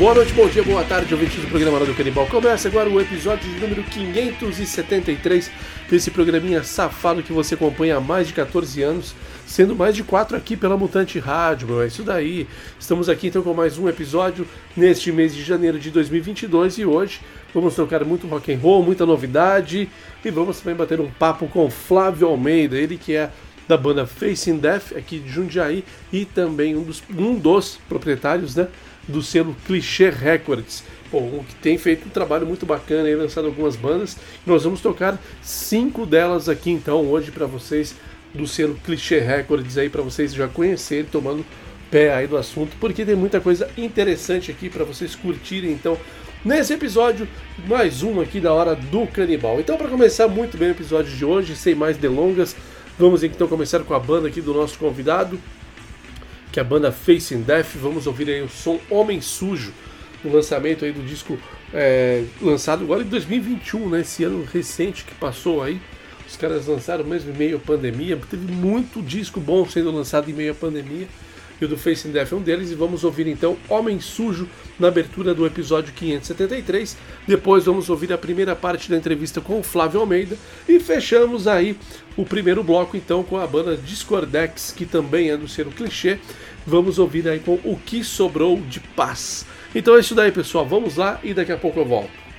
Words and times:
Boa 0.00 0.14
noite, 0.14 0.32
bom 0.32 0.48
dia, 0.48 0.62
boa 0.62 0.82
tarde, 0.82 1.12
ouvintes 1.12 1.42
do 1.42 1.46
programa 1.48 1.76
Hora 1.76 1.84
do 1.84 1.94
Canibal. 1.94 2.26
Começa 2.26 2.68
agora 2.68 2.88
o 2.88 2.98
episódio 2.98 3.46
de 3.46 3.60
número 3.60 3.82
573 3.82 5.50
desse 5.90 6.10
programinha 6.10 6.64
safado 6.64 7.22
que 7.22 7.34
você 7.34 7.52
acompanha 7.52 7.98
há 7.98 8.00
mais 8.00 8.26
de 8.26 8.32
14 8.32 8.82
anos, 8.82 9.14
sendo 9.46 9.76
mais 9.76 9.94
de 9.94 10.02
4 10.02 10.38
aqui 10.38 10.56
pela 10.56 10.74
Mutante 10.74 11.18
Rádio, 11.18 11.68
meu, 11.68 11.82
é 11.82 11.86
isso 11.88 12.02
daí. 12.02 12.48
Estamos 12.78 13.10
aqui 13.10 13.26
então 13.26 13.42
com 13.42 13.52
mais 13.52 13.76
um 13.76 13.90
episódio 13.90 14.48
neste 14.74 15.12
mês 15.12 15.34
de 15.34 15.44
janeiro 15.44 15.78
de 15.78 15.90
2022 15.90 16.78
e 16.78 16.86
hoje 16.86 17.20
vamos 17.52 17.74
tocar 17.74 18.02
muito 18.02 18.26
rock 18.26 18.54
and 18.54 18.58
roll, 18.58 18.82
muita 18.82 19.04
novidade 19.04 19.86
e 20.24 20.30
vamos 20.30 20.60
também 20.60 20.76
bater 20.76 20.98
um 20.98 21.10
papo 21.10 21.46
com 21.46 21.68
Flávio 21.68 22.26
Almeida, 22.26 22.78
ele 22.78 22.96
que 22.96 23.14
é 23.14 23.28
da 23.68 23.76
banda 23.76 24.06
Facing 24.06 24.56
Death 24.56 24.96
aqui 24.96 25.18
de 25.18 25.28
Jundiaí 25.28 25.84
e 26.10 26.24
também 26.24 26.74
um 26.74 26.82
dos, 26.82 27.02
um 27.16 27.34
dos 27.34 27.78
proprietários, 27.86 28.56
né? 28.56 28.66
Do 29.08 29.22
selo 29.22 29.56
Clichê 29.66 30.10
Records. 30.10 30.84
Bom, 31.10 31.44
que 31.48 31.54
tem 31.56 31.76
feito 31.76 32.06
um 32.06 32.10
trabalho 32.10 32.46
muito 32.46 32.64
bacana 32.64 33.08
e 33.08 33.14
lançado 33.14 33.46
algumas 33.46 33.74
bandas. 33.74 34.16
Nós 34.46 34.64
vamos 34.64 34.80
tocar 34.80 35.20
cinco 35.42 36.06
delas 36.06 36.48
aqui 36.48 36.70
então 36.70 37.06
hoje 37.06 37.30
para 37.30 37.46
vocês 37.46 37.94
do 38.32 38.46
selo 38.46 38.78
Clichê 38.84 39.18
Records 39.18 39.76
aí 39.76 39.88
para 39.88 40.02
vocês 40.02 40.32
já 40.32 40.46
conhecerem, 40.46 41.06
tomando 41.10 41.44
pé 41.90 42.14
aí 42.14 42.26
do 42.26 42.36
assunto, 42.36 42.76
porque 42.78 43.04
tem 43.04 43.16
muita 43.16 43.40
coisa 43.40 43.68
interessante 43.76 44.50
aqui 44.50 44.70
para 44.70 44.84
vocês 44.84 45.16
curtirem. 45.16 45.72
Então, 45.72 45.98
nesse 46.44 46.72
episódio, 46.72 47.26
mais 47.66 48.02
um 48.02 48.20
aqui 48.20 48.38
da 48.38 48.52
hora 48.52 48.76
do 48.76 49.06
canibal. 49.08 49.58
Então, 49.58 49.76
para 49.76 49.88
começar 49.88 50.28
muito 50.28 50.56
bem 50.56 50.68
o 50.68 50.72
episódio 50.72 51.12
de 51.12 51.24
hoje, 51.24 51.56
sem 51.56 51.74
mais 51.74 51.96
delongas, 51.96 52.54
vamos 52.96 53.24
então 53.24 53.48
começar 53.48 53.80
com 53.80 53.94
a 53.94 53.98
banda 53.98 54.28
aqui 54.28 54.40
do 54.40 54.54
nosso 54.54 54.78
convidado, 54.78 55.38
que 56.52 56.58
é 56.58 56.62
a 56.62 56.64
banda 56.64 56.90
Facing 56.90 57.42
Death. 57.42 57.76
Vamos 57.76 58.06
ouvir 58.06 58.28
aí 58.28 58.42
o 58.42 58.48
som 58.48 58.80
Homem 58.90 59.20
Sujo, 59.20 59.72
no 60.24 60.32
lançamento 60.32 60.84
aí 60.84 60.92
do 60.92 61.02
disco 61.02 61.38
é, 61.72 62.24
lançado 62.42 62.84
agora 62.84 63.02
em 63.02 63.06
2021, 63.06 63.88
né? 63.88 64.00
Esse 64.00 64.24
ano 64.24 64.44
recente 64.44 65.04
que 65.04 65.14
passou 65.14 65.62
aí. 65.62 65.80
Os 66.28 66.36
caras 66.36 66.66
lançaram 66.66 67.04
mesmo 67.04 67.32
em 67.32 67.36
meio 67.36 67.56
à 67.56 67.60
pandemia. 67.60 68.18
Teve 68.28 68.52
muito 68.52 69.02
disco 69.02 69.40
bom 69.40 69.66
sendo 69.68 69.90
lançado 69.90 70.30
em 70.30 70.34
meio 70.34 70.52
à 70.52 70.54
pandemia. 70.54 71.06
E 71.60 71.64
o 71.64 71.68
do 71.68 71.76
Facing 71.76 72.10
Death 72.10 72.32
é 72.32 72.36
um 72.36 72.40
deles. 72.40 72.70
E 72.70 72.74
vamos 72.74 73.04
ouvir 73.04 73.26
então 73.26 73.56
Homem 73.68 74.00
Sujo 74.00 74.48
na 74.78 74.88
abertura 74.88 75.34
do 75.34 75.44
episódio 75.44 75.92
573. 75.92 76.96
Depois 77.26 77.64
vamos 77.64 77.90
ouvir 77.90 78.12
a 78.12 78.18
primeira 78.18 78.56
parte 78.56 78.90
da 78.90 78.96
entrevista 78.96 79.40
com 79.40 79.60
o 79.60 79.62
Flávio 79.62 80.00
Almeida. 80.00 80.36
E 80.68 80.80
fechamos 80.80 81.46
aí 81.46 81.76
o 82.16 82.24
primeiro 82.24 82.62
bloco 82.62 82.96
então 82.96 83.22
com 83.22 83.36
a 83.36 83.46
banda 83.46 83.76
Discordex, 83.76 84.72
que 84.72 84.86
também 84.86 85.30
é 85.30 85.36
do 85.36 85.48
selo 85.48 85.70
clichê. 85.70 86.18
Vamos 86.66 86.98
ouvir 86.98 87.28
aí 87.28 87.40
com 87.40 87.54
O 87.64 87.78
Que 87.84 88.04
Sobrou 88.04 88.60
de 88.60 88.80
Paz. 88.80 89.44
Então 89.74 89.96
é 89.96 90.00
isso 90.00 90.14
daí, 90.14 90.32
pessoal. 90.32 90.66
Vamos 90.66 90.96
lá 90.96 91.20
e 91.22 91.34
daqui 91.34 91.52
a 91.52 91.56
pouco 91.56 91.80
eu 91.80 91.84
volto. 91.84 92.29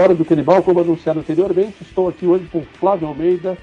Da 0.00 0.04
Hora 0.04 0.14
do 0.14 0.24
Canibal, 0.24 0.62
como 0.62 0.80
anunciado 0.80 1.20
anteriormente, 1.20 1.82
estou 1.82 2.08
aqui 2.08 2.24
hoje 2.24 2.46
com 2.50 2.62
Flávio 2.62 3.06
Almeida, 3.06 3.58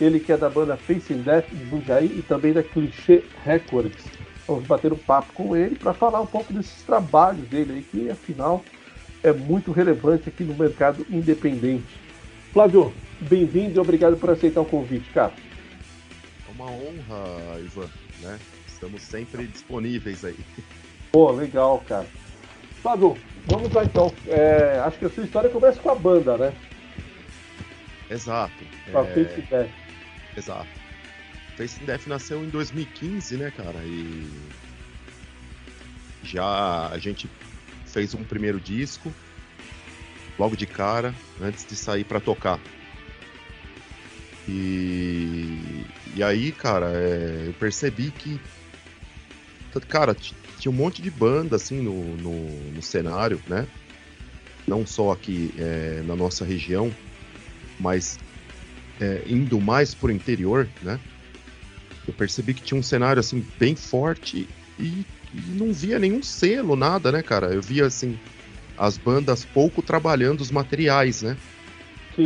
ele 0.00 0.20
que 0.20 0.30
é 0.30 0.36
da 0.36 0.48
banda 0.48 0.76
Facing 0.76 1.22
Death 1.22 1.48
de 1.50 1.68
Jundiaí 1.68 2.06
e 2.06 2.22
também 2.22 2.52
da 2.52 2.62
Clichê 2.62 3.24
Records. 3.44 4.04
Vamos 4.46 4.64
bater 4.64 4.92
um 4.92 4.96
papo 4.96 5.32
com 5.32 5.56
ele 5.56 5.74
para 5.74 5.92
falar 5.92 6.20
um 6.20 6.26
pouco 6.26 6.52
desses 6.52 6.84
trabalhos 6.84 7.48
dele 7.48 7.72
aí, 7.72 7.82
que 7.82 8.08
afinal 8.08 8.64
é 9.24 9.32
muito 9.32 9.72
relevante 9.72 10.28
aqui 10.28 10.44
no 10.44 10.54
mercado 10.54 11.04
independente. 11.10 11.98
Flávio, 12.52 12.92
bem-vindo 13.20 13.76
e 13.76 13.80
obrigado 13.80 14.16
por 14.16 14.30
aceitar 14.30 14.60
o 14.60 14.64
convite, 14.64 15.10
cara. 15.10 15.32
É 16.48 16.52
uma 16.52 16.70
honra, 16.70 17.58
Ivan, 17.58 17.88
né? 18.20 18.38
Estamos 18.68 19.02
sempre 19.02 19.48
disponíveis 19.48 20.24
aí. 20.24 20.38
Pô, 21.10 21.32
legal, 21.32 21.82
cara. 21.88 22.06
Flávio, 22.80 23.16
vamos 23.46 23.72
lá 23.72 23.84
então. 23.84 24.12
É, 24.26 24.80
acho 24.84 24.98
que 24.98 25.04
a 25.06 25.10
sua 25.10 25.24
história 25.24 25.50
começa 25.50 25.80
com 25.80 25.90
a 25.90 25.94
banda, 25.94 26.36
né? 26.36 26.52
Exato. 28.10 28.64
Com 28.90 28.98
a 28.98 29.02
é, 29.02 29.14
Face 29.14 29.42
Death. 29.42 29.70
Exato. 30.36 30.68
Face 31.56 31.80
Death 31.84 32.06
nasceu 32.06 32.44
em 32.44 32.48
2015, 32.48 33.36
né, 33.36 33.52
cara? 33.56 33.78
E 33.84 34.30
já 36.22 36.88
a 36.88 36.98
gente 36.98 37.28
fez 37.86 38.14
um 38.14 38.24
primeiro 38.24 38.60
disco 38.60 39.12
logo 40.38 40.56
de 40.56 40.66
cara, 40.66 41.14
antes 41.40 41.66
de 41.66 41.76
sair 41.76 42.04
para 42.04 42.20
tocar. 42.20 42.58
E, 44.48 45.84
e 46.14 46.22
aí, 46.22 46.50
cara, 46.52 46.90
é, 46.94 47.44
eu 47.48 47.52
percebi 47.54 48.10
que, 48.10 48.40
cara, 49.88 50.16
tinha 50.62 50.70
um 50.70 50.76
monte 50.76 51.02
de 51.02 51.10
banda 51.10 51.56
assim 51.56 51.82
no, 51.82 52.16
no, 52.18 52.48
no 52.70 52.80
cenário, 52.80 53.42
né? 53.48 53.66
Não 54.64 54.86
só 54.86 55.10
aqui 55.10 55.52
é, 55.58 56.04
na 56.06 56.14
nossa 56.14 56.44
região, 56.44 56.94
mas 57.80 58.16
é, 59.00 59.22
indo 59.26 59.60
mais 59.60 59.92
pro 59.92 60.12
interior, 60.12 60.68
né? 60.80 61.00
Eu 62.06 62.14
percebi 62.14 62.54
que 62.54 62.62
tinha 62.62 62.78
um 62.78 62.82
cenário 62.82 63.18
assim 63.18 63.44
bem 63.58 63.74
forte 63.74 64.48
e, 64.78 65.04
e 65.34 65.40
não 65.48 65.72
via 65.72 65.98
nenhum 65.98 66.22
selo, 66.22 66.76
nada, 66.76 67.10
né, 67.10 67.24
cara? 67.24 67.52
Eu 67.52 67.60
via 67.60 67.86
assim 67.86 68.16
as 68.78 68.96
bandas 68.96 69.44
pouco 69.44 69.82
trabalhando 69.82 70.42
os 70.42 70.52
materiais, 70.52 71.22
né? 71.22 71.36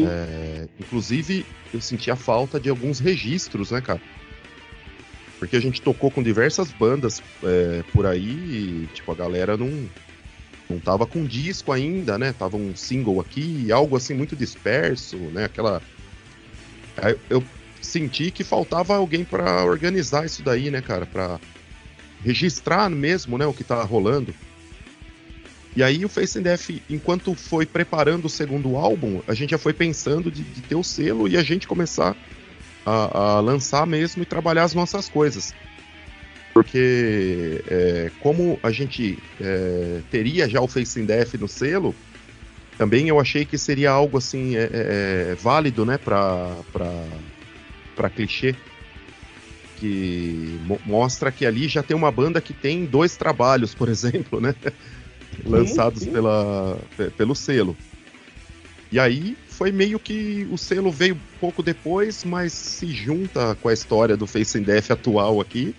É, 0.06 0.68
inclusive, 0.78 1.46
eu 1.72 1.80
senti 1.80 2.10
a 2.10 2.16
falta 2.16 2.60
de 2.60 2.68
alguns 2.68 2.98
registros, 2.98 3.70
né, 3.70 3.80
cara? 3.80 4.00
Porque 5.38 5.56
a 5.56 5.60
gente 5.60 5.82
tocou 5.82 6.10
com 6.10 6.22
diversas 6.22 6.70
bandas 6.70 7.22
é, 7.42 7.82
por 7.92 8.06
aí 8.06 8.22
e, 8.22 8.88
tipo, 8.94 9.12
a 9.12 9.14
galera 9.14 9.56
não, 9.56 9.88
não 10.68 10.78
tava 10.78 11.06
com 11.06 11.24
disco 11.24 11.72
ainda, 11.72 12.18
né? 12.18 12.32
Tava 12.32 12.56
um 12.56 12.74
single 12.74 13.20
aqui, 13.20 13.70
algo 13.70 13.96
assim 13.96 14.14
muito 14.14 14.34
disperso, 14.34 15.16
né? 15.16 15.44
Aquela. 15.44 15.82
Eu 17.28 17.44
senti 17.82 18.30
que 18.30 18.42
faltava 18.42 18.96
alguém 18.96 19.24
para 19.24 19.64
organizar 19.64 20.24
isso 20.24 20.42
daí, 20.42 20.70
né, 20.70 20.80
cara? 20.80 21.04
Pra 21.04 21.38
registrar 22.24 22.88
mesmo, 22.88 23.36
né, 23.36 23.46
o 23.46 23.52
que 23.52 23.62
tá 23.62 23.82
rolando. 23.82 24.34
E 25.76 25.82
aí 25.82 26.04
o 26.04 26.08
Face 26.08 26.40
Death, 26.40 26.70
enquanto 26.88 27.34
foi 27.34 27.66
preparando 27.66 28.24
o 28.24 28.30
segundo 28.30 28.76
álbum, 28.76 29.20
a 29.28 29.34
gente 29.34 29.50
já 29.50 29.58
foi 29.58 29.74
pensando 29.74 30.30
de, 30.30 30.42
de 30.42 30.62
ter 30.62 30.74
o 30.74 30.82
selo 30.82 31.28
e 31.28 31.36
a 31.36 31.42
gente 31.42 31.68
começar 31.68 32.16
a, 32.86 33.18
a, 33.18 33.40
lançar 33.40 33.86
mesmo 33.86 34.22
e 34.22 34.26
trabalhar 34.26 34.62
as 34.62 34.72
nossas 34.72 35.08
coisas. 35.08 35.52
Porque 36.54 37.62
é, 37.68 38.10
como 38.20 38.58
a 38.62 38.70
gente 38.70 39.18
é, 39.40 40.00
teria 40.10 40.48
já 40.48 40.60
o 40.60 40.68
Face 40.68 41.02
Death 41.02 41.34
no 41.34 41.48
selo, 41.48 41.94
também 42.78 43.08
eu 43.08 43.20
achei 43.20 43.44
que 43.44 43.58
seria 43.58 43.90
algo 43.90 44.16
assim 44.16 44.56
é, 44.56 44.62
é, 44.62 45.28
é 45.32 45.34
válido, 45.34 45.84
né, 45.84 45.98
para 45.98 46.54
para 47.94 48.10
clichê 48.10 48.54
que 49.78 50.58
mo 50.64 50.78
mostra 50.84 51.30
que 51.30 51.44
ali 51.44 51.68
já 51.68 51.82
tem 51.82 51.96
uma 51.96 52.10
banda 52.10 52.40
que 52.40 52.52
tem 52.52 52.84
dois 52.84 53.16
trabalhos, 53.16 53.74
por 53.74 53.88
exemplo, 53.90 54.40
né? 54.40 54.54
lançados 55.44 56.02
sim. 56.02 56.12
Pela, 56.12 56.78
pelo 57.16 57.34
selo. 57.34 57.76
E 58.90 58.98
aí 58.98 59.36
foi 59.56 59.72
meio 59.72 59.98
que 59.98 60.46
o 60.50 60.58
selo 60.58 60.92
veio 60.92 61.18
pouco 61.40 61.62
depois, 61.62 62.24
mas 62.24 62.52
se 62.52 62.88
junta 62.88 63.54
com 63.54 63.70
a 63.70 63.72
história 63.72 64.14
do 64.14 64.26
Face 64.26 64.62
atual 64.90 65.40
aqui. 65.40 65.74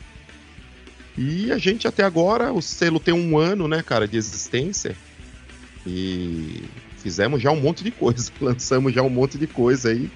E 1.15 1.51
a 1.51 1.59
gente 1.59 1.87
até 1.87 2.03
agora, 2.03 2.51
o 2.51 2.59
selo 2.59 2.99
tem 2.99 3.13
um 3.13 3.37
ano, 3.37 3.67
né, 3.67 3.83
cara, 3.83 4.07
de 4.07 4.17
existência. 4.17 4.95
E 5.85 6.63
fizemos 6.97 7.39
já 7.39 7.51
um 7.51 7.61
monte 7.61 7.83
de 7.83 7.91
coisa, 7.91 8.31
lançamos 8.41 8.91
já 8.91 9.03
um 9.03 9.11
monte 9.11 9.37
de 9.37 9.45
coisa 9.45 9.89
aí. 9.89 10.09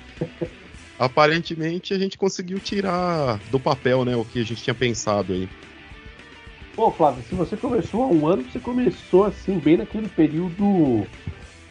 Aparentemente 0.98 1.94
a 1.94 2.00
gente 2.00 2.18
conseguiu 2.18 2.60
tirar 2.60 3.40
do 3.52 3.60
papel, 3.60 4.04
né, 4.04 4.16
o 4.16 4.26
que 4.26 4.40
a 4.40 4.44
gente 4.44 4.64
tinha 4.64 4.74
pensado 4.74 5.34
aí. 5.34 5.48
Pô, 6.76 6.90
Flávio, 6.90 7.24
se 7.30 7.36
você 7.36 7.56
começou 7.56 8.04
há 8.06 8.08
um 8.08 8.26
ano, 8.26 8.44
você 8.44 8.60
começou 8.60 9.26
assim, 9.26 9.60
bem 9.60 9.78
naquele 9.78 10.10
período 10.10 11.06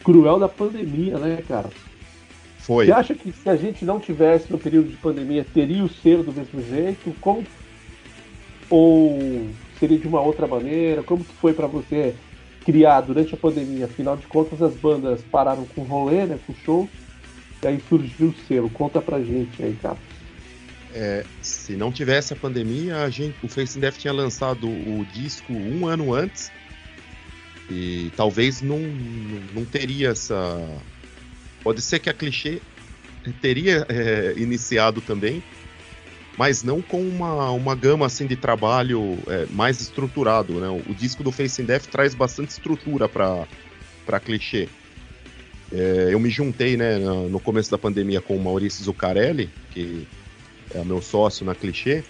cruel 0.03 0.39
da 0.39 0.49
pandemia, 0.49 1.17
né, 1.17 1.43
cara? 1.47 1.69
Foi. 2.59 2.85
Você 2.85 2.91
acha 2.91 3.15
que 3.15 3.31
se 3.31 3.49
a 3.49 3.55
gente 3.55 3.83
não 3.83 3.99
tivesse 3.99 4.51
no 4.51 4.57
período 4.57 4.89
de 4.89 4.97
pandemia, 4.97 5.45
teria 5.53 5.83
o 5.83 5.89
selo 5.89 6.23
do 6.23 6.33
mesmo 6.33 6.61
jeito? 6.61 7.13
Como... 7.19 7.43
Ou 8.69 9.49
seria 9.79 9.97
de 9.97 10.07
uma 10.07 10.21
outra 10.21 10.47
maneira? 10.47 11.03
Como 11.03 11.23
que 11.23 11.33
foi 11.33 11.53
para 11.53 11.67
você 11.67 12.13
criar 12.63 13.01
durante 13.01 13.33
a 13.33 13.37
pandemia? 13.37 13.85
Afinal 13.85 14.15
de 14.15 14.27
contas, 14.27 14.61
as 14.61 14.73
bandas 14.75 15.21
pararam 15.31 15.65
com 15.75 15.81
rolê, 15.81 16.25
né, 16.25 16.39
com 16.45 16.53
show, 16.53 16.87
e 17.61 17.67
aí 17.67 17.81
surgiu 17.89 18.27
o 18.27 18.35
selo. 18.47 18.69
Conta 18.69 19.01
pra 19.01 19.19
gente 19.19 19.61
aí, 19.61 19.75
cara. 19.81 19.97
É, 20.93 21.25
se 21.41 21.73
não 21.73 21.91
tivesse 21.91 22.33
a 22.33 22.35
pandemia, 22.35 22.97
a 23.03 23.09
gente, 23.09 23.35
o 23.43 23.47
Face 23.47 23.79
Death 23.79 23.97
tinha 23.97 24.13
lançado 24.13 24.67
o 24.67 25.05
disco 25.13 25.51
um 25.51 25.87
ano 25.87 26.13
antes 26.13 26.51
e 27.71 28.11
talvez 28.17 28.61
não, 28.61 28.79
não 29.53 29.63
teria 29.63 30.09
essa. 30.09 30.59
Pode 31.63 31.81
ser 31.81 31.99
que 31.99 32.09
a 32.09 32.13
clichê 32.13 32.61
teria 33.41 33.85
é, 33.87 34.33
iniciado 34.35 34.99
também, 34.99 35.41
mas 36.37 36.63
não 36.63 36.81
com 36.81 37.01
uma, 37.01 37.51
uma 37.51 37.75
gama 37.75 38.05
assim 38.05 38.27
de 38.27 38.35
trabalho 38.35 39.17
é, 39.27 39.45
mais 39.51 39.79
estruturado. 39.79 40.53
Né? 40.55 40.83
O, 40.89 40.93
disco 40.93 41.23
do 41.23 41.31
Face 41.31 41.63
Death 41.63 41.85
traz 41.85 42.13
bastante 42.13 42.49
estrutura 42.49 43.07
para 43.07 44.19
clichê. 44.19 44.67
É, 45.71 46.09
eu 46.11 46.19
me 46.19 46.29
juntei 46.29 46.75
né, 46.75 46.97
no 46.97 47.39
começo 47.39 47.71
da 47.71 47.77
pandemia 47.77 48.19
com 48.19 48.35
o 48.35 48.43
Maurício 48.43 48.83
Zuccarelli, 48.83 49.49
que 49.71 50.05
é 50.75 50.83
meu 50.83 51.01
sócio 51.01 51.45
na 51.45 51.55
Clichê. 51.55 52.03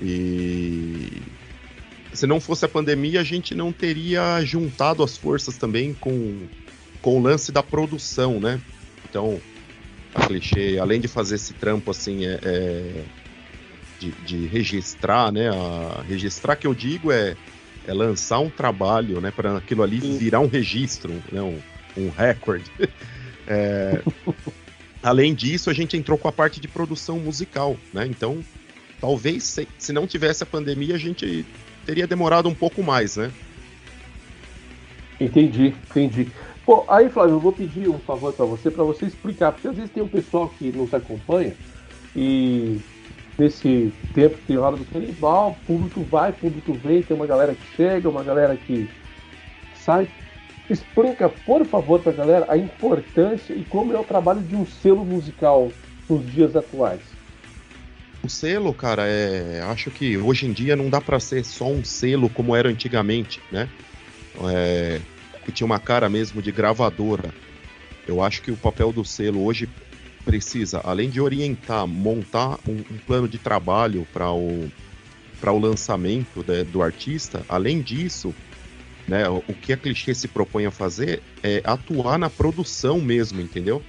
E 0.00 1.20
se 2.12 2.26
não 2.26 2.40
fosse 2.40 2.64
a 2.64 2.68
pandemia, 2.68 3.20
a 3.20 3.24
gente 3.24 3.54
não 3.54 3.72
teria 3.72 4.42
juntado 4.44 5.02
as 5.02 5.16
forças 5.16 5.56
também 5.56 5.94
com, 5.94 6.46
com 7.00 7.18
o 7.18 7.22
lance 7.22 7.52
da 7.52 7.62
produção, 7.62 8.40
né? 8.40 8.60
Então, 9.08 9.40
a 10.14 10.26
Clichê, 10.26 10.78
além 10.80 11.00
de 11.00 11.08
fazer 11.08 11.36
esse 11.36 11.54
trampo 11.54 11.90
assim, 11.90 12.26
é, 12.26 12.38
é 12.42 13.02
de, 13.98 14.10
de, 14.24 14.46
registrar, 14.46 15.32
né? 15.32 15.48
A, 15.48 16.02
registrar 16.06 16.56
que 16.56 16.66
eu 16.66 16.74
digo 16.74 17.12
é, 17.12 17.36
é 17.86 17.92
lançar 17.92 18.40
um 18.40 18.50
trabalho, 18.50 19.20
né? 19.20 19.30
Para 19.30 19.56
aquilo 19.58 19.82
ali 19.82 19.98
virar 19.98 20.40
um 20.40 20.48
registro, 20.48 21.12
né? 21.30 21.40
Um, 21.40 21.58
um 21.96 22.10
recorde. 22.10 22.70
é, 23.46 24.02
Além 25.02 25.34
disso, 25.34 25.70
a 25.70 25.72
gente 25.72 25.96
entrou 25.96 26.18
com 26.18 26.28
a 26.28 26.32
parte 26.32 26.60
de 26.60 26.68
produção 26.68 27.18
musical, 27.18 27.76
né? 27.92 28.06
Então, 28.06 28.44
talvez 29.00 29.44
se, 29.44 29.66
se 29.78 29.92
não 29.92 30.06
tivesse 30.06 30.42
a 30.42 30.46
pandemia, 30.46 30.94
a 30.94 30.98
gente 30.98 31.46
teria 31.90 32.06
demorado 32.06 32.48
um 32.48 32.54
pouco 32.54 32.84
mais, 32.84 33.16
né? 33.16 33.32
Entendi, 35.20 35.74
entendi. 35.90 36.28
Pô, 36.64 36.84
aí, 36.88 37.08
Flávio, 37.10 37.34
eu 37.34 37.40
vou 37.40 37.52
pedir 37.52 37.88
um 37.88 37.98
favor 37.98 38.32
para 38.32 38.46
você, 38.46 38.70
para 38.70 38.84
você 38.84 39.06
explicar, 39.06 39.50
porque 39.50 39.66
às 39.66 39.74
vezes 39.74 39.90
tem 39.90 40.00
um 40.00 40.08
pessoal 40.08 40.48
que 40.56 40.70
nos 40.70 40.94
acompanha 40.94 41.52
e 42.14 42.80
nesse 43.36 43.92
tempo 44.14 44.36
que 44.36 44.46
tem 44.46 44.56
hora 44.56 44.76
do 44.76 44.84
canibal, 44.84 45.58
público 45.66 46.04
vai, 46.04 46.32
público 46.32 46.72
vem, 46.74 47.02
tem 47.02 47.16
uma 47.16 47.26
galera 47.26 47.56
que 47.56 47.76
chega, 47.76 48.08
uma 48.08 48.22
galera 48.22 48.56
que 48.56 48.88
sai. 49.74 50.06
Explica, 50.68 51.28
por 51.28 51.66
favor, 51.66 52.00
para 52.00 52.12
a 52.12 52.14
galera 52.14 52.46
a 52.48 52.56
importância 52.56 53.52
e 53.52 53.64
como 53.64 53.92
é 53.92 53.98
o 53.98 54.04
trabalho 54.04 54.42
de 54.42 54.54
um 54.54 54.64
selo 54.64 55.04
musical 55.04 55.72
nos 56.08 56.24
dias 56.30 56.54
atuais. 56.54 57.00
O 58.22 58.28
selo, 58.28 58.74
cara, 58.74 59.06
é, 59.06 59.62
acho 59.62 59.90
que 59.90 60.18
hoje 60.18 60.46
em 60.46 60.52
dia 60.52 60.76
não 60.76 60.90
dá 60.90 61.00
para 61.00 61.18
ser 61.18 61.44
só 61.44 61.66
um 61.66 61.82
selo 61.82 62.28
como 62.28 62.54
era 62.54 62.68
antigamente, 62.68 63.40
né? 63.50 63.68
É, 64.52 65.00
que 65.44 65.50
tinha 65.50 65.66
uma 65.66 65.78
cara 65.78 66.08
mesmo 66.08 66.42
de 66.42 66.52
gravadora. 66.52 67.32
Eu 68.06 68.22
acho 68.22 68.42
que 68.42 68.50
o 68.50 68.56
papel 68.56 68.92
do 68.92 69.04
selo 69.04 69.44
hoje 69.44 69.68
precisa, 70.24 70.80
além 70.84 71.08
de 71.08 71.20
orientar, 71.20 71.86
montar 71.86 72.58
um, 72.68 72.84
um 72.90 72.98
plano 73.06 73.26
de 73.26 73.38
trabalho 73.38 74.06
para 74.12 74.30
o, 74.30 74.70
o 75.42 75.58
lançamento 75.58 76.44
né, 76.46 76.62
do 76.64 76.82
artista, 76.82 77.42
além 77.48 77.80
disso, 77.80 78.34
né? 79.08 79.28
O, 79.28 79.42
que 79.54 79.72
a 79.72 79.76
clichê 79.76 80.14
se 80.14 80.28
propõe 80.28 80.66
a 80.66 80.70
fazer 80.70 81.22
é 81.42 81.60
atuar 81.64 82.18
na 82.18 82.30
produção 82.30 83.00
mesmo, 83.00 83.40
entendeu? 83.40 83.82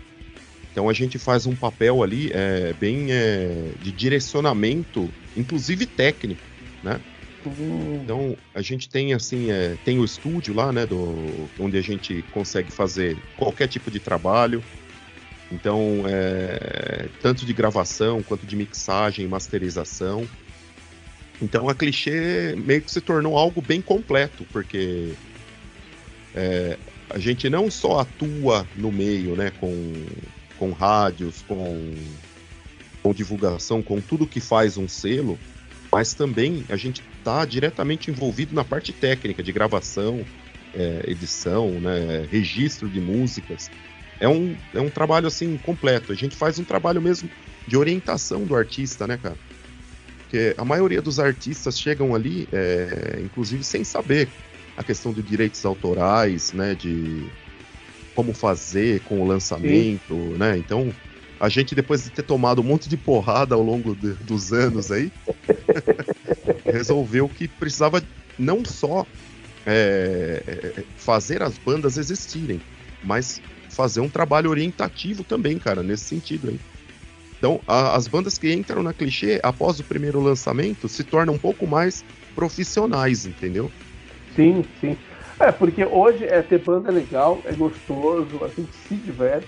Então 0.72 0.88
a 0.88 0.94
gente 0.94 1.20
faz 1.20 1.46
um 1.46 1.56
papel 1.56 2.02
ali 2.02 2.32
é, 2.34 2.74
bem 2.74 3.12
é, 3.12 3.72
de 3.82 3.92
direcionamento, 3.92 5.10
inclusive 5.36 5.86
técnico, 5.86 6.42
né? 6.84 7.00
Então 8.04 8.38
a 8.54 8.62
gente 8.62 8.88
tem 8.88 9.14
assim, 9.14 9.52
é, 9.52 9.76
tem 9.84 10.00
o 10.00 10.06
estúdio 10.06 10.54
lá, 10.54 10.72
né, 10.72 10.86
do, 10.86 11.50
onde 11.60 11.78
a 11.78 11.82
gente 11.82 12.24
consegue 12.32 12.72
fazer 12.72 13.18
qualquer 13.36 13.68
tipo 13.68 13.90
de 13.90 14.00
trabalho. 14.00 14.64
Então, 15.52 16.04
é, 16.08 17.10
tanto 17.22 17.46
de 17.46 17.52
gravação 17.52 18.24
quanto 18.24 18.46
de 18.46 18.56
mixagem, 18.56 19.28
masterização. 19.28 20.26
Então 21.42 21.68
a 21.68 21.76
clichê 21.76 22.56
meio 22.56 22.82
que 22.82 22.92
se 22.92 23.02
tornou 23.02 23.36
algo 23.36 23.62
bem 23.62 23.82
completo, 23.82 24.46
porque 24.52 25.14
é, 26.36 26.78
a 27.10 27.18
gente 27.18 27.50
não 27.50 27.70
só 27.70 28.00
atua 28.00 28.66
no 28.76 28.92
meio, 28.92 29.36
né, 29.36 29.52
com, 29.60 29.94
com 30.62 30.70
rádios, 30.74 31.44
com, 31.48 31.96
com 33.02 33.12
divulgação, 33.16 33.82
com 33.82 34.00
tudo 34.00 34.28
que 34.28 34.40
faz 34.40 34.78
um 34.78 34.88
selo, 34.88 35.40
mas 35.92 36.14
também 36.14 36.64
a 36.70 36.76
gente 36.76 37.02
está 37.18 37.44
diretamente 37.46 38.12
envolvido 38.12 38.54
na 38.54 38.64
parte 38.64 38.94
técnica 38.94 39.42
de 39.42 39.52
gravação, 39.52 40.24
é, 40.76 41.06
edição, 41.08 41.72
né, 41.80 42.28
registro 42.30 42.88
de 42.88 43.02
músicas. 43.02 43.72
É 44.20 44.30
um, 44.30 44.56
é 44.72 44.80
um 44.80 44.88
trabalho 44.88 45.26
assim 45.26 45.58
completo. 45.58 46.12
A 46.12 46.16
gente 46.16 46.36
faz 46.36 46.60
um 46.60 46.64
trabalho 46.64 47.02
mesmo 47.02 47.28
de 47.68 47.76
orientação 47.76 48.44
do 48.44 48.56
artista, 48.56 49.08
né, 49.08 49.18
cara? 49.18 49.38
Porque 50.20 50.54
a 50.56 50.64
maioria 50.64 51.02
dos 51.02 51.20
artistas 51.20 51.80
chegam 51.80 52.14
ali, 52.14 52.48
é, 52.54 53.20
inclusive 53.26 53.64
sem 53.64 53.84
saber 53.84 54.30
a 54.78 54.84
questão 54.84 55.12
de 55.12 55.24
direitos 55.24 55.66
autorais, 55.66 56.54
né, 56.54 56.76
de 56.76 57.26
como 58.16 58.34
fazer 58.34 59.02
com 59.02 59.22
o 59.22 59.26
lançamento, 59.26 60.32
Sim. 60.34 60.38
né? 60.38 60.58
Então, 60.58 60.92
a 61.40 61.50
gente 61.50 61.74
depois 61.74 62.04
de 62.04 62.12
ter 62.12 62.24
tomado 62.24 62.62
um 62.62 62.64
monte 62.64 62.88
de 62.88 62.98
porrada 62.98 63.56
ao 63.56 63.62
longo 63.62 63.96
de, 63.96 64.14
dos 64.16 64.54
anos 64.54 64.92
aí, 64.92 65.12
resolveu 66.66 67.28
que 67.28 67.48
precisava 67.48 68.02
não 68.38 68.64
só 68.64 69.06
é, 69.66 70.84
fazer 70.98 71.42
as 71.42 71.58
bandas 71.58 71.98
existirem, 71.98 72.62
mas 73.04 73.42
fazer 73.70 74.02
um 74.02 74.10
trabalho 74.10 74.50
orientativo 74.50 75.24
também, 75.24 75.58
cara, 75.58 75.82
nesse 75.82 76.06
sentido 76.06 76.50
aí. 76.50 76.60
Então, 77.38 77.60
a, 77.66 77.96
as 77.96 78.08
bandas 78.08 78.38
que 78.38 78.54
entram 78.54 78.84
na 78.84 78.94
clichê 78.94 79.40
após 79.42 79.80
o 79.80 79.84
primeiro 79.84 80.22
lançamento 80.22 80.88
se 80.88 81.04
tornam 81.04 81.34
um 81.34 81.40
pouco 81.40 81.66
mais 81.66 82.06
profissionais, 82.36 83.26
entendeu? 83.26 83.72
Sim, 84.36 84.64
sim. 84.80 84.96
É, 85.42 85.52
porque 85.52 85.84
hoje 85.84 86.24
é 86.24 86.40
ter 86.44 86.60
banda 86.60 86.90
é 86.90 86.92
legal, 86.92 87.42
é 87.46 87.52
gostoso, 87.54 88.44
a 88.44 88.48
gente 88.48 88.72
se 88.88 88.94
diverte, 88.94 89.48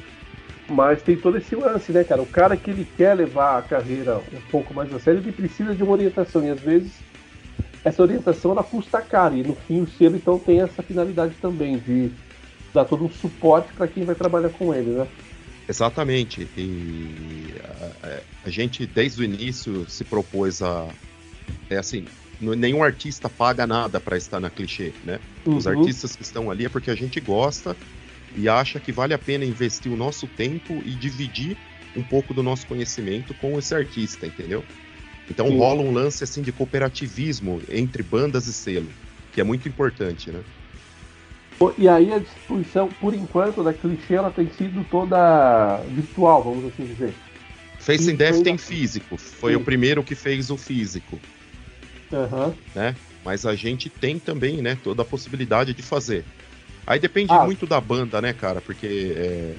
mas 0.67 1.03
tem 1.03 1.15
todo 1.15 1.37
esse 1.37 1.55
lance, 1.55 1.91
né, 1.91 2.03
cara? 2.03 2.19
O 2.19 2.25
cara 2.25 2.57
que 2.57 2.71
ele 2.71 2.87
quer 2.97 3.13
levar 3.13 3.59
a 3.59 3.61
carreira 3.61 4.17
um 4.17 4.41
pouco 4.49 4.73
mais 4.73 4.91
a 4.91 4.99
sério, 4.99 5.19
ele 5.19 5.31
precisa 5.31 5.75
de 5.75 5.83
uma 5.83 5.91
orientação, 5.91 6.43
e 6.43 6.49
às 6.49 6.59
vezes 6.59 6.93
essa 7.85 8.01
orientação 8.01 8.51
ela 8.51 8.63
custa 8.63 9.01
caro, 9.01 9.35
e 9.35 9.43
no 9.43 9.53
fim 9.53 9.81
o 9.81 9.87
selo 9.87 10.15
então 10.15 10.39
tem 10.39 10.61
essa 10.61 10.81
finalidade 10.81 11.35
também, 11.39 11.77
de 11.77 12.09
dar 12.73 12.85
todo 12.85 13.05
um 13.05 13.09
suporte 13.09 13.71
para 13.73 13.87
quem 13.87 14.03
vai 14.03 14.15
trabalhar 14.15 14.49
com 14.49 14.73
ele, 14.73 14.89
né? 14.89 15.07
Exatamente. 15.69 16.47
E 16.57 17.53
a, 18.01 18.19
a, 18.45 18.49
gente, 18.49 18.87
desde 18.87 19.21
o 19.21 19.23
início, 19.23 19.87
se 19.87 20.03
propôs 20.03 20.61
a. 20.61 20.87
É 21.69 21.77
assim, 21.77 22.05
nenhum 22.55 22.83
artista 22.83 23.29
paga 23.29 23.65
nada 23.65 23.99
para 23.99 24.17
estar 24.17 24.39
na 24.39 24.49
clichê, 24.49 24.93
né? 25.03 25.19
Uhum. 25.45 25.57
Os 25.57 25.67
artistas 25.67 26.15
que 26.15 26.23
estão 26.23 26.51
ali 26.51 26.65
é 26.65 26.69
porque 26.69 26.91
a 26.91 26.95
gente 26.95 27.19
gosta 27.19 27.75
e 28.35 28.49
acha 28.49 28.79
que 28.79 28.91
vale 28.91 29.13
a 29.13 29.19
pena 29.19 29.45
investir 29.45 29.91
o 29.91 29.97
nosso 29.97 30.27
tempo 30.27 30.81
e 30.85 30.91
dividir 30.91 31.57
um 31.95 32.03
pouco 32.03 32.33
do 32.33 32.41
nosso 32.41 32.65
conhecimento 32.65 33.33
com 33.35 33.57
esse 33.57 33.73
artista, 33.73 34.25
entendeu? 34.25 34.63
Então 35.29 35.47
Sim. 35.47 35.57
rola 35.57 35.81
um 35.81 35.93
lance 35.93 36.23
assim 36.23 36.41
de 36.41 36.51
cooperativismo 36.51 37.61
entre 37.69 38.03
bandas 38.03 38.47
e 38.47 38.53
selo, 38.53 38.89
que 39.31 39.39
é 39.39 39.43
muito 39.43 39.67
importante, 39.67 40.31
né? 40.31 40.41
E 41.77 41.87
aí 41.87 42.11
a 42.11 42.19
distribuição, 42.19 42.89
por 42.99 43.13
enquanto, 43.13 43.63
da 43.63 43.73
clichê 43.73 44.15
ela 44.15 44.31
tem 44.31 44.49
sido 44.49 44.85
toda 44.89 45.77
virtual, 45.89 46.43
vamos 46.43 46.65
assim 46.65 46.85
dizer. 46.85 47.13
Face 47.79 48.11
in 48.11 48.15
Death 48.15 48.41
tem 48.43 48.57
físico, 48.57 49.17
foi 49.17 49.53
Sim. 49.53 49.57
o 49.57 49.63
primeiro 49.63 50.03
que 50.03 50.15
fez 50.15 50.49
o 50.49 50.57
físico. 50.57 51.19
Uhum. 52.13 52.53
Né? 52.75 52.95
Mas 53.25 53.45
a 53.45 53.55
gente 53.55 53.89
tem 53.89 54.19
também, 54.19 54.61
né, 54.61 54.77
toda 54.83 55.01
a 55.01 55.05
possibilidade 55.05 55.73
de 55.73 55.81
fazer. 55.81 56.23
Aí 56.85 56.99
depende 56.99 57.31
ah. 57.31 57.45
muito 57.45 57.65
da 57.65 57.79
banda, 57.79 58.21
né, 58.21 58.33
cara? 58.33 58.61
Porque 58.61 59.13
é... 59.15 59.55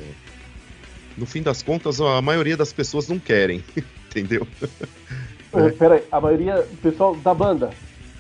no 1.17 1.27
fim 1.27 1.43
das 1.43 1.63
contas 1.63 2.01
a 2.01 2.21
maioria 2.21 2.57
das 2.57 2.73
pessoas 2.73 3.09
não 3.09 3.19
querem, 3.19 3.65
entendeu? 4.11 4.47
É. 5.53 5.71
Peraí, 5.71 6.03
a 6.11 6.21
maioria 6.21 6.57
do 6.63 6.77
pessoal 6.79 7.17
da 7.17 7.33
banda 7.33 7.71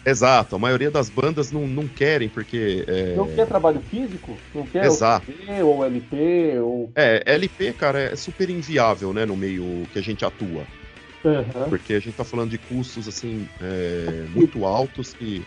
Exato, 0.07 0.57
a 0.57 0.59
maioria 0.59 0.91
das 0.91 1.09
bandas 1.09 1.51
não, 1.51 1.67
não 1.67 1.89
querem, 1.89 2.29
porque. 2.29 2.85
É... 2.87 3.15
Não 3.17 3.27
quer 3.27 3.47
trabalho 3.47 3.81
físico? 3.81 4.37
Não 4.55 4.67
quer 4.67 4.85
Exato. 4.85 5.31
LP 5.31 5.63
ou 5.63 5.85
LP? 5.85 6.59
Ou... 6.59 6.93
É, 6.95 7.23
LP, 7.25 7.73
cara, 7.73 8.01
é 8.01 8.17
super 8.17 8.51
inviável, 8.51 9.15
né, 9.15 9.25
no 9.25 9.37
meio 9.37 9.87
que 9.93 9.99
a 9.99 10.03
gente 10.03 10.25
atua. 10.25 10.65
Uhum. 11.25 11.69
Porque 11.71 11.95
a 11.95 12.01
gente 12.01 12.15
tá 12.15 12.25
falando 12.25 12.51
de 12.51 12.59
custos, 12.59 13.09
assim, 13.09 13.49
é, 13.61 14.27
muito 14.35 14.65
altos 14.65 15.15
que 15.15 15.45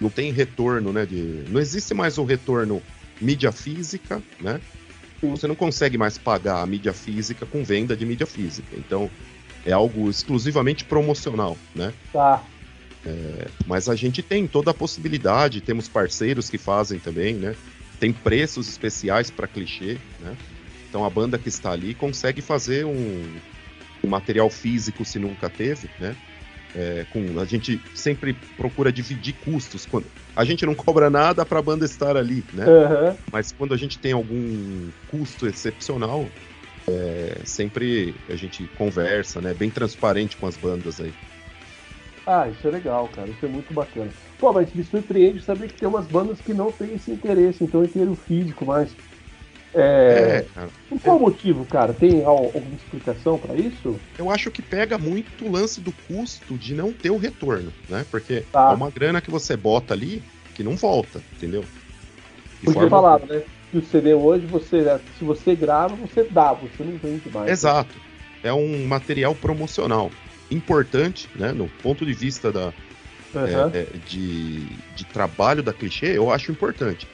não 0.00 0.10
tem 0.10 0.32
retorno, 0.32 0.92
né? 0.92 1.06
De... 1.06 1.44
Não 1.48 1.60
existe 1.60 1.94
mais 1.94 2.18
o 2.18 2.24
retorno 2.24 2.82
mídia 3.20 3.52
física, 3.52 4.22
né? 4.40 4.60
Sim. 5.20 5.30
Você 5.30 5.46
não 5.46 5.54
consegue 5.54 5.96
mais 5.96 6.18
pagar 6.18 6.60
a 6.60 6.66
mídia 6.66 6.92
física 6.92 7.46
com 7.46 7.64
venda 7.64 7.96
de 7.96 8.04
mídia 8.04 8.26
física. 8.26 8.76
Então, 8.76 9.08
é 9.64 9.72
algo 9.72 10.10
exclusivamente 10.10 10.84
promocional, 10.84 11.56
né? 11.74 11.92
Tá. 12.12 12.42
É, 13.04 13.48
mas 13.66 13.88
a 13.88 13.94
gente 13.94 14.22
tem 14.22 14.46
toda 14.46 14.72
a 14.72 14.74
possibilidade, 14.74 15.60
temos 15.60 15.88
parceiros 15.88 16.50
que 16.50 16.58
fazem 16.58 16.98
também, 16.98 17.34
né? 17.34 17.54
Tem 18.00 18.12
preços 18.12 18.68
especiais 18.68 19.30
para 19.30 19.46
clichê, 19.46 19.96
né? 20.20 20.36
Então 20.88 21.04
a 21.04 21.10
banda 21.10 21.38
que 21.38 21.48
está 21.48 21.70
ali 21.70 21.94
consegue 21.94 22.42
fazer 22.42 22.84
um, 22.84 23.36
material 24.08 24.48
físico 24.50 25.04
se 25.04 25.18
nunca 25.18 25.48
teve, 25.48 25.88
né? 25.98 26.14
É, 26.74 27.06
com, 27.10 27.40
a 27.40 27.44
gente 27.44 27.80
sempre 27.94 28.34
procura 28.56 28.92
dividir 28.92 29.34
custos. 29.34 29.86
Quando, 29.86 30.06
a 30.34 30.44
gente 30.44 30.66
não 30.66 30.74
cobra 30.74 31.08
nada 31.08 31.44
para 31.44 31.58
a 31.58 31.62
banda 31.62 31.84
estar 31.84 32.16
ali, 32.16 32.44
né? 32.52 32.66
Uhum. 32.66 33.16
Mas 33.32 33.52
quando 33.52 33.72
a 33.72 33.76
gente 33.76 33.98
tem 33.98 34.12
algum 34.12 34.90
custo 35.08 35.46
excepcional, 35.46 36.28
é, 36.88 37.38
sempre 37.44 38.14
a 38.28 38.36
gente 38.36 38.64
conversa, 38.76 39.40
né? 39.40 39.54
Bem 39.54 39.70
transparente 39.70 40.36
com 40.36 40.46
as 40.46 40.56
bandas 40.56 41.00
aí. 41.00 41.12
Ah, 42.26 42.48
isso 42.48 42.66
é 42.66 42.70
legal, 42.70 43.08
cara. 43.08 43.28
Isso 43.28 43.44
é 43.44 43.48
muito 43.48 43.72
bacana. 43.72 44.10
Pô, 44.38 44.52
mas 44.52 44.72
me 44.74 44.82
surpreende 44.82 45.40
saber 45.42 45.68
que 45.68 45.74
tem 45.74 45.88
umas 45.88 46.06
bandas 46.06 46.40
que 46.40 46.52
não 46.52 46.72
têm 46.72 46.94
esse 46.94 47.10
interesse, 47.10 47.62
então 47.62 47.84
em 47.84 47.88
ter 47.88 48.08
o 48.08 48.16
físico, 48.16 48.66
mas. 48.66 48.94
É, 49.78 50.46
cara. 50.54 50.68
Por 50.88 51.00
qual 51.00 51.16
é... 51.16 51.20
motivo, 51.20 51.64
cara? 51.66 51.92
Tem 51.92 52.24
alguma 52.24 52.74
explicação 52.74 53.38
para 53.38 53.54
isso? 53.54 54.00
Eu 54.18 54.30
acho 54.30 54.50
que 54.50 54.62
pega 54.62 54.96
muito 54.96 55.44
o 55.44 55.52
lance 55.52 55.80
do 55.80 55.92
custo 56.08 56.56
de 56.56 56.74
não 56.74 56.92
ter 56.92 57.10
o 57.10 57.18
retorno, 57.18 57.72
né? 57.88 58.04
Porque 58.10 58.44
tá. 58.50 58.70
é 58.70 58.74
uma 58.74 58.90
grana 58.90 59.20
que 59.20 59.30
você 59.30 59.56
bota 59.56 59.92
ali 59.92 60.22
que 60.54 60.62
não 60.62 60.76
volta, 60.76 61.20
entendeu? 61.34 61.60
De 61.60 62.64
Porque 62.64 62.80
forma... 62.80 62.90
falava, 62.90 63.26
né? 63.26 63.42
Que 63.70 63.78
o 63.78 63.84
CD 63.84 64.14
hoje, 64.14 64.46
você, 64.46 64.98
se 65.18 65.24
você 65.24 65.54
grava, 65.54 65.94
você 65.94 66.24
dá, 66.24 66.54
você 66.54 66.82
não 66.82 66.96
vende 66.96 67.28
mais. 67.28 67.50
Exato. 67.50 67.94
É 68.42 68.52
um 68.52 68.86
material 68.86 69.34
promocional 69.34 70.10
importante, 70.50 71.28
né, 71.34 71.52
no 71.52 71.68
ponto 71.82 72.06
de 72.06 72.12
vista 72.14 72.52
da, 72.52 72.72
uhum. 73.34 73.70
é, 73.74 73.86
de, 74.06 74.64
de 74.94 75.04
trabalho 75.12 75.62
da 75.62 75.72
clichê, 75.72 76.16
eu 76.16 76.30
acho 76.30 76.52
importante. 76.52 77.06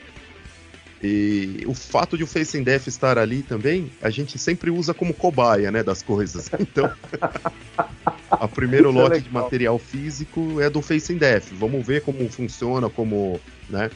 E 1.03 1.65
o 1.67 1.75
fato 1.75 2.17
de 2.17 2.23
o 2.23 2.27
Face 2.27 2.57
in 2.57 2.63
Death 2.63 2.87
estar 2.87 3.19
ali 3.19 3.43
também, 3.43 3.91
a 4.01 4.09
gente 4.09 4.39
sempre 4.39 4.71
usa 4.71 4.95
como 4.95 5.13
cobaia, 5.13 5.71
né, 5.73 5.83
das 5.83 6.03
coisas. 6.03 6.51
Então, 6.61 6.91
a 8.31 8.47
primeiro 8.47 8.91
Isso 8.91 8.99
é 8.99 9.03
lote 9.03 9.17
é 9.17 9.21
de 9.21 9.33
material 9.33 9.79
físico 9.79 10.61
é 10.61 10.71
do 10.71 10.81
Face 10.81 11.13
in 11.13 11.19
Death. 11.19 11.49
Vamos 11.53 11.85
ver 11.85 12.03
como 12.03 12.29
funciona, 12.31 12.89
como, 12.89 13.41
né, 13.69 13.91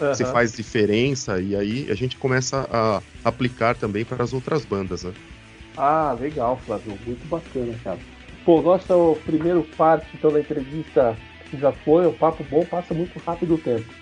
uhum. 0.00 0.14
se 0.14 0.24
faz 0.24 0.52
diferença 0.52 1.40
e 1.40 1.54
aí 1.54 1.86
a 1.88 1.94
gente 1.94 2.16
começa 2.16 2.68
a 2.70 3.00
aplicar 3.24 3.76
também 3.76 4.04
para 4.04 4.22
as 4.24 4.32
outras 4.32 4.64
bandas, 4.64 5.04
né? 5.04 5.12
Ah, 5.76 6.16
legal, 6.18 6.60
Flávio, 6.66 6.98
muito 7.06 7.26
bacana, 7.28 7.72
cara. 7.84 7.98
Pô, 8.44 8.60
nossa 8.60 8.94
primeiro 9.24 9.62
parte 9.76 10.08
então 10.14 10.32
da 10.32 10.40
entrevista 10.40 11.16
já 11.58 11.72
foi, 11.72 12.06
o 12.06 12.12
papo 12.12 12.44
bom 12.44 12.64
passa 12.64 12.92
muito 12.92 13.18
rápido 13.20 13.54
o 13.54 13.58
tempo. 13.58 13.99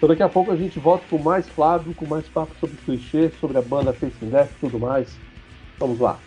Então 0.00 0.08
daqui 0.08 0.22
a 0.22 0.30
pouco 0.30 0.50
a 0.50 0.56
gente 0.56 0.78
volta 0.78 1.04
com 1.10 1.18
mais 1.18 1.46
Flávio, 1.46 1.92
com 1.94 2.06
mais 2.06 2.26
papo 2.26 2.54
sobre 2.58 2.74
clichê, 2.86 3.30
sobre 3.38 3.58
a 3.58 3.60
banda 3.60 3.92
Face 3.92 4.14
e 4.22 4.58
tudo 4.58 4.78
mais. 4.78 5.14
Vamos 5.78 6.00
lá. 6.00 6.18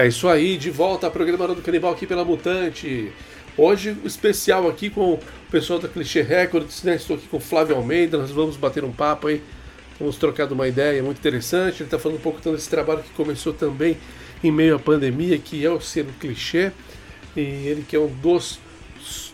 É 0.00 0.06
isso 0.06 0.26
aí, 0.28 0.56
de 0.56 0.70
volta 0.70 1.06
ao 1.06 1.12
programa 1.12 1.46
do 1.46 1.60
Canibal 1.60 1.92
aqui 1.92 2.06
pela 2.06 2.24
Mutante. 2.24 3.12
Hoje, 3.54 3.94
o 4.02 4.06
especial 4.06 4.66
aqui 4.66 4.88
com 4.88 5.12
o 5.12 5.20
pessoal 5.50 5.78
da 5.78 5.88
Clichê 5.88 6.22
Records, 6.22 6.82
né? 6.84 6.94
Estou 6.94 7.16
aqui 7.16 7.28
com 7.28 7.36
o 7.36 7.40
Flávio 7.40 7.76
Almeida, 7.76 8.16
nós 8.16 8.30
vamos 8.30 8.56
bater 8.56 8.82
um 8.82 8.92
papo 8.92 9.26
aí, 9.26 9.42
vamos 9.98 10.16
trocar 10.16 10.50
uma 10.50 10.66
ideia 10.66 11.02
muito 11.02 11.18
interessante. 11.18 11.82
Ele 11.82 11.84
está 11.84 11.98
falando 11.98 12.16
um 12.16 12.22
pouco 12.22 12.38
então, 12.40 12.54
desse 12.54 12.70
trabalho 12.70 13.02
que 13.02 13.10
começou 13.10 13.52
também 13.52 13.98
em 14.42 14.50
meio 14.50 14.76
à 14.76 14.78
pandemia, 14.78 15.36
que 15.36 15.66
é 15.66 15.70
o 15.70 15.78
selo 15.82 16.14
Clichê. 16.18 16.72
E 17.36 17.40
ele 17.40 17.84
que 17.86 17.94
é 17.94 18.00
um 18.00 18.06
dos, 18.06 18.58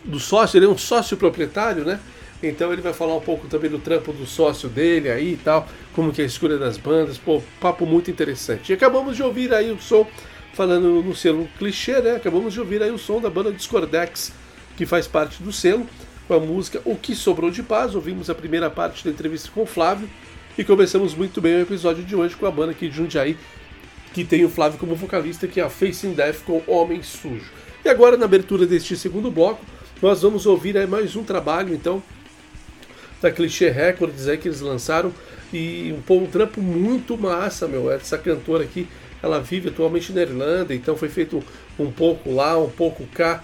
do 0.05 0.19
sócio, 0.19 0.59
ele 0.59 0.67
é 0.67 0.69
um 0.69 0.77
sócio 0.77 1.17
proprietário, 1.17 1.85
né? 1.85 2.01
Então 2.43 2.73
ele 2.73 2.83
vai 2.83 2.93
falar 2.93 3.15
um 3.15 3.21
pouco 3.21 3.47
também 3.47 3.71
do 3.71 3.79
trampo 3.79 4.13
do 4.13 4.27
sócio 4.27 4.69
dele 4.69 5.11
aí 5.11 5.35
e 5.35 5.37
tal, 5.37 5.69
como 5.93 6.13
que 6.13 6.21
é 6.21 6.25
a 6.25 6.27
escolha 6.27 6.59
das 6.59 6.77
bandas, 6.77 7.19
pô, 7.19 7.41
papo 7.61 7.87
muito 7.87 8.11
interessante. 8.11 8.73
E 8.73 8.75
acabamos 8.75 9.15
de 9.15 9.23
ouvir 9.23 9.55
aí 9.55 9.71
o 9.71 9.81
som, 9.81 10.05
falando 10.57 11.03
no 11.03 11.15
selo 11.15 11.47
clichê, 11.59 12.01
né? 12.01 12.17
Acabamos 12.17 12.55
de 12.55 12.59
ouvir 12.59 12.83
aí 12.83 12.91
o 12.91 12.97
som 12.97 13.21
da 13.21 13.29
banda 13.29 13.53
Discordex, 13.53 14.33
que 14.75 14.87
faz 14.87 15.07
parte 15.07 15.43
do 15.43 15.53
selo, 15.53 15.87
com 16.27 16.33
a 16.33 16.41
música 16.41 16.81
O 16.83 16.97
Que 16.97 17.15
Sobrou 17.15 17.51
de 17.51 17.63
Paz. 17.63 17.95
Ouvimos 17.95 18.31
a 18.31 18.35
primeira 18.35 18.71
parte 18.71 19.05
da 19.05 19.11
entrevista 19.11 19.51
com 19.53 19.65
o 19.65 19.67
Flávio 19.67 20.09
e 20.57 20.65
começamos 20.65 21.15
muito 21.15 21.43
bem 21.43 21.57
o 21.57 21.61
episódio 21.61 22.03
de 22.03 22.17
hoje 22.17 22.35
com 22.35 22.47
a 22.47 22.51
banda 22.51 22.73
aqui 22.73 22.89
de 22.89 22.97
Jundiaí, 22.97 23.37
que 24.15 24.25
tem 24.25 24.47
o 24.47 24.49
Flávio 24.49 24.79
como 24.79 24.95
vocalista, 24.95 25.47
que 25.47 25.61
é 25.61 25.63
a 25.63 25.69
Facing 25.69 26.15
Death 26.15 26.39
com 26.47 26.63
Homem 26.67 27.03
Sujo. 27.03 27.53
E 27.85 27.89
agora, 27.91 28.17
na 28.17 28.25
abertura 28.25 28.65
deste 28.65 28.97
segundo 28.97 29.31
bloco, 29.31 29.63
nós 30.01 30.23
vamos 30.23 30.47
ouvir 30.47 30.79
aí 30.79 30.87
mais 30.87 31.15
um 31.17 31.23
trabalho, 31.23 31.75
então, 31.75 32.03
da 33.21 33.31
Clichê 33.31 33.69
Records 33.69 34.27
aí 34.27 34.39
que 34.39 34.49
eles 34.49 34.63
lançaram 34.63 35.13
e 35.53 35.95
um, 36.09 36.15
um 36.15 36.27
trampo 36.27 36.63
muito 36.63 37.17
massa, 37.19 37.69
meu. 37.69 37.91
Essa 37.91 38.17
cantora 38.17 38.65
aqui, 38.65 38.89
ela 39.27 39.41
vive 39.41 39.69
atualmente 39.69 40.13
na 40.13 40.23
Irlanda, 40.23 40.75
então 40.75 40.97
foi 40.97 41.09
feito 41.09 41.43
um 41.79 41.91
pouco 41.91 42.33
lá, 42.33 42.59
um 42.59 42.71
pouco 42.71 43.07
cá 43.15 43.43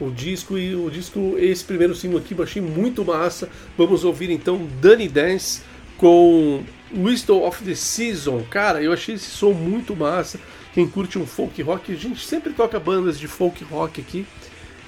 o 0.00 0.10
disco 0.10 0.58
e 0.58 0.74
o 0.74 0.90
disco, 0.90 1.36
esse 1.38 1.64
primeiro 1.64 1.94
single 1.94 2.18
aqui, 2.18 2.34
eu 2.36 2.42
achei 2.42 2.60
muito 2.60 3.04
massa. 3.04 3.48
Vamos 3.78 4.04
ouvir 4.04 4.30
então 4.30 4.68
Danny 4.80 5.08
Dance 5.08 5.62
com 5.96 6.64
Whistle 6.92 7.42
of 7.44 7.62
the 7.64 7.74
Season. 7.74 8.42
Cara, 8.50 8.82
eu 8.82 8.92
achei 8.92 9.14
esse 9.14 9.30
som 9.30 9.52
muito 9.52 9.94
massa. 9.94 10.38
Quem 10.72 10.88
curte 10.88 11.18
um 11.18 11.26
folk 11.26 11.60
rock, 11.62 11.92
a 11.92 11.96
gente 11.96 12.26
sempre 12.26 12.52
toca 12.52 12.80
bandas 12.80 13.18
de 13.18 13.28
folk 13.28 13.62
rock 13.64 14.00
aqui. 14.00 14.26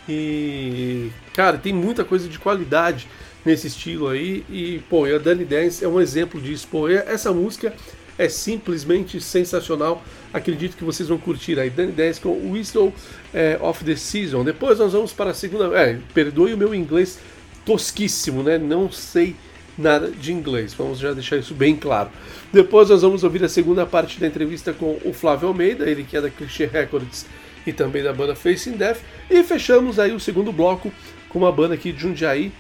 E, 0.09 1.11
cara, 1.33 1.59
tem 1.59 1.73
muita 1.73 2.05
coisa 2.05 2.29
de 2.29 2.39
qualidade 2.39 3.07
nesse 3.45 3.69
estilo 3.69 4.09
aí. 4.09 4.45
E, 4.51 4.81
pô, 4.91 5.05
a 5.05 5.19
Danny 5.19 5.45
Dance 5.45 5.85
é 5.85 5.89
um 5.89 6.01
exemplo 6.01 6.41
disso. 6.41 6.67
Pô, 6.71 6.89
essa 6.89 7.33
música 7.33 7.73
é 8.19 8.29
simplesmente 8.29 9.21
sensacional. 9.21 10.03
Acredito 10.33 10.77
que 10.77 10.85
vocês 10.85 11.09
vão 11.09 11.19
curtir 11.19 11.59
aí. 11.59 11.71
Danny 11.71 11.93
Dance 11.93 12.21
com 12.21 12.51
Whistle 12.51 12.93
é, 13.33 13.59
of 13.61 13.85
the 13.85 13.97
Season. 13.97 14.45
Depois 14.45 14.79
nós 14.79 14.93
vamos 14.93 15.13
para 15.13 15.31
a 15.31 15.35
segunda. 15.35 15.77
É, 15.79 15.99
perdoe 16.15 16.55
o 16.55 16.59
meu 16.59 16.75
inglês 16.75 17.19
tosquíssimo, 17.65 18.43
né? 18.43 18.59
Não 18.59 18.91
sei 18.91 19.37
nada 19.77 20.11
de 20.11 20.33
inglês. 20.33 20.75
Vamos 20.75 20.99
já 20.99 21.13
deixar 21.13 21.37
isso 21.37 21.55
bem 21.55 21.77
claro. 21.77 22.11
Depois 22.53 22.89
nós 22.89 23.03
vamos 23.03 23.25
ouvir 23.25 23.45
a 23.45 23.49
segunda 23.49 23.85
parte 23.85 24.19
da 24.19 24.27
entrevista 24.27 24.73
com 24.73 24.99
o 25.05 25.13
Flávio 25.13 25.49
Almeida, 25.49 25.89
ele 25.89 26.05
que 26.05 26.17
é 26.17 26.21
da 26.21 26.31
Clichê 26.31 26.67
Records 26.67 27.27
e 27.67 27.73
também 27.73 28.03
da 28.03 28.13
banda 28.13 28.35
Facing 28.35 28.73
Death. 28.73 28.99
E 29.29 29.43
fechamos 29.43 29.99
aí 29.99 30.13
o 30.13 30.21
segundo 30.21 30.53
bloco 30.53 30.93
com 31.29 31.39
uma 31.39 31.53
banda 31.53 31.75
aqui 31.75 31.93
de 31.93 32.01
Jundiaí, 32.01 32.53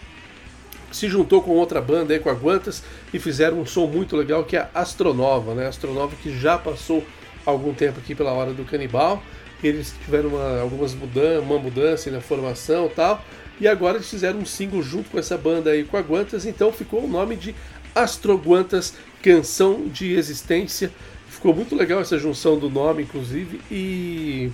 se 0.92 1.08
juntou 1.08 1.42
com 1.42 1.52
outra 1.52 1.80
banda 1.80 2.14
aí, 2.14 2.20
com 2.20 2.30
a 2.30 2.34
Guantas, 2.34 2.82
e 3.12 3.18
fizeram 3.18 3.60
um 3.60 3.66
som 3.66 3.86
muito 3.86 4.16
legal 4.16 4.44
que 4.44 4.56
é 4.56 4.60
a 4.60 4.80
Astronova, 4.80 5.54
né? 5.54 5.66
Astronova 5.66 6.14
que 6.16 6.38
já 6.38 6.56
passou 6.56 7.04
algum 7.44 7.72
tempo 7.72 7.98
aqui 7.98 8.14
pela 8.14 8.32
hora 8.32 8.52
do 8.52 8.64
Canibal. 8.64 9.22
Eles 9.62 9.94
tiveram 10.04 10.30
uma, 10.30 10.60
algumas 10.60 10.94
mudanças, 10.94 11.42
uma 11.42 11.58
mudança 11.58 12.10
na 12.10 12.20
formação 12.20 12.86
e 12.86 12.90
tal. 12.90 13.24
E 13.58 13.66
agora 13.66 13.96
eles 13.96 14.10
fizeram 14.10 14.40
um 14.40 14.44
single 14.44 14.82
junto 14.82 15.10
com 15.10 15.18
essa 15.18 15.38
banda 15.38 15.70
aí, 15.70 15.84
com 15.84 15.96
a 15.96 16.00
Guantas, 16.00 16.44
então 16.44 16.70
ficou 16.72 17.04
o 17.04 17.08
nome 17.08 17.36
de 17.36 17.54
Astroguantas, 17.94 18.94
Canção 19.22 19.88
de 19.88 20.12
Existência. 20.12 20.90
Ficou 21.28 21.54
muito 21.54 21.74
legal 21.74 22.00
essa 22.00 22.18
junção 22.18 22.58
do 22.58 22.68
nome, 22.68 23.04
inclusive, 23.04 23.60
e, 23.70 24.50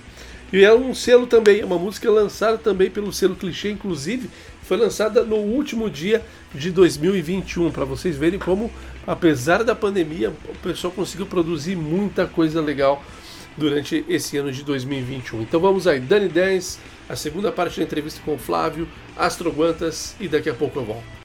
e 0.53 0.63
é 0.63 0.73
um 0.73 0.95
selo 0.95 1.27
também, 1.27 1.59
é 1.59 1.65
uma 1.65 1.77
música 1.77 2.09
lançada 2.09 2.57
também 2.57 2.89
pelo 2.89 3.11
selo 3.11 3.35
Clichê, 3.35 3.71
inclusive, 3.71 4.29
foi 4.63 4.77
lançada 4.77 5.23
no 5.23 5.35
último 5.35 5.89
dia 5.89 6.21
de 6.53 6.71
2021, 6.71 7.71
para 7.71 7.85
vocês 7.85 8.15
verem 8.17 8.39
como, 8.39 8.71
apesar 9.05 9.63
da 9.63 9.75
pandemia, 9.75 10.29
o 10.29 10.57
pessoal 10.59 10.91
conseguiu 10.91 11.25
produzir 11.25 11.75
muita 11.75 12.25
coisa 12.25 12.61
legal 12.61 13.03
durante 13.57 14.03
esse 14.07 14.37
ano 14.37 14.51
de 14.51 14.63
2021. 14.63 15.41
Então 15.41 15.59
vamos 15.59 15.87
aí, 15.87 15.99
Dani 15.99 16.27
10, 16.27 16.79
a 17.09 17.15
segunda 17.15 17.51
parte 17.51 17.79
da 17.79 17.85
entrevista 17.85 18.21
com 18.23 18.35
o 18.35 18.37
Flávio, 18.37 18.87
Astroguantas 19.15 20.15
e 20.19 20.27
daqui 20.27 20.49
a 20.49 20.53
pouco 20.53 20.79
eu 20.79 20.85
volto. 20.85 21.22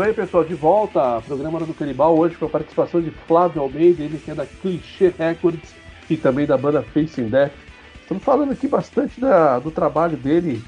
Isso 0.00 0.02
aí, 0.02 0.14
pessoal. 0.14 0.44
De 0.44 0.54
volta, 0.54 1.20
programa 1.26 1.60
do 1.60 1.74
Canibal, 1.74 2.16
hoje 2.16 2.34
com 2.34 2.46
a 2.46 2.48
participação 2.48 3.02
de 3.02 3.10
Flávio 3.10 3.60
Almeida, 3.60 4.02
ele 4.02 4.18
que 4.18 4.30
é 4.30 4.34
da 4.34 4.46
Clichê 4.46 5.12
Records 5.18 5.74
e 6.08 6.16
também 6.16 6.46
da 6.46 6.56
banda 6.56 6.80
Facing 6.82 7.28
Death. 7.28 7.52
Estamos 8.00 8.24
falando 8.24 8.52
aqui 8.52 8.66
bastante 8.66 9.20
da- 9.20 9.58
do 9.58 9.70
trabalho 9.70 10.16
dele 10.16 10.62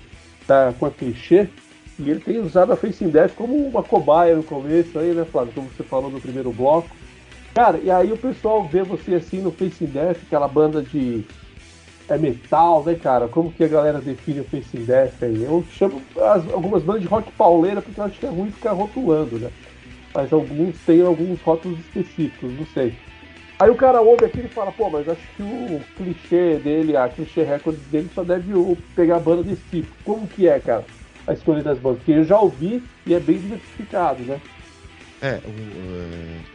tá, 0.47 0.75
com 0.79 0.85
a 0.85 0.91
Clichê 0.91 1.49
e 1.99 2.11
ele 2.11 2.21
tem 2.21 2.41
usado 2.41 2.73
a 2.73 2.77
Facing 2.77 3.09
Death 3.09 3.33
como 3.35 3.57
uma 3.57 3.83
cobaia 3.83 4.37
no 4.37 4.43
começo 4.43 4.99
aí, 4.99 5.15
né, 5.15 5.25
Flávio? 5.25 5.55
Como 5.55 5.69
você 5.69 5.83
falou 5.83 6.11
no 6.11 6.21
primeiro 6.21 6.53
bloco. 6.53 6.91
Cara, 7.55 7.79
e 7.79 7.91
aí 7.91 8.13
o 8.13 8.19
pessoal 8.19 8.63
vê 8.69 8.83
você 8.83 9.15
assim 9.15 9.41
no 9.41 9.51
Facing 9.51 9.87
Death, 9.87 10.19
aquela 10.27 10.47
banda 10.47 10.83
de 10.83 11.25
é 12.09 12.19
metal, 12.19 12.85
né, 12.85 12.95
cara? 12.95 13.29
Como 13.29 13.53
que 13.53 13.65
a 13.65 13.69
galera 13.69 14.01
define 14.01 14.41
o 14.41 14.45
Facing 14.45 14.85
Death 14.85 15.23
aí? 15.23 15.43
Eu 15.45 15.65
chamo 15.73 16.03
as- 16.17 16.49
algumas 16.53 16.83
bandas 16.83 17.03
de 17.03 17.09
rock 17.09 17.31
pauleira 17.33 17.81
porque 17.81 17.99
eu 18.01 18.05
acho 18.05 18.19
que 18.19 18.27
é 18.27 18.29
ruim 18.29 18.51
ficar 18.51 18.73
rotulando, 18.73 19.39
né? 19.39 19.51
Mas 20.15 20.33
alguns 20.33 20.79
têm 20.81 21.01
alguns 21.01 21.41
rótulos 21.41 21.79
específicos, 21.81 22.53
não 22.53 22.67
sei. 22.67 22.93
Aí 23.59 23.71
o 23.71 23.77
cara 23.77 24.01
ouve 24.01 24.25
aquilo 24.25 24.47
e 24.47 24.51
fala, 24.51 24.73
pô, 24.73 24.91
mas 24.91 25.09
acho 25.09 25.23
que 25.37 25.43
o 25.43 25.81
clichê 25.97 26.59
dele, 26.59 26.97
a 26.97 27.09
clichê 27.09 27.45
recorde 27.45 27.79
dele 27.83 28.11
só 28.13 28.25
deve 28.25 28.53
pegar 28.95 29.21
banda 29.21 29.43
desse 29.45 29.63
tipo. 29.71 29.89
Como 30.05 30.27
que 30.27 30.49
é, 30.49 30.59
cara, 30.59 30.85
a 31.27 31.33
escolha 31.33 31.63
das 31.63 31.79
bandas? 31.79 31.99
Porque 31.99 32.13
eu 32.13 32.25
já 32.25 32.41
ouvi 32.41 32.83
e 33.07 33.15
é 33.15 33.21
bem 33.21 33.39
diversificado, 33.39 34.25
né? 34.25 34.41
É, 35.23 35.35
é, 35.35 35.41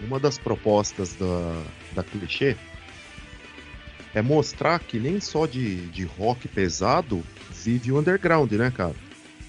uma 0.05 0.19
das 0.19 0.38
propostas 0.38 1.15
da, 1.15 1.63
da 1.95 2.03
clichê 2.03 2.57
é 4.13 4.21
mostrar 4.21 4.79
que 4.79 4.99
nem 4.99 5.19
só 5.19 5.45
de, 5.45 5.87
de 5.87 6.03
rock 6.03 6.47
pesado 6.47 7.23
vive 7.51 7.91
o 7.91 7.99
underground, 7.99 8.51
né, 8.53 8.71
cara? 8.71 8.95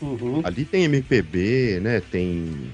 Uhum. 0.00 0.40
Ali 0.44 0.64
tem 0.64 0.84
MPB, 0.84 1.80
né? 1.80 2.00
Tem. 2.00 2.70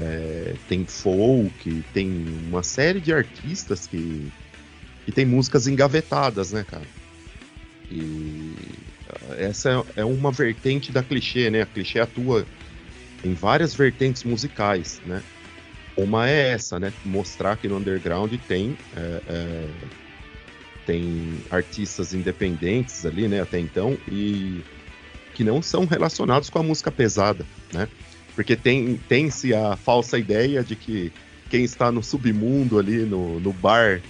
é, 0.00 0.54
tem 0.68 0.86
folk, 0.86 1.84
tem 1.92 2.24
uma 2.48 2.62
série 2.62 3.00
de 3.00 3.12
artistas 3.12 3.86
que, 3.86 4.30
que 5.04 5.12
tem 5.12 5.26
músicas 5.26 5.66
engavetadas, 5.66 6.52
né, 6.52 6.64
cara? 6.64 6.86
E 7.90 8.54
essa 9.36 9.84
é 9.96 10.00
é 10.00 10.04
uma 10.04 10.32
vertente 10.32 10.90
da 10.90 11.02
clichê, 11.02 11.50
né? 11.50 11.62
A 11.62 11.66
clichê 11.66 12.00
atua 12.00 12.46
em 13.24 13.34
várias 13.34 13.74
vertentes 13.74 14.24
musicais, 14.24 15.00
né? 15.04 15.22
Uma 15.96 16.28
é 16.28 16.52
essa, 16.52 16.80
né? 16.80 16.92
Mostrar 17.04 17.56
que 17.56 17.68
no 17.68 17.76
underground 17.76 18.32
tem 18.48 18.76
é, 18.96 19.22
é, 19.28 19.68
tem 20.86 21.38
artistas 21.50 22.12
independentes 22.14 23.04
ali, 23.06 23.28
né? 23.28 23.40
Até 23.40 23.58
então 23.58 23.96
e 24.10 24.60
que 25.34 25.42
não 25.42 25.62
são 25.62 25.86
relacionados 25.86 26.50
com 26.50 26.58
a 26.58 26.62
música 26.62 26.90
pesada, 26.90 27.44
né? 27.72 27.88
Porque 28.34 28.56
tem 28.56 28.98
tem-se 29.08 29.54
a 29.54 29.76
falsa 29.76 30.18
ideia 30.18 30.62
de 30.62 30.76
que 30.76 31.12
quem 31.50 31.64
está 31.64 31.92
no 31.92 32.02
submundo 32.02 32.78
ali, 32.78 33.04
no, 33.04 33.38
no 33.40 33.52
bar 33.52 34.00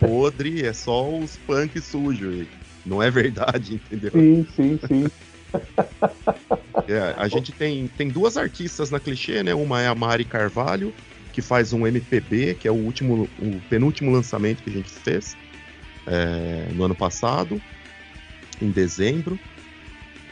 podre, 0.00 0.64
é 0.64 0.72
só 0.72 1.08
os 1.08 1.36
punk 1.36 1.80
sujos. 1.80 2.46
Não 2.84 3.02
é 3.02 3.10
verdade, 3.10 3.74
entendeu? 3.86 4.10
Sim, 4.12 4.46
sim, 4.54 4.80
sim. 4.86 5.06
É, 6.88 7.14
a 7.18 7.28
gente 7.28 7.52
tem, 7.52 7.86
tem 7.86 8.08
duas 8.08 8.38
artistas 8.38 8.90
na 8.90 8.98
clichê, 8.98 9.42
né? 9.42 9.54
Uma 9.54 9.82
é 9.82 9.88
a 9.88 9.94
Mari 9.94 10.24
Carvalho, 10.24 10.94
que 11.34 11.42
faz 11.42 11.74
um 11.74 11.86
MPB, 11.86 12.54
que 12.54 12.66
é 12.66 12.70
o 12.70 12.74
último, 12.74 13.28
o 13.38 13.60
penúltimo 13.68 14.10
lançamento 14.10 14.62
que 14.62 14.70
a 14.70 14.72
gente 14.72 14.88
fez 14.88 15.36
é, 16.08 16.72
no 16.74 16.84
ano 16.84 16.94
passado, 16.94 17.60
em 18.60 18.70
dezembro. 18.70 19.38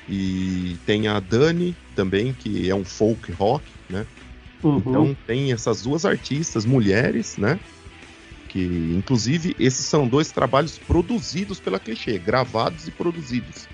E 0.08 0.76
tem 0.86 1.08
a 1.08 1.18
Dani 1.20 1.76
também, 1.94 2.32
que 2.32 2.70
é 2.70 2.74
um 2.74 2.84
folk 2.84 3.30
rock, 3.32 3.70
né? 3.88 4.06
Uhum. 4.62 4.78
Então 4.78 5.16
tem 5.26 5.52
essas 5.52 5.82
duas 5.82 6.04
artistas, 6.04 6.64
mulheres, 6.64 7.36
né? 7.36 7.58
Que, 8.48 8.92
inclusive, 8.94 9.54
esses 9.58 9.86
são 9.86 10.06
dois 10.06 10.30
trabalhos 10.30 10.78
produzidos 10.78 11.58
pela 11.58 11.80
clichê, 11.80 12.18
gravados 12.18 12.86
e 12.86 12.92
produzidos. 12.92 13.68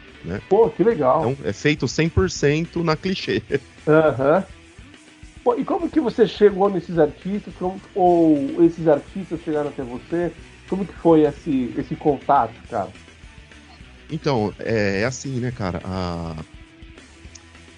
Pô, 0.48 0.70
que 0.70 0.82
legal. 0.82 1.30
Então 1.30 1.46
é 1.46 1.52
feito 1.52 1.86
100% 1.86 2.82
na 2.82 2.96
clichê. 2.96 3.42
Aham. 3.86 4.44
Pô, 5.44 5.56
e 5.56 5.64
como 5.64 5.90
que 5.90 6.00
você 6.00 6.26
chegou 6.26 6.70
nesses 6.70 6.98
artistas? 6.98 7.52
Como- 7.58 7.80
ou 7.94 8.62
esses 8.62 8.86
artistas 8.86 9.40
chegaram 9.42 9.68
até 9.70 9.82
você? 9.82 10.32
Como 10.72 10.86
que 10.86 10.94
foi 10.94 11.24
esse, 11.24 11.70
esse 11.76 11.94
contato, 11.94 12.54
cara? 12.70 12.88
Então, 14.10 14.54
é, 14.58 15.02
é 15.02 15.04
assim, 15.04 15.38
né, 15.38 15.50
cara? 15.50 15.82
A, 15.84 16.34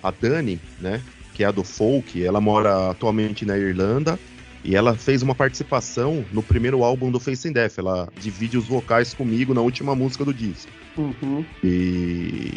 a 0.00 0.12
Dani, 0.12 0.60
né, 0.78 1.02
que 1.34 1.42
é 1.42 1.46
a 1.48 1.50
do 1.50 1.64
folk, 1.64 2.24
ela 2.24 2.40
mora 2.40 2.92
atualmente 2.92 3.44
na 3.44 3.58
Irlanda 3.58 4.16
e 4.62 4.76
ela 4.76 4.94
fez 4.94 5.22
uma 5.22 5.34
participação 5.34 6.24
no 6.30 6.40
primeiro 6.40 6.84
álbum 6.84 7.10
do 7.10 7.18
Face 7.18 7.48
in 7.48 7.52
Death. 7.52 7.78
Ela 7.78 8.08
divide 8.20 8.56
os 8.56 8.68
vocais 8.68 9.12
comigo 9.12 9.52
na 9.52 9.60
última 9.60 9.96
música 9.96 10.24
do 10.24 10.32
disco. 10.32 10.70
Uhum. 10.96 11.44
E, 11.64 12.52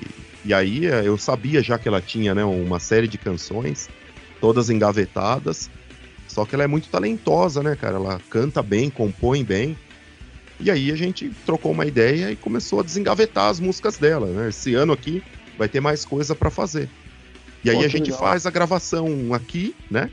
e 0.45 0.53
aí 0.53 0.85
é, 0.85 1.01
eu 1.07 1.17
sabia 1.17 1.63
já 1.63 1.79
que 1.79 1.87
ela 1.87 1.99
tinha 1.99 2.35
né, 2.35 2.45
uma 2.45 2.79
série 2.79 3.07
de 3.07 3.17
canções, 3.17 3.89
todas 4.39 4.69
engavetadas. 4.69 5.67
Só 6.27 6.45
que 6.45 6.53
ela 6.53 6.63
é 6.63 6.67
muito 6.67 6.89
talentosa, 6.89 7.63
né, 7.63 7.75
cara? 7.75 7.95
Ela 7.95 8.21
canta 8.29 8.61
bem, 8.61 8.87
compõe 8.91 9.43
bem. 9.43 9.75
E 10.59 10.71
aí 10.71 10.91
a 10.91 10.95
gente 10.95 11.29
trocou 11.45 11.71
uma 11.71 11.85
ideia 11.85 12.31
e 12.31 12.35
começou 12.35 12.79
a 12.79 12.83
desengavetar 12.83 13.49
as 13.49 13.59
músicas 13.59 13.97
dela, 13.97 14.27
né? 14.27 14.49
Esse 14.49 14.73
ano 14.73 14.93
aqui 14.93 15.21
vai 15.57 15.67
ter 15.67 15.79
mais 15.79 16.03
coisa 16.03 16.35
pra 16.35 16.49
fazer. 16.49 16.89
E 17.63 17.69
aí 17.69 17.77
Pô, 17.77 17.83
a 17.85 17.87
gente 17.87 18.11
legal. 18.11 18.19
faz 18.19 18.45
a 18.45 18.51
gravação 18.51 19.33
aqui, 19.33 19.75
né? 19.89 20.09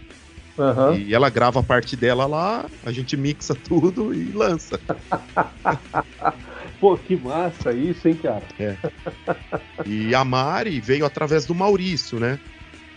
Aham. 0.58 0.96
E 0.96 1.14
ela 1.14 1.28
grava 1.30 1.60
a 1.60 1.62
parte 1.62 1.96
dela 1.96 2.26
lá, 2.26 2.68
a 2.84 2.92
gente 2.92 3.16
mixa 3.16 3.54
tudo 3.68 4.14
e 4.14 4.24
lança. 4.32 4.78
Pô, 6.78 6.96
que 6.96 7.16
massa 7.16 7.72
isso, 7.72 8.06
hein, 8.08 8.16
cara? 8.16 8.42
E 9.86 10.14
a 10.14 10.24
Mari 10.24 10.80
veio 10.80 11.06
através 11.06 11.46
do 11.46 11.54
Maurício, 11.54 12.20
né? 12.20 12.38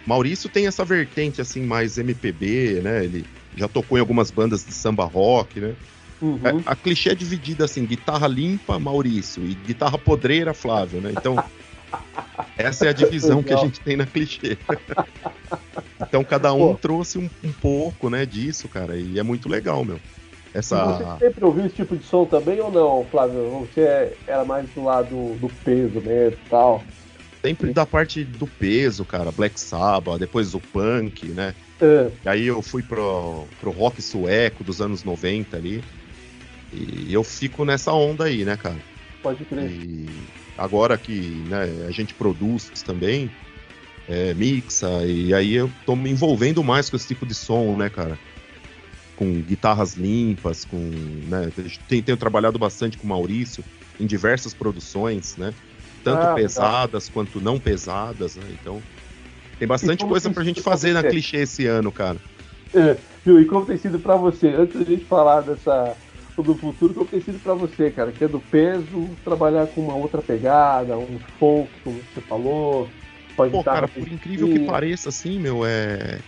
Maurício 0.05 0.49
tem 0.49 0.67
essa 0.67 0.85
vertente 0.85 1.41
assim 1.41 1.61
mais 1.61 1.97
MPB, 1.97 2.81
né? 2.81 3.03
Ele 3.03 3.25
já 3.55 3.67
tocou 3.67 3.97
em 3.97 4.01
algumas 4.01 4.31
bandas 4.31 4.65
de 4.65 4.73
samba 4.73 5.05
rock, 5.05 5.59
né? 5.59 5.75
Uhum. 6.21 6.39
É, 6.43 6.63
A 6.65 6.75
clichê 6.75 7.09
é 7.09 7.15
dividida 7.15 7.65
assim, 7.65 7.85
guitarra 7.85 8.27
limpa, 8.27 8.79
Maurício, 8.79 9.43
e 9.43 9.53
guitarra 9.53 9.97
podreira, 9.97 10.53
Flávio, 10.53 10.99
né? 10.99 11.11
Então, 11.15 11.35
essa 12.57 12.85
é 12.85 12.89
a 12.89 12.93
divisão 12.93 13.43
que 13.43 13.53
a 13.53 13.57
gente 13.57 13.79
tem 13.79 13.95
na 13.95 14.05
clichê. 14.05 14.57
Então, 16.01 16.23
cada 16.23 16.53
um 16.53 16.73
Pô. 16.73 16.75
trouxe 16.75 17.17
um, 17.17 17.29
um 17.43 17.51
pouco, 17.51 18.09
né, 18.09 18.25
disso, 18.25 18.67
cara, 18.67 18.97
e 18.97 19.19
é 19.19 19.23
muito 19.23 19.47
legal, 19.49 19.83
meu. 19.85 19.99
Essa... 20.53 21.17
Você 21.19 21.25
sempre 21.25 21.45
ouviu 21.45 21.65
esse 21.65 21.75
tipo 21.75 21.95
de 21.95 22.03
som 22.03 22.25
também 22.25 22.59
ou 22.59 22.71
não, 22.71 23.05
Flávio? 23.11 23.67
Você 23.71 24.13
era 24.25 24.43
mais 24.43 24.67
do 24.71 24.83
lado 24.83 25.35
do 25.39 25.49
peso 25.63 26.01
mesmo 26.01 26.37
e 26.45 26.49
tal? 26.49 26.83
Sempre 27.41 27.71
da 27.71 27.85
parte 27.85 28.23
do 28.23 28.47
peso, 28.47 29.05
cara, 29.05 29.31
Black 29.31 29.59
Sabbath, 29.59 30.17
depois 30.17 30.55
o 30.55 30.59
punk, 30.59 31.27
né? 31.27 31.53
É, 31.79 32.09
aí 32.25 32.47
eu 32.47 32.61
fui 32.61 32.81
pro, 32.81 33.45
pro 33.59 33.69
rock 33.69 34.01
sueco 34.01 34.63
dos 34.63 34.81
anos 34.81 35.03
90 35.03 35.55
ali. 35.55 35.83
E 36.71 37.13
eu 37.13 37.23
fico 37.23 37.63
nessa 37.63 37.93
onda 37.93 38.25
aí, 38.25 38.43
né, 38.43 38.57
cara? 38.57 38.79
pode 39.21 39.45
crer. 39.45 39.69
E 39.71 40.23
agora 40.57 40.97
que 40.97 41.43
né, 41.45 41.85
a 41.87 41.91
gente 41.91 42.13
produz 42.13 42.69
também, 42.85 43.29
é, 44.07 44.33
mixa, 44.33 44.87
e 45.05 45.33
aí 45.33 45.53
eu 45.53 45.69
tô 45.85 45.95
me 45.95 46.09
envolvendo 46.09 46.63
mais 46.63 46.89
com 46.89 46.95
esse 46.95 47.07
tipo 47.07 47.25
de 47.25 47.33
som, 47.33 47.75
né, 47.77 47.89
cara? 47.89 48.17
Com 49.15 49.41
guitarras 49.41 49.95
limpas, 49.95 50.63
com. 50.63 50.77
Né, 51.27 51.51
tem- 51.87 52.03
tenho 52.03 52.17
trabalhado 52.17 52.59
bastante 52.59 52.97
com 52.97 53.05
o 53.05 53.09
Maurício 53.09 53.63
em 53.99 54.05
diversas 54.05 54.53
produções, 54.53 55.35
né? 55.37 55.53
Tanto 56.03 56.25
Ah, 56.25 56.35
pesadas 56.35 57.09
quanto 57.09 57.41
não 57.41 57.59
pesadas, 57.59 58.35
né? 58.35 58.47
Então. 58.51 58.83
Tem 59.57 59.67
bastante 59.67 60.05
coisa 60.05 60.29
pra 60.29 60.43
gente 60.43 60.61
fazer 60.61 60.93
na 60.93 61.01
clichê 61.03 61.37
esse 61.37 61.65
ano, 61.65 61.91
cara. 61.91 62.21
É, 62.73 62.95
viu? 63.25 63.39
E 63.41 63.45
como 63.45 63.65
tem 63.65 63.75
sido 63.75 63.99
pra 63.99 64.15
você? 64.15 64.49
Antes 64.49 64.77
da 64.77 64.85
gente 64.85 65.05
falar 65.05 65.41
dessa 65.41 65.97
do 66.43 66.55
futuro, 66.55 66.93
como 66.93 67.05
tem 67.05 67.21
sido 67.21 67.39
pra 67.39 67.53
você, 67.53 67.89
cara? 67.91 68.11
Que 68.11 68.23
é 68.23 68.27
do 68.27 68.39
peso, 68.39 69.09
trabalhar 69.23 69.67
com 69.67 69.81
uma 69.81 69.95
outra 69.95 70.21
pegada, 70.21 70.97
um 70.97 71.19
folk, 71.39 71.69
como 71.83 71.99
você 72.13 72.21
falou. 72.21 72.89
Pode 73.35 73.51
Pô, 73.51 73.63
cara, 73.63 73.87
por 73.87 74.07
incrível 74.07 74.47
que 74.47 74.65
pareça, 74.65 75.09
assim, 75.09 75.39
meu, 75.39 75.65
é. 75.65 76.19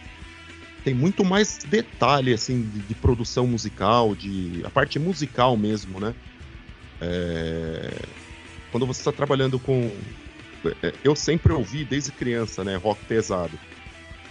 Tem 0.84 0.94
muito 0.94 1.26
mais 1.26 1.58
detalhe, 1.58 2.34
assim, 2.34 2.62
de, 2.62 2.80
de 2.80 2.96
produção 2.96 3.46
musical, 3.46 4.16
de. 4.16 4.62
A 4.64 4.70
parte 4.70 4.98
musical 4.98 5.58
mesmo, 5.58 6.00
né? 6.00 6.16
É, 7.02 7.92
Quando 8.72 8.86
você 8.86 9.02
está 9.02 9.12
trabalhando 9.12 9.60
com. 9.60 9.92
é, 10.84 10.94
Eu 11.04 11.16
sempre 11.16 11.52
ouvi 11.54 11.84
desde 11.84 12.12
criança, 12.12 12.64
né? 12.64 12.76
Rock 12.76 13.04
pesado. 13.06 13.58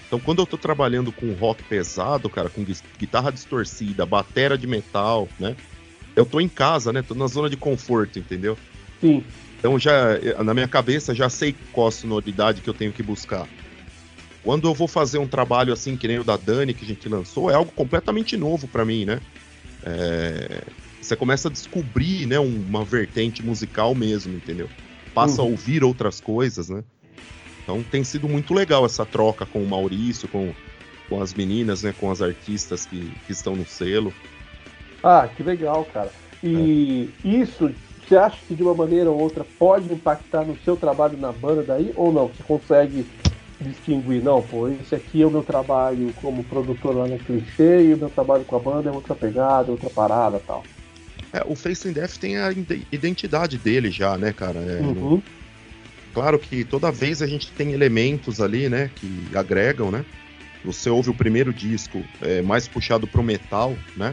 Então, 0.09 0.19
quando 0.19 0.41
eu 0.41 0.47
tô 0.47 0.57
trabalhando 0.57 1.13
com 1.13 1.33
rock 1.35 1.63
pesado, 1.65 2.31
cara, 2.31 2.49
com 2.49 2.65
guitarra 2.99 3.31
distorcida, 3.31 4.07
batera 4.07 4.57
de 4.57 4.67
metal, 4.67 5.29
né? 5.39 5.55
Eu 6.17 6.25
tô 6.25 6.41
em 6.41 6.49
casa, 6.49 6.93
né? 6.93 7.03
Tô 7.03 7.15
na 7.15 7.27
zona 7.27 7.49
de 7.49 7.57
conforto, 7.59 8.19
entendeu? 8.19 8.57
Sim. 9.01 9.23
Então 9.59 9.79
já 9.79 10.19
na 10.43 10.55
minha 10.55 10.67
cabeça 10.67 11.15
já 11.15 11.29
sei 11.29 11.55
qual 11.73 11.89
a 11.89 11.93
sonoridade 11.93 12.63
que 12.63 12.71
eu 12.71 12.75
tenho 12.75 12.93
que 12.93 13.03
buscar. 13.03 13.47
quando 14.43 14.67
eu 14.67 14.73
vou 14.75 14.89
fazer 14.89 15.19
um 15.19 15.27
trabalho 15.29 15.73
assim, 15.75 15.95
que 15.95 16.09
nem 16.09 16.21
o 16.21 16.25
da 16.25 16.37
Dani, 16.37 16.73
que 16.73 16.85
a 16.85 16.89
gente 16.89 17.07
lançou, 17.07 17.51
é 17.51 17.55
algo 17.55 17.71
completamente 17.71 18.35
novo 18.35 18.67
pra 18.67 18.83
mim, 18.85 19.05
né? 19.05 19.21
É, 19.83 20.65
você 21.03 21.15
começa 21.17 21.49
a 21.49 21.51
descobrir, 21.51 22.25
né, 22.27 22.41
um- 22.41 22.63
uma 22.63 22.83
vertente 22.83 23.45
musical 23.45 23.95
mesmo, 23.95 24.35
entendeu? 24.35 24.71
Passa 25.13 25.43
a 25.43 25.45
Uhum. 25.45 25.51
ouvir 25.51 25.85
outras 25.85 26.19
coisas, 26.19 26.71
né? 26.71 26.83
Então 27.69 27.83
tem 27.83 28.03
sido 28.03 28.27
muito 28.27 28.55
legal 28.55 28.87
essa 28.87 29.05
troca 29.05 29.45
com 29.45 29.63
o 29.63 29.67
Maurício, 29.69 30.27
com, 30.27 30.55
com 31.07 31.21
as 31.21 31.35
meninas, 31.35 31.83
né, 31.83 31.93
com 32.01 32.11
as 32.11 32.23
artistas 32.23 32.87
que, 32.87 33.13
que 33.27 33.33
estão 33.33 33.55
no 33.55 33.67
selo. 33.67 34.11
Ah, 35.03 35.29
que 35.29 35.43
legal, 35.43 35.85
cara. 35.85 36.11
E 36.43 37.11
isso, 37.23 37.71
você 38.09 38.17
acha 38.17 38.39
que 38.49 38.55
de 38.55 38.63
uma 38.63 38.73
maneira 38.73 39.11
ou 39.11 39.21
outra 39.21 39.45
pode 39.59 39.93
impactar 39.93 40.47
no 40.47 40.57
seu 40.65 40.79
trabalho 40.79 41.19
na 41.19 41.31
banda 41.31 41.63
daí? 41.63 41.93
Ou 41.95 42.11
não? 42.11 42.29
Você 42.29 42.43
consegue 42.43 43.07
distinguir? 43.61 44.23
Não, 44.23 44.41
pô, 44.41 44.67
esse 44.69 44.95
aqui 44.95 45.21
é 45.21 45.27
o 45.27 45.31
meu 45.31 45.43
trabalho 45.43 46.11
como 46.23 46.43
produtor 46.45 46.97
lá 46.97 47.07
na 47.07 47.19
Clichê 47.19 47.83
e 47.83 47.93
o 47.93 47.99
meu 47.99 48.09
trabalho 48.09 48.45
com 48.47 48.57
a 48.57 48.61
banda 48.61 48.89
é 48.89 48.93
outra 48.93 49.15
pegada, 49.15 49.71
outra 49.71 49.91
parada 49.91 50.39
tal. 50.39 50.65
É, 51.35 51.43
o 51.45 51.55
Face 51.55 51.87
in 51.87 51.93
Death 51.93 52.17
tem 52.17 52.39
a 52.39 52.51
ide- 52.51 52.87
identidade 52.91 53.59
dele 53.59 53.91
já, 53.91 54.17
né, 54.17 54.33
cara? 54.33 54.59
É, 54.61 54.81
não- 54.81 54.93
Uhum. 54.93 55.23
Claro 56.19 56.37
que 56.37 56.65
toda 56.65 56.91
vez 56.91 57.23
a 57.23 57.29
gente 57.29 57.53
tem 57.53 57.73
elementos 57.73 58.41
ali, 58.41 58.69
né, 58.69 58.91
que 58.97 59.29
agregam, 59.37 59.89
né? 59.89 60.05
Você 60.65 60.91
ouve 60.91 61.11
o 61.11 61.15
primeiro 61.15 61.55
disco 61.55 62.05
é, 62.21 62.43
mais 62.43 62.67
puxado 62.67 63.07
pro 63.07 63.23
metal, 63.23 63.79
né? 63.97 64.13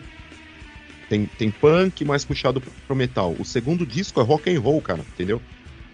Tem, 1.09 1.25
tem 1.25 1.49
punk 1.49 2.05
mais 2.05 2.23
puxado 2.23 2.61
pro 2.61 2.95
metal. 2.95 3.35
O 3.39 3.43
segundo 3.43 3.87
disco 3.87 4.21
é 4.21 4.23
rock 4.23 4.55
and 4.55 4.59
roll, 4.59 4.79
cara, 4.83 5.03
entendeu? 5.13 5.41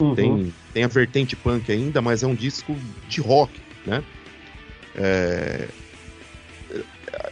Uhum. 0.01 0.13
Tem, 0.13 0.53
tem 0.73 0.83
a 0.83 0.87
vertente 0.89 1.33
punk 1.33 1.71
ainda, 1.71 2.01
mas 2.01 2.23
é 2.23 2.27
um 2.27 2.35
disco 2.35 2.77
de 3.07 3.21
rock, 3.21 3.53
né? 3.85 4.03
É, 4.93 5.69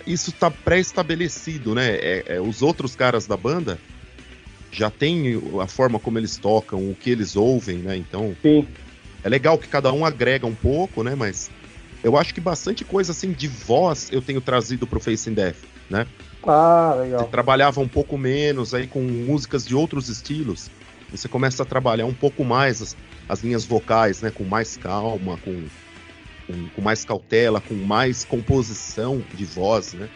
Isso 0.08 0.32
tá 0.32 0.50
pré-estabelecido, 0.50 1.76
né? 1.76 1.98
É- 1.98 2.24
é, 2.28 2.42
os 2.42 2.62
outros 2.62 2.96
caras 2.96 3.28
da 3.28 3.36
banda 3.36 3.78
já 4.72 4.90
têm 4.90 5.42
a 5.62 5.68
forma 5.68 6.00
como 6.00 6.18
eles 6.18 6.38
tocam, 6.38 6.90
o 6.90 6.96
que 6.96 7.10
eles 7.10 7.36
ouvem, 7.36 7.78
né? 7.78 7.98
Então 7.98 8.36
Sim. 8.42 8.68
é 9.24 9.30
legal 9.30 9.58
que 9.58 9.68
cada 9.68 9.92
um 9.92 10.06
agrega 10.06 10.46
um 10.46 10.56
pouco, 10.56 11.04
né? 11.04 11.16
Mas 11.16 11.50
eu 12.04 12.18
acho 12.18 12.34
que 12.34 12.42
bastante 12.42 12.86
coisa 12.86 13.12
assim 13.12 13.32
de 13.32 13.48
voz 13.48 14.10
eu 14.12 14.22
tenho 14.22 14.42
trazido 14.42 14.88
pro 14.88 15.00
Face 15.00 15.30
in 15.30 15.34
Death, 15.34 15.58
né? 15.90 16.06
Ah, 16.44 16.94
Você 16.96 17.04
legal. 17.04 17.28
trabalhava 17.28 17.82
um 17.82 17.88
pouco 17.88 18.18
menos 18.18 18.74
aí 18.74 18.88
com 18.88 19.02
músicas 19.02 19.66
de 19.66 19.76
outros 19.76 20.08
estilos. 20.08 20.70
Você 21.12 21.28
começa 21.28 21.64
a 21.64 21.66
trabalhar 21.66 22.06
um 22.06 22.14
pouco 22.14 22.46
mais 22.46 22.82
as, 22.82 22.98
as 23.28 23.44
linhas 23.44 23.66
vocais, 23.66 24.22
né? 24.22 24.32
Com 24.32 24.44
mais 24.44 24.78
calma, 24.78 25.38
com, 25.38 25.64
com, 26.48 26.70
com 26.70 26.82
mais 26.82 27.04
cautela, 27.04 27.60
com 27.60 27.74
mais 27.74 28.24
composição 28.24 29.24
de 29.34 29.44
voz, 29.44 29.94
né? 29.94 30.08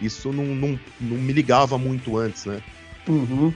Isso 0.00 0.32
não, 0.32 0.44
não, 0.44 0.80
não 1.00 1.16
me 1.16 1.32
ligava 1.32 1.78
muito 1.78 2.18
antes, 2.18 2.44
né? 2.44 2.60
Uhum. 3.08 3.52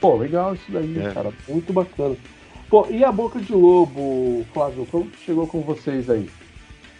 Pô, 0.00 0.16
legal 0.16 0.54
isso 0.54 0.70
daí, 0.70 0.98
É. 0.98 1.12
cara. 1.12 1.32
Muito 1.48 1.72
bacana. 1.72 2.16
Pô, 2.68 2.86
e 2.90 3.04
a 3.04 3.12
Boca 3.12 3.40
de 3.40 3.52
Lobo, 3.52 4.44
Flávio, 4.52 4.86
como 4.86 5.08
que 5.08 5.24
chegou 5.24 5.46
com 5.46 5.60
vocês 5.62 6.10
aí? 6.10 6.28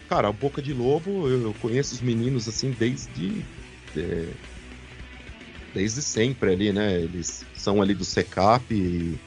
Cara, 0.08 0.28
a 0.28 0.32
Boca 0.32 0.62
de 0.62 0.72
Lobo, 0.72 1.28
eu, 1.28 1.54
conheço 1.60 1.94
os 1.94 2.00
meninos 2.00 2.48
assim 2.48 2.74
desde. 2.78 3.42
é, 3.96 4.26
desde 5.74 6.00
sempre 6.00 6.52
ali, 6.52 6.72
né? 6.72 6.94
Eles 7.00 7.44
são 7.54 7.82
ali 7.82 7.94
do 7.94 8.04
Secap. 8.04 8.72
E 8.72 9.18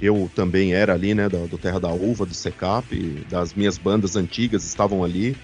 eu 0.00 0.30
também 0.34 0.74
era 0.74 0.92
ali, 0.92 1.14
né? 1.14 1.28
Do, 1.28 1.48
do 1.48 1.58
Terra 1.58 1.80
da 1.80 1.88
Uva, 1.90 2.26
do 2.26 2.34
Secap. 2.34 2.94
Das 3.30 3.54
minhas 3.54 3.78
bandas 3.78 4.14
antigas 4.16 4.64
estavam 4.64 5.02
ali. 5.02 5.34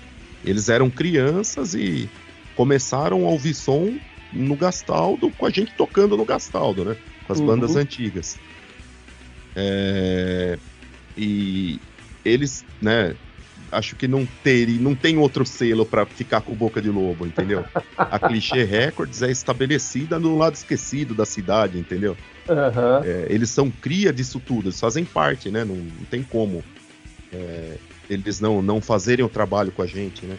Eles 0.45 0.69
eram 0.69 0.91
crianças 0.91 1.75
e 1.75 2.09
começaram 2.55 3.25
a 3.25 3.31
ouvir 3.31 3.55
som 3.55 3.95
no 4.33 4.55
Gastaldo, 4.55 5.31
com 5.33 5.47
a 5.47 5.51
gente 5.51 5.73
tocando 5.75 6.17
no 6.17 6.25
Gastaldo, 6.25 6.85
né? 6.85 6.97
As 7.31 7.41
Uhum. 7.41 7.47
bandas 7.47 7.77
antigas. 7.77 8.39
É, 9.55 10.59
e 11.17 11.81
eles, 12.25 12.65
né? 12.81 13.15
Acho 13.73 13.95
que 13.95 14.09
não 14.09 14.27
teria, 14.43 14.81
não 14.81 14.95
tem 14.95 15.19
outro 15.19 15.45
selo 15.47 15.87
pra 15.87 16.05
ficar 16.05 16.41
com 16.41 16.55
boca 16.55 16.81
de 16.81 16.89
lobo, 16.91 17.27
entendeu? 17.27 17.65
A 17.97 18.19
Clichê 18.19 18.65
Records 18.65 19.23
é 19.23 19.31
estabelecida 19.31 20.19
no 20.19 20.37
lado 20.37 20.55
esquecido 20.55 21.15
da 21.15 21.25
cidade, 21.25 21.79
entendeu? 21.79 22.17
Aham. 22.49 23.03
É, 23.05 23.27
eles 23.29 23.51
são 23.51 23.71
cria 23.71 24.13
disso 24.13 24.41
tudo, 24.41 24.69
eles 24.69 24.81
fazem 24.81 25.05
parte, 25.05 25.51
né? 25.51 25.65
Não, 25.65 25.77
não 25.77 26.05
tem 26.11 26.23
como 26.23 26.65
é, 27.33 27.77
eles 28.09 28.41
não, 28.41 28.61
não 28.61 28.81
fazerem 28.81 29.25
o 29.25 29.29
trabalho 29.29 29.71
com 29.71 29.83
a 29.83 29.87
gente, 29.87 30.27
né? 30.27 30.37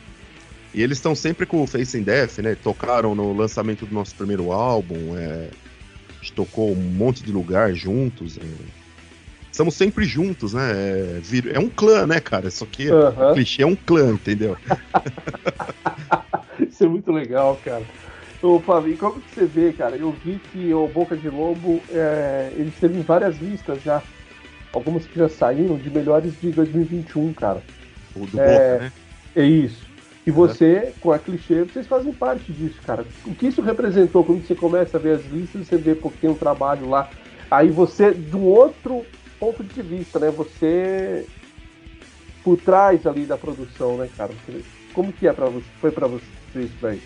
E 0.74 0.82
eles 0.82 0.98
estão 0.98 1.14
sempre 1.14 1.46
com 1.46 1.62
o 1.62 1.68
Face 1.68 1.98
in 1.98 2.04
Death, 2.04 2.40
né? 2.40 2.56
Tocaram 2.56 3.14
no 3.14 3.34
lançamento 3.34 3.86
do 3.86 3.94
nosso 3.94 4.16
primeiro 4.16 4.52
álbum, 4.52 5.18
é, 5.18 5.50
gente 6.22 6.34
tocou 6.34 6.72
um 6.72 6.76
monte 6.76 7.24
de 7.24 7.32
lugar 7.32 7.74
juntos. 7.74 8.38
é. 8.38 8.42
Estamos 9.52 9.76
sempre 9.76 10.06
juntos, 10.06 10.54
né? 10.54 10.72
É, 10.72 11.56
é 11.56 11.60
um 11.60 11.68
clã, 11.68 12.08
né, 12.08 12.22
cara? 12.22 12.50
Só 12.50 12.66
que 12.66 12.90
o 12.90 13.34
clichê 13.34 13.64
é 13.64 13.66
um 13.66 13.76
clã, 13.76 14.14
entendeu? 14.14 14.56
Isso 16.60 16.86
é 16.86 16.88
muito 16.88 17.12
legal, 17.12 17.60
cara. 17.64 17.84
Ô, 18.42 18.60
Flávio, 18.62 18.94
e 18.94 18.98
como 18.98 19.20
que 19.20 19.36
você 19.36 19.46
vê, 19.46 19.74
cara? 19.74 19.98
Eu 19.98 20.12
vi 20.24 20.40
que 20.52 20.74
o 20.74 20.88
Boca 20.88 21.18
de 21.18 21.30
Lobo, 21.30 21.82
é, 21.90 22.52
eles 22.56 22.74
teve 22.80 22.98
em 22.98 23.02
várias 23.02 23.38
listas 23.40 23.84
já. 23.84 24.02
Algumas 24.74 25.06
que 25.06 25.20
já 25.20 25.28
saíram 25.28 25.78
de 25.78 25.90
melhores 25.90 26.34
de 26.40 26.50
2021, 26.50 27.34
cara. 27.34 27.62
O 28.16 28.26
do 28.26 28.40
É. 28.40 28.54
Boca, 28.54 28.84
né? 28.86 28.92
É 29.36 29.44
isso. 29.44 29.91
E 30.26 30.30
você, 30.30 30.94
com 31.02 31.12
a 31.12 31.18
clichê, 31.18 31.64
vocês 31.64 31.88
fazem 31.88 32.14
parte 32.14 32.52
disso, 32.52 32.80
cara. 32.86 33.06
O 33.26 33.34
que 33.34 33.48
isso 33.48 33.62
representou 33.62 34.24
quando 34.24 34.46
você 34.46 34.54
começa 34.54 34.98
a 34.98 35.00
ver 35.00 35.16
as 35.16 35.26
listas, 35.26 35.68
você 35.68 35.78
vê 35.78 35.96
porque 35.96 36.20
tem 36.22 36.30
um 36.30 36.36
trabalho 36.36 36.88
lá. 36.88 37.10
Aí 37.50 37.70
você, 37.70 38.14
de 38.14 38.36
um 38.36 38.44
outro 38.44 39.04
ponto 39.40 39.64
de 39.64 39.82
vista, 39.82 40.20
né? 40.20 40.30
Você 40.30 41.26
por 42.44 42.58
trás 42.58 43.06
ali 43.06 43.26
da 43.26 43.38
produção, 43.38 43.98
né, 43.98 44.10
cara? 44.16 44.34
Como 44.94 45.12
que 45.12 45.28
é 45.28 45.34
para 45.34 45.48
você? 45.48 45.66
Foi 45.80 45.92
pra 45.92 46.08
você 46.08 46.24
isso 46.56 46.76
daí? 46.82 47.02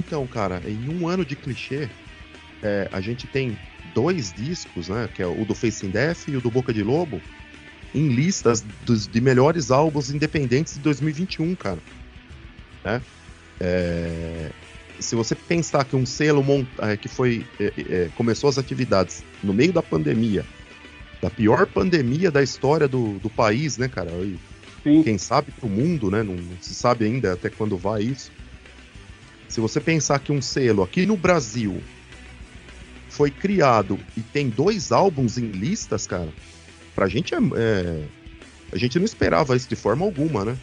Então, 0.00 0.26
cara, 0.26 0.60
em 0.66 0.88
um 0.88 1.08
ano 1.08 1.24
de 1.24 1.36
clichê, 1.36 1.88
é, 2.62 2.88
a 2.92 3.00
gente 3.00 3.26
tem 3.26 3.56
dois 3.94 4.32
discos, 4.32 4.88
né? 4.88 5.08
Que 5.14 5.22
é 5.22 5.26
o 5.26 5.44
do 5.44 5.54
Face 5.54 5.86
in 5.86 5.90
Death 5.90 6.28
e 6.28 6.36
o 6.36 6.40
do 6.40 6.50
Boca 6.50 6.72
de 6.72 6.82
Lobo, 6.82 7.20
em 7.94 8.08
listas 8.08 8.64
dos, 8.84 9.06
de 9.06 9.20
melhores 9.20 9.70
álbuns 9.70 10.10
independentes 10.10 10.74
de 10.74 10.80
2021, 10.80 11.54
cara. 11.54 11.78
Né? 12.84 13.00
É, 13.60 14.50
se 14.98 15.14
você 15.14 15.34
pensar 15.34 15.84
que 15.84 15.96
um 15.96 16.06
selo 16.06 16.42
mon- 16.42 16.66
é, 16.78 16.96
que 16.96 17.08
foi 17.08 17.44
é, 17.60 17.72
é, 17.88 18.08
começou 18.16 18.48
as 18.50 18.58
atividades 18.58 19.22
no 19.42 19.52
meio 19.52 19.72
da 19.72 19.82
pandemia, 19.82 20.44
da 21.20 21.30
pior 21.30 21.66
pandemia 21.66 22.30
da 22.30 22.42
história 22.42 22.88
do, 22.88 23.18
do 23.20 23.30
país, 23.30 23.78
né, 23.78 23.88
cara? 23.88 24.10
E 24.24 24.36
quem 25.04 25.16
sabe 25.18 25.52
pro 25.52 25.68
mundo, 25.68 26.10
né? 26.10 26.22
Não, 26.24 26.34
não 26.34 26.56
se 26.60 26.74
sabe 26.74 27.04
ainda 27.04 27.32
até 27.34 27.48
quando 27.48 27.76
vai 27.76 28.02
isso. 28.02 28.30
Se 29.48 29.60
você 29.60 29.80
pensar 29.80 30.18
que 30.18 30.32
um 30.32 30.42
selo 30.42 30.82
aqui 30.82 31.06
no 31.06 31.16
Brasil 31.16 31.80
foi 33.08 33.30
criado 33.30 33.98
e 34.16 34.20
tem 34.22 34.48
dois 34.48 34.90
álbuns 34.90 35.36
em 35.38 35.50
listas, 35.50 36.06
cara, 36.06 36.28
pra 36.94 37.06
gente 37.06 37.34
é, 37.34 37.38
é- 37.38 38.04
a 38.72 38.78
gente 38.78 38.98
não 38.98 39.04
esperava 39.04 39.54
isso 39.54 39.68
de 39.68 39.76
forma 39.76 40.04
alguma, 40.04 40.44
né? 40.44 40.56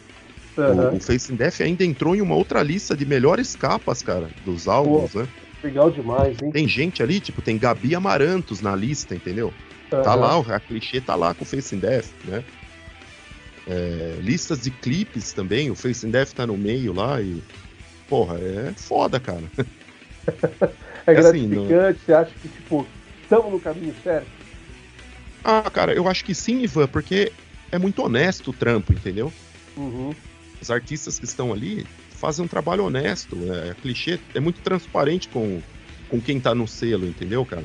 Aham. 0.58 0.92
O, 0.92 0.96
o 0.96 1.00
Face 1.00 1.32
in 1.32 1.36
Death 1.36 1.60
ainda 1.60 1.84
entrou 1.84 2.14
em 2.14 2.20
uma 2.20 2.34
outra 2.34 2.62
lista 2.62 2.96
de 2.96 3.06
melhores 3.06 3.54
capas, 3.56 4.02
cara, 4.02 4.30
dos 4.44 4.68
álbuns, 4.68 5.14
né? 5.14 5.26
Legal 5.62 5.90
demais, 5.90 6.40
hein? 6.40 6.50
Tem 6.50 6.66
gente 6.66 7.02
ali, 7.02 7.20
tipo, 7.20 7.42
tem 7.42 7.58
Gabi 7.58 7.94
Amarantos 7.94 8.60
na 8.60 8.74
lista, 8.74 9.14
entendeu? 9.14 9.52
Tá 9.90 9.98
Aham. 10.14 10.16
lá, 10.16 10.38
o- 10.40 10.52
a 10.52 10.60
clichê 10.60 11.00
tá 11.00 11.14
lá 11.14 11.34
com 11.34 11.42
o 11.44 11.46
Face 11.46 11.74
in 11.74 11.78
Death, 11.78 12.06
né? 12.24 12.42
É, 13.66 14.16
listas 14.20 14.62
de 14.62 14.70
clipes 14.70 15.32
também, 15.32 15.70
o 15.70 15.74
Face 15.76 16.06
in 16.06 16.10
Death 16.10 16.32
tá 16.32 16.46
no 16.46 16.56
meio 16.56 16.92
lá 16.92 17.20
e. 17.20 17.42
Porra, 18.08 18.38
é 18.40 18.72
foda, 18.72 19.20
cara. 19.20 19.44
É 21.06 21.12
assim, 21.12 21.48
gratificante, 21.48 22.00
você 22.02 22.12
acha 22.12 22.34
que, 22.40 22.48
tipo, 22.48 22.86
estamos 23.22 23.50
no 23.50 23.58
caminho 23.58 23.94
certo? 24.02 24.28
Ah, 25.42 25.62
cara, 25.70 25.94
eu 25.94 26.06
acho 26.06 26.22
que 26.24 26.34
sim, 26.34 26.62
Ivan, 26.62 26.86
porque 26.86 27.32
é 27.72 27.78
muito 27.78 28.02
honesto 28.02 28.50
o 28.50 28.52
trampo, 28.52 28.92
entendeu? 28.92 29.32
Uhum. 29.76 30.14
Os 30.60 30.70
artistas 30.70 31.18
que 31.18 31.24
estão 31.24 31.52
ali 31.52 31.86
fazem 32.10 32.44
um 32.44 32.48
trabalho 32.48 32.84
honesto. 32.84 33.36
É, 33.52 33.70
a 33.70 33.74
clichê 33.74 34.20
é 34.34 34.40
muito 34.40 34.60
transparente 34.60 35.28
com, 35.28 35.60
com 36.08 36.20
quem 36.20 36.38
tá 36.38 36.54
no 36.54 36.68
selo, 36.68 37.06
entendeu, 37.06 37.44
cara? 37.46 37.64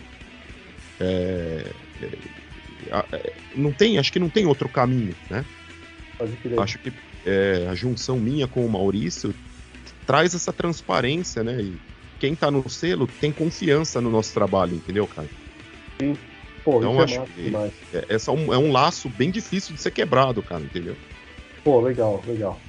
É, 1.00 1.66
é, 2.02 3.06
é, 3.12 3.34
não 3.56 3.72
tem, 3.72 3.98
acho 3.98 4.12
que 4.12 4.20
não 4.20 4.30
tem 4.30 4.46
outro 4.46 4.70
caminho, 4.70 5.16
né? 5.30 5.46
Acho 6.58 6.80
que 6.80 6.93
é, 7.26 7.68
a 7.70 7.76
junção 7.76 8.18
minha 8.18 8.48
com 8.48 8.66
o 8.66 8.70
Maurício 8.70 9.36
traz 10.08 10.34
essa 10.34 10.54
transparência, 10.54 11.43
né? 11.43 11.62
E 11.62 11.78
quem 12.20 12.34
tá 12.34 12.50
no 12.50 12.70
selo 12.70 13.08
tem 13.20 13.32
confiança 13.32 14.00
no 14.00 14.10
nosso 14.10 14.34
trabalho, 14.34 14.76
entendeu, 14.76 15.06
cara? 15.08 15.28
Pô, 16.64 16.78
então, 16.78 17.04
isso 17.04 17.16
é 17.16 17.22
acho 17.22 17.34
que-. 17.34 17.56
É, 17.93 18.06
essa 18.10 18.32
é 18.32 18.34
um, 18.34 18.54
é 18.54 18.58
um 18.58 18.72
laço 18.72 19.10
bem 19.10 19.30
difícil 19.30 19.76
de 19.76 19.82
ser 19.82 19.91
quebrado, 19.91 20.41
cara, 20.41 20.64
entendeu? 20.64 20.96
Pô, 21.64 21.82
legal, 21.82 22.24
legal. 22.26 22.60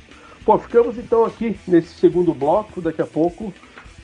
Bom, 0.46 0.60
ficamos 0.60 0.96
então 0.96 1.24
aqui 1.24 1.58
nesse 1.66 1.88
segundo 1.94 2.32
bloco. 2.32 2.80
Daqui 2.80 3.02
a 3.02 3.06
pouco, 3.06 3.52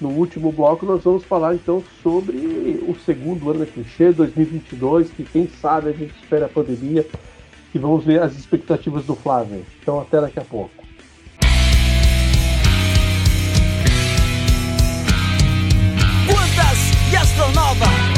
no 0.00 0.08
último 0.08 0.50
bloco, 0.50 0.84
nós 0.84 1.04
vamos 1.04 1.22
falar 1.22 1.54
então 1.54 1.84
sobre 2.02 2.36
o 2.88 2.96
segundo 3.06 3.48
ano 3.48 3.60
da 3.60 3.66
clichê 3.66 4.10
2022, 4.10 5.12
que 5.12 5.22
quem 5.22 5.46
sabe 5.46 5.90
a 5.90 5.92
gente 5.92 6.12
espera 6.20 6.46
a 6.46 6.48
pandemia 6.48 7.06
e 7.72 7.78
vamos 7.78 8.04
ver 8.04 8.20
as 8.20 8.36
expectativas 8.36 9.04
do 9.04 9.14
Flávio. 9.14 9.64
Então 9.80 10.00
até 10.00 10.20
daqui 10.20 10.40
a 10.40 10.44
pouco. 10.44 10.74
Quantas 16.26 17.12
e 17.12 17.16
Astronova, 17.16 18.11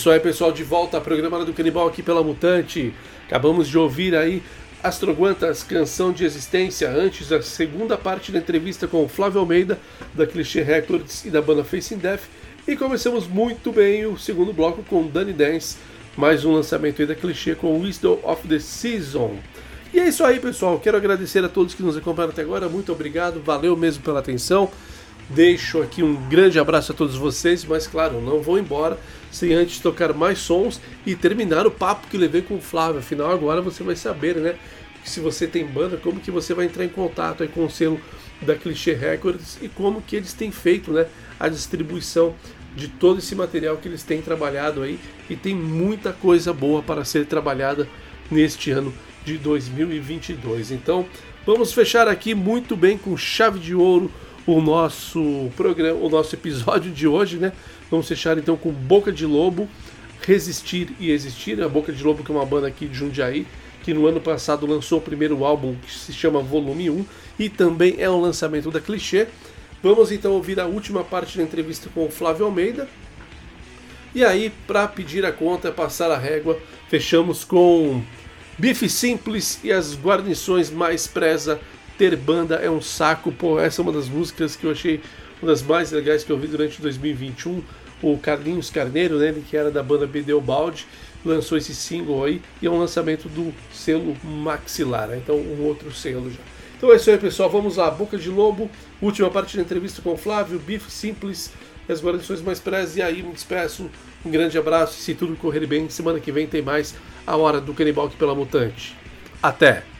isso 0.00 0.08
aí, 0.08 0.18
pessoal, 0.18 0.50
de 0.50 0.64
volta 0.64 0.96
ao 0.96 1.02
programa 1.02 1.44
do 1.44 1.52
Canibal 1.52 1.86
aqui 1.86 2.02
pela 2.02 2.24
Mutante. 2.24 2.94
Acabamos 3.26 3.68
de 3.68 3.76
ouvir 3.76 4.16
aí 4.16 4.42
Astroguantas, 4.82 5.62
canção 5.62 6.10
de 6.10 6.24
existência, 6.24 6.90
antes 6.90 7.30
a 7.30 7.42
segunda 7.42 7.98
parte 7.98 8.32
da 8.32 8.38
entrevista 8.38 8.88
com 8.88 9.04
o 9.04 9.08
Flávio 9.08 9.40
Almeida, 9.40 9.78
da 10.14 10.26
Clichê 10.26 10.62
Records 10.62 11.26
e 11.26 11.30
da 11.30 11.42
banda 11.42 11.62
Facing 11.62 11.98
Death. 11.98 12.22
E 12.66 12.74
começamos 12.76 13.26
muito 13.26 13.70
bem 13.72 14.06
o 14.06 14.16
segundo 14.16 14.54
bloco 14.54 14.82
com 14.84 15.06
Danny 15.06 15.34
Dance, 15.34 15.76
mais 16.16 16.46
um 16.46 16.52
lançamento 16.54 17.02
aí 17.02 17.06
da 17.06 17.14
Clichê 17.14 17.54
com 17.54 17.78
Wisdom 17.78 18.20
of 18.22 18.48
the 18.48 18.58
Season. 18.58 19.36
E 19.92 20.00
é 20.00 20.08
isso 20.08 20.24
aí, 20.24 20.40
pessoal. 20.40 20.80
Quero 20.80 20.96
agradecer 20.96 21.44
a 21.44 21.48
todos 21.48 21.74
que 21.74 21.82
nos 21.82 21.94
acompanharam 21.94 22.32
até 22.32 22.40
agora. 22.40 22.70
Muito 22.70 22.90
obrigado, 22.90 23.42
valeu 23.44 23.76
mesmo 23.76 24.02
pela 24.02 24.20
atenção. 24.20 24.70
Deixo 25.28 25.82
aqui 25.82 26.02
um 26.02 26.16
grande 26.30 26.58
abraço 26.58 26.90
a 26.90 26.94
todos 26.94 27.16
vocês, 27.16 27.66
mas 27.66 27.86
claro, 27.86 28.18
não 28.22 28.40
vou 28.40 28.58
embora 28.58 28.98
sem 29.30 29.52
antes 29.52 29.78
tocar 29.78 30.12
mais 30.12 30.38
sons 30.38 30.80
e 31.06 31.14
terminar 31.14 31.66
o 31.66 31.70
papo 31.70 32.08
que 32.08 32.16
levei 32.16 32.42
com 32.42 32.56
o 32.56 32.60
Flávio. 32.60 33.00
Afinal, 33.00 33.30
agora 33.30 33.62
você 33.62 33.82
vai 33.82 33.96
saber, 33.96 34.36
né? 34.36 34.56
Se 35.04 35.20
você 35.20 35.46
tem 35.46 35.64
banda, 35.64 35.96
como 35.96 36.20
que 36.20 36.30
você 36.30 36.52
vai 36.52 36.66
entrar 36.66 36.84
em 36.84 36.88
contato 36.88 37.46
com 37.48 37.64
o 37.64 37.70
selo 37.70 38.00
da 38.42 38.54
Clichê 38.54 38.92
Records 38.92 39.58
e 39.62 39.68
como 39.68 40.02
que 40.02 40.16
eles 40.16 40.32
têm 40.32 40.50
feito, 40.50 40.92
né? 40.92 41.06
A 41.38 41.48
distribuição 41.48 42.34
de 42.74 42.88
todo 42.88 43.18
esse 43.18 43.34
material 43.34 43.76
que 43.76 43.88
eles 43.88 44.02
têm 44.02 44.20
trabalhado 44.22 44.82
aí 44.82 44.98
e 45.28 45.36
tem 45.36 45.54
muita 45.54 46.12
coisa 46.12 46.52
boa 46.52 46.82
para 46.82 47.04
ser 47.04 47.26
trabalhada 47.26 47.88
neste 48.30 48.70
ano 48.70 48.92
de 49.24 49.38
2022. 49.38 50.70
Então, 50.70 51.06
vamos 51.44 51.72
fechar 51.72 52.08
aqui 52.08 52.34
muito 52.34 52.76
bem 52.76 52.96
com 52.96 53.16
chave 53.16 53.58
de 53.58 53.74
ouro 53.74 54.10
o 54.46 54.60
nosso 54.60 55.50
programa, 55.56 55.98
o 55.98 56.08
nosso 56.08 56.34
episódio 56.34 56.90
de 56.90 57.06
hoje, 57.06 57.36
né? 57.36 57.52
Vamos 57.90 58.06
fechar 58.06 58.38
então 58.38 58.56
com 58.56 58.70
Boca 58.70 59.10
de 59.10 59.26
Lobo, 59.26 59.68
Resistir 60.22 60.94
e 61.00 61.10
Existir. 61.10 61.60
A 61.60 61.68
Boca 61.68 61.92
de 61.92 62.02
Lobo 62.04 62.22
que 62.22 62.30
é 62.30 62.34
uma 62.34 62.46
banda 62.46 62.68
aqui 62.68 62.86
de 62.86 62.94
Jundiaí, 62.94 63.46
que 63.82 63.92
no 63.92 64.06
ano 64.06 64.20
passado 64.20 64.64
lançou 64.64 64.98
o 64.98 65.02
primeiro 65.02 65.44
álbum 65.44 65.74
que 65.74 65.92
se 65.92 66.12
chama 66.12 66.40
Volume 66.40 66.88
1 66.88 67.06
e 67.38 67.48
também 67.48 67.96
é 67.98 68.08
um 68.08 68.20
lançamento 68.20 68.70
da 68.70 68.80
Clichê. 68.80 69.26
Vamos 69.82 70.12
então 70.12 70.32
ouvir 70.32 70.60
a 70.60 70.66
última 70.66 71.02
parte 71.02 71.36
da 71.36 71.42
entrevista 71.42 71.90
com 71.92 72.06
o 72.06 72.10
Flávio 72.10 72.44
Almeida. 72.44 72.88
E 74.14 74.24
aí, 74.24 74.52
para 74.66 74.86
pedir 74.86 75.24
a 75.24 75.32
conta, 75.32 75.72
passar 75.72 76.10
a 76.10 76.18
régua, 76.18 76.58
fechamos 76.88 77.44
com 77.44 78.02
Bife 78.58 78.88
Simples 78.88 79.58
e 79.64 79.72
as 79.72 79.96
guarnições 79.96 80.70
mais 80.70 81.06
preza. 81.06 81.58
Ter 81.96 82.14
banda 82.16 82.56
é 82.56 82.70
um 82.70 82.80
saco. 82.80 83.32
Pô, 83.32 83.58
essa 83.58 83.80
é 83.80 83.82
uma 83.82 83.92
das 83.92 84.08
músicas 84.08 84.54
que 84.54 84.64
eu 84.64 84.70
achei 84.70 85.00
uma 85.40 85.50
das 85.50 85.62
mais 85.62 85.90
legais 85.90 86.22
que 86.22 86.30
eu 86.30 86.38
vi 86.38 86.46
durante 86.46 86.80
2021. 86.82 87.62
O 88.02 88.16
Carlinhos 88.18 88.70
Carneiro, 88.70 89.18
né, 89.18 89.28
ele 89.28 89.44
que 89.48 89.56
era 89.56 89.70
da 89.70 89.82
banda 89.82 90.06
Bedeu 90.06 90.40
Balde, 90.40 90.86
lançou 91.24 91.58
esse 91.58 91.74
single 91.74 92.24
aí 92.24 92.40
e 92.62 92.66
é 92.66 92.70
um 92.70 92.78
lançamento 92.78 93.28
do 93.28 93.52
selo 93.72 94.16
Maxilar, 94.24 95.08
né, 95.08 95.20
então 95.22 95.36
um 95.36 95.64
outro 95.64 95.92
selo 95.92 96.30
já. 96.30 96.40
Então 96.80 96.90
é 96.90 96.96
isso 96.96 97.10
aí, 97.10 97.18
pessoal. 97.18 97.50
Vamos 97.50 97.76
lá. 97.76 97.90
Boca 97.90 98.16
de 98.16 98.30
Lobo, 98.30 98.70
última 99.02 99.28
parte 99.28 99.54
da 99.54 99.62
entrevista 99.62 100.00
com 100.00 100.14
o 100.14 100.16
Flávio, 100.16 100.58
Bife 100.58 100.90
Simples, 100.90 101.52
as 101.86 102.02
guarnições 102.02 102.40
mais 102.40 102.58
prezes. 102.58 102.96
E 102.96 103.02
aí, 103.02 103.22
me 103.22 103.34
despeço. 103.34 103.90
Um 104.24 104.30
grande 104.30 104.56
abraço. 104.56 104.98
E 104.98 105.02
se 105.02 105.14
tudo 105.14 105.36
correr 105.36 105.66
bem, 105.66 105.90
semana 105.90 106.18
que 106.18 106.32
vem 106.32 106.46
tem 106.46 106.62
mais 106.62 106.94
a 107.26 107.36
hora 107.36 107.60
do 107.60 107.74
canibal 107.74 108.06
aqui 108.06 108.16
pela 108.16 108.34
Mutante. 108.34 108.96
Até! 109.42 109.99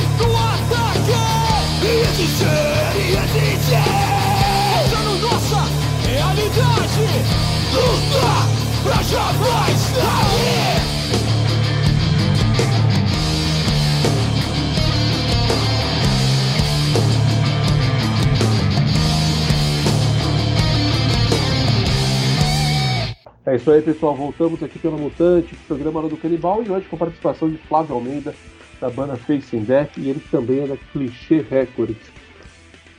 É 23.45 23.55
isso 23.57 23.69
aí, 23.69 23.81
pessoal. 23.81 24.15
Voltamos 24.15 24.63
aqui 24.63 24.79
pela 24.79 24.95
Mutante, 24.95 25.53
programa 25.67 26.01
do 26.07 26.15
Canibal, 26.15 26.63
e 26.63 26.71
hoje 26.71 26.87
com 26.87 26.95
a 26.95 26.99
participação 26.99 27.49
de 27.49 27.57
Flávio 27.57 27.95
Almeida, 27.95 28.33
da 28.79 28.89
banda 28.89 29.17
Face 29.17 29.53
in 29.57 29.63
Death, 29.63 29.97
e 29.97 30.09
ele 30.09 30.21
também 30.31 30.63
é 30.63 30.67
da 30.67 30.77
Clichê 30.77 31.43
Records. 31.49 32.20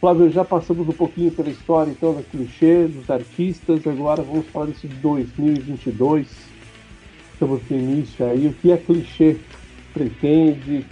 Flávio, 0.03 0.28
já 0.32 0.44
passamos 0.44 0.88
um 0.88 0.92
pouquinho 0.92 1.30
pela 1.30 1.48
história 1.48 1.88
então 1.88 2.12
da 2.12 2.24
Clichê, 2.24 2.88
dos 2.88 3.09
artistas, 3.09 3.86
agora 3.86 4.20
vamos 4.20 4.48
falar 4.48 4.66
desse 4.66 4.88
2022. 4.88 6.26
Estamos 7.32 7.61
no 7.70 7.78
início 7.78 8.26
aí. 8.26 8.48
O 8.48 8.53
que 8.53 8.72
a 8.72 8.78
Clichê 8.78 9.36
pretende? 9.94 10.84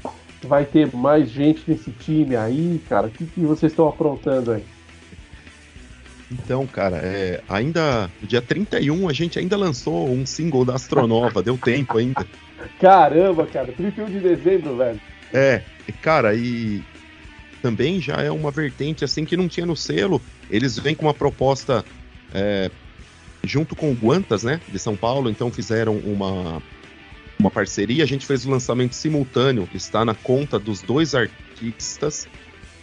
Vai 0.44 0.64
ter 0.64 0.94
mais 0.94 1.28
gente 1.28 1.64
nesse 1.66 1.90
time 1.90 2.36
aí, 2.36 2.80
cara? 2.88 3.08
O 3.08 3.10
que, 3.10 3.26
que 3.26 3.40
vocês 3.40 3.72
estão 3.72 3.88
aprontando 3.88 4.52
aí? 4.52 4.64
Então, 6.30 6.64
cara, 6.68 6.98
é, 6.98 7.42
ainda 7.48 8.08
no 8.22 8.28
dia 8.28 8.40
31 8.40 9.08
a 9.08 9.12
gente 9.12 9.40
ainda 9.40 9.56
lançou 9.56 10.08
um 10.08 10.24
single 10.24 10.64
da 10.64 10.76
Astronova, 10.76 11.42
deu 11.42 11.58
tempo 11.58 11.98
ainda. 11.98 12.24
Caramba, 12.78 13.44
cara, 13.46 13.72
31 13.72 14.04
de 14.04 14.20
dezembro, 14.20 14.76
velho. 14.76 15.00
É, 15.32 15.62
cara, 16.00 16.32
e 16.32 16.84
também 17.62 18.00
já 18.00 18.16
é 18.16 18.30
uma 18.30 18.50
vertente 18.50 19.04
assim 19.04 19.24
que 19.24 19.36
não 19.36 19.48
tinha 19.48 19.66
no 19.66 19.76
selo. 19.76 20.20
Eles 20.50 20.78
vêm 20.78 20.94
com 20.94 21.06
uma 21.06 21.14
proposta 21.14 21.84
é, 22.34 22.70
junto 23.44 23.74
com 23.74 23.90
o 23.90 23.94
Guantas, 23.94 24.42
né, 24.42 24.60
de 24.68 24.78
São 24.78 24.96
Paulo, 24.96 25.30
então 25.30 25.50
fizeram 25.50 25.96
uma, 25.98 26.62
uma 27.38 27.50
parceria. 27.50 28.04
A 28.04 28.06
gente 28.06 28.26
fez 28.26 28.44
o 28.44 28.50
lançamento 28.50 28.94
simultâneo, 28.94 29.68
está 29.74 30.04
na 30.04 30.14
conta 30.14 30.58
dos 30.58 30.82
dois 30.82 31.14
artistas. 31.14 32.28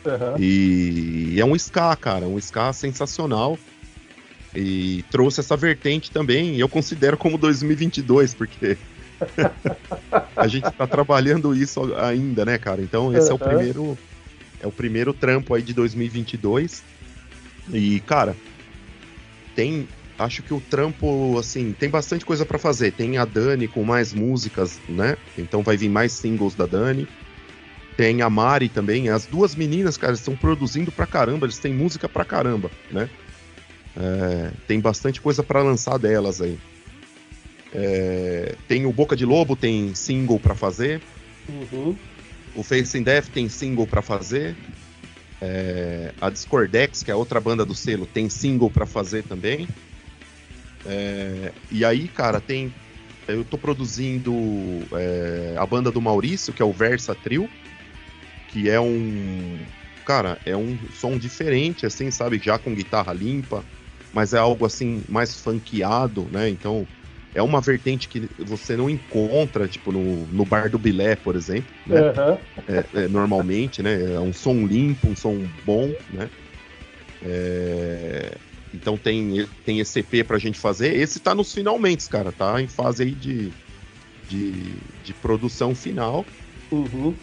Aham. 0.06 0.36
E 0.40 1.36
é 1.40 1.46
um 1.46 1.56
ska, 1.56 1.96
cara, 1.96 2.28
um 2.28 2.38
ska 2.38 2.72
sensacional. 2.74 3.58
E 4.56 5.04
trouxe 5.12 5.42
essa 5.42 5.56
vertente 5.56 6.10
também, 6.10 6.58
eu 6.58 6.68
considero 6.68 7.18
como 7.18 7.38
2022, 7.38 8.34
porque 8.34 8.78
a 10.36 10.48
gente 10.48 10.72
tá 10.72 10.88
trabalhando 10.88 11.56
isso 11.56 11.94
ainda, 11.96 12.44
né, 12.46 12.58
cara? 12.58 12.82
Então 12.82 13.16
esse 13.16 13.30
é 13.30 13.34
o 13.34 13.38
primeiro 13.38 13.98
é 14.60 14.68
o 14.68 14.72
primeiro 14.72 15.14
trampo 15.14 15.54
aí 15.54 15.62
de 15.62 15.74
2022. 15.74 16.84
E, 17.74 18.00
cara, 18.02 18.36
tem 19.56 19.88
acho 20.18 20.42
que 20.42 20.54
o 20.54 20.60
trampo 20.60 21.38
assim, 21.38 21.74
tem 21.74 21.90
bastante 21.90 22.26
coisa 22.26 22.46
pra 22.46 22.58
fazer. 22.58 22.92
Tem 22.92 23.18
a 23.18 23.26
Dani 23.26 23.68
com 23.68 23.84
mais 23.84 24.14
músicas, 24.14 24.80
né? 24.90 25.18
Então 25.38 25.62
vai 25.62 25.78
vir 25.78 25.90
mais 25.90 26.12
singles 26.12 26.56
da 26.56 26.66
Dani. 26.66 27.08
Tem 27.96 28.22
a 28.22 28.30
Mari 28.30 28.70
também. 28.70 29.10
As 29.10 29.26
duas 29.26 29.56
meninas, 29.56 29.98
cara, 29.98 30.14
estão 30.14 30.36
produzindo 30.36 30.92
pra 30.92 31.06
caramba. 31.06 31.46
Eles 31.46 31.60
têm 31.60 31.74
música 31.74 32.08
pra 32.08 32.26
caramba, 32.26 32.72
né? 32.92 33.10
É, 33.96 34.52
tem 34.68 34.80
bastante 34.80 35.20
coisa 35.20 35.42
pra 35.42 35.64
lançar 35.64 35.98
delas 35.98 36.42
aí. 36.42 36.58
É, 37.74 38.56
tem 38.68 38.86
o 38.86 38.94
Boca 38.94 39.16
de 39.16 39.26
Lobo, 39.26 39.56
tem 39.56 39.94
single 39.96 40.40
pra 40.40 40.56
fazer. 40.56 41.02
Uhum. 41.50 41.96
O 42.56 42.64
Face 42.64 42.98
in 42.98 43.04
Death 43.04 43.28
tem 43.30 43.48
single 43.50 43.88
pra 43.88 44.02
fazer. 44.02 44.56
É, 45.42 46.12
a 46.20 46.30
Discordex, 46.30 47.04
que 47.04 47.12
é 47.12 47.16
outra 47.16 47.40
banda 47.40 47.64
do 47.64 47.76
selo, 47.76 48.06
tem 48.06 48.30
single 48.30 48.72
pra 48.72 48.86
fazer 48.86 49.24
também. 49.24 49.68
É, 50.86 51.52
e 51.72 51.86
aí, 51.86 52.08
cara, 52.08 52.40
tem. 52.40 52.74
Eu 53.28 53.44
tô 53.44 53.58
produzindo 53.58 54.34
é, 54.94 55.56
a 55.58 55.66
banda 55.66 55.92
do 55.92 56.02
Maurício, 56.02 56.54
que 56.54 56.62
é 56.62 56.66
o 56.66 56.72
Versa 56.72 57.14
Trio, 57.14 57.50
que 58.50 58.70
é 58.70 58.80
um. 58.80 59.60
Cara, 60.06 60.40
é 60.46 60.56
um 60.56 60.78
som 60.94 61.18
diferente, 61.18 61.86
assim, 61.86 62.10
sabe? 62.10 62.40
Já 62.42 62.58
com 62.58 62.74
guitarra 62.74 63.12
limpa, 63.12 63.64
mas 64.14 64.34
é 64.34 64.38
algo 64.38 64.66
assim 64.66 65.04
mais 65.10 65.36
funkeado, 65.36 66.24
né? 66.32 66.50
Então 66.50 66.88
é 67.38 67.44
uma 67.44 67.62
vertente 67.62 68.10
que 68.10 68.28
você 68.40 68.76
não 68.76 68.90
encontra, 68.90 69.68
tipo, 69.68 69.92
no, 69.92 70.26
no 70.26 70.44
bar 70.44 70.72
do 70.72 70.80
Bilé, 70.80 71.16
por 71.16 71.36
exemplo, 71.36 71.70
né? 71.86 72.00
Aham. 72.00 72.40
é, 72.68 72.86
é, 72.96 73.08
normalmente, 73.08 73.84
né? 73.84 74.16
É 74.16 74.20
um 74.20 74.34
som 74.34 74.66
limpo, 74.66 75.08
um 75.08 75.16
som 75.16 75.48
bom, 75.64 75.94
né? 76.10 76.32
É, 77.24 78.32
então 78.74 78.98
tem, 78.98 79.48
tem 79.64 79.80
esse 79.80 80.00
EP 80.00 80.26
pra 80.26 80.40
gente 80.40 80.58
fazer. 80.58 80.96
Esse 80.96 81.20
tá 81.20 81.36
nos 81.36 81.54
finalmente, 81.54 82.10
cara, 82.10 82.32
tá 82.32 82.60
em 82.60 82.68
fase 82.68 83.04
aí 83.04 83.12
de, 83.12 83.52
de, 84.28 84.74
de 85.04 85.14
produção 85.14 85.76
final. 85.76 86.26
Uhum. 86.72 87.14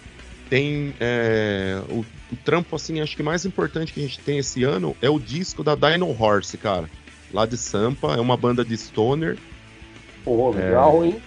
Tem 0.49 0.95
é, 1.01 1.83
o, 1.89 2.05
o 2.33 2.37
trampo, 2.45 2.77
assim, 2.77 3.01
acho 3.01 3.17
que 3.17 3.23
mais 3.25 3.45
importante 3.45 3.93
que 3.93 3.99
a 3.99 4.05
gente 4.05 4.21
tem 4.21 4.39
esse 4.39 4.63
ano 4.63 4.97
é 5.03 5.11
o 5.11 5.19
disco 5.19 5.65
da 5.65 5.75
Dino 5.75 6.09
Horse, 6.09 6.57
cara. 6.57 6.89
Lá 7.33 7.47
de 7.47 7.59
Sampa, 7.59 8.15
é 8.15 8.21
uma 8.21 8.37
banda 8.37 8.65
de 8.65 8.77
stoner. 8.77 9.37
Pô, 10.25 10.51
legal, 10.51 11.05
hein? 11.05 11.21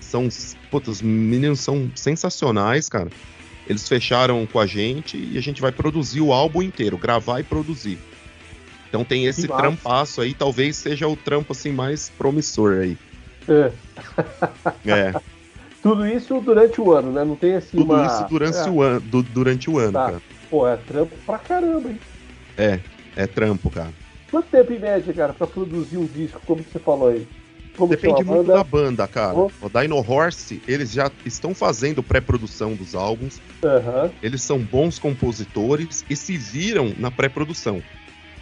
São, 0.00 0.28
putz, 0.70 0.88
os 0.88 1.02
meninos 1.02 1.60
são 1.60 1.90
sensacionais, 1.94 2.88
cara. 2.88 3.10
Eles 3.66 3.88
fecharam 3.88 4.46
com 4.46 4.60
a 4.60 4.66
gente 4.66 5.16
e 5.16 5.36
a 5.36 5.40
gente 5.40 5.60
vai 5.60 5.72
produzir 5.72 6.20
o 6.20 6.32
álbum 6.32 6.62
inteiro, 6.62 6.96
gravar 6.96 7.40
e 7.40 7.44
produzir. 7.44 7.98
Então 8.88 9.04
tem 9.04 9.26
esse 9.26 9.48
trampaço 9.48 10.20
aí, 10.20 10.32
talvez 10.32 10.76
seja 10.76 11.08
o 11.08 11.16
trampo 11.16 11.52
assim 11.52 11.72
mais 11.72 12.08
promissor 12.08 12.78
aí. 12.78 12.96
É. 13.48 13.72
É, 14.86 15.12
Tudo 15.82 16.06
isso 16.06 16.40
durante 16.40 16.80
o 16.80 16.92
ano, 16.92 17.10
né? 17.10 17.24
Não 17.24 17.34
tem 17.34 17.54
assim 17.56 17.76
tudo 17.78 17.92
uma... 17.92 18.06
isso 18.06 18.24
durante, 18.28 18.56
é, 18.68 18.70
o 18.70 18.80
ano, 18.80 19.00
du- 19.00 19.22
durante 19.24 19.68
o 19.68 19.78
ano, 19.78 19.92
Tá. 19.94 20.06
cara. 20.06 20.22
Pô, 20.48 20.66
é 20.68 20.76
trampo 20.76 21.16
pra 21.26 21.38
caramba, 21.38 21.90
hein? 21.90 21.98
É, 22.56 22.78
é 23.16 23.26
trampo, 23.26 23.68
cara. 23.68 23.92
Quanto 24.30 24.48
tempo 24.48 24.72
em 24.72 24.78
média, 24.78 25.12
cara, 25.12 25.32
pra 25.32 25.46
produzir 25.46 25.98
um 25.98 26.06
disco, 26.06 26.40
como 26.46 26.62
você 26.62 26.78
falou 26.78 27.08
aí? 27.08 27.26
Como 27.76 27.90
Depende 27.90 28.24
muito 28.24 28.46
banda? 28.46 28.54
da 28.54 28.64
banda, 28.64 29.06
cara. 29.06 29.36
Oh. 29.36 29.50
O 29.60 29.68
Dino 29.68 29.96
Horse, 29.98 30.62
eles 30.66 30.90
já 30.92 31.10
estão 31.24 31.54
fazendo 31.54 32.02
pré-produção 32.02 32.74
dos 32.74 32.94
álbuns. 32.94 33.40
Eles 34.22 34.42
são 34.42 34.58
bons 34.58 34.98
compositores 34.98 36.04
e 36.08 36.16
se 36.16 36.36
viram 36.36 36.94
na 36.98 37.10
pré-produção. 37.10 37.82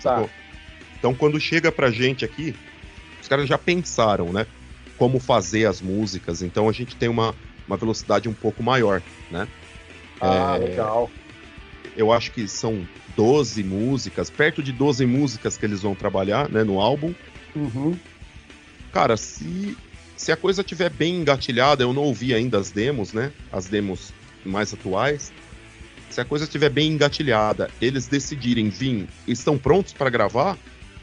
tá. 0.02 0.24
Então, 0.98 1.14
quando 1.14 1.38
chega 1.38 1.70
pra 1.70 1.90
gente 1.90 2.24
aqui, 2.24 2.54
os 3.20 3.28
caras 3.28 3.46
já 3.46 3.58
pensaram, 3.58 4.32
né? 4.32 4.46
Como 4.96 5.18
fazer 5.18 5.66
as 5.66 5.82
músicas. 5.82 6.40
Então, 6.40 6.66
a 6.66 6.72
gente 6.72 6.96
tem 6.96 7.10
uma, 7.10 7.34
uma 7.66 7.76
velocidade 7.76 8.26
um 8.26 8.32
pouco 8.32 8.62
maior, 8.62 9.02
né? 9.30 9.46
Ah, 10.20 10.56
É, 10.56 10.58
legal. 10.68 11.10
Eu 11.96 12.10
acho 12.10 12.32
que 12.32 12.48
são 12.48 12.86
12 13.16 13.62
músicas, 13.62 14.30
perto 14.30 14.62
de 14.62 14.72
12 14.72 15.04
músicas 15.04 15.58
que 15.58 15.66
eles 15.66 15.82
vão 15.82 15.94
trabalhar, 15.94 16.48
né? 16.48 16.64
No 16.64 16.80
álbum. 16.80 17.12
Uhum. 17.54 17.94
Cara, 18.94 19.16
se, 19.16 19.76
se 20.16 20.30
a 20.30 20.36
coisa 20.36 20.62
tiver 20.62 20.88
bem 20.88 21.16
engatilhada, 21.16 21.82
eu 21.82 21.92
não 21.92 22.02
ouvi 22.02 22.32
ainda 22.32 22.58
as 22.58 22.70
demos, 22.70 23.12
né? 23.12 23.32
As 23.52 23.66
demos 23.66 24.12
mais 24.44 24.72
atuais. 24.72 25.32
Se 26.08 26.20
a 26.20 26.24
coisa 26.24 26.44
estiver 26.44 26.70
bem 26.70 26.92
engatilhada, 26.92 27.68
eles 27.82 28.06
decidirem 28.06 28.68
vir 28.68 29.08
e 29.26 29.32
estão 29.32 29.58
prontos 29.58 29.92
para 29.92 30.08
gravar, 30.08 30.56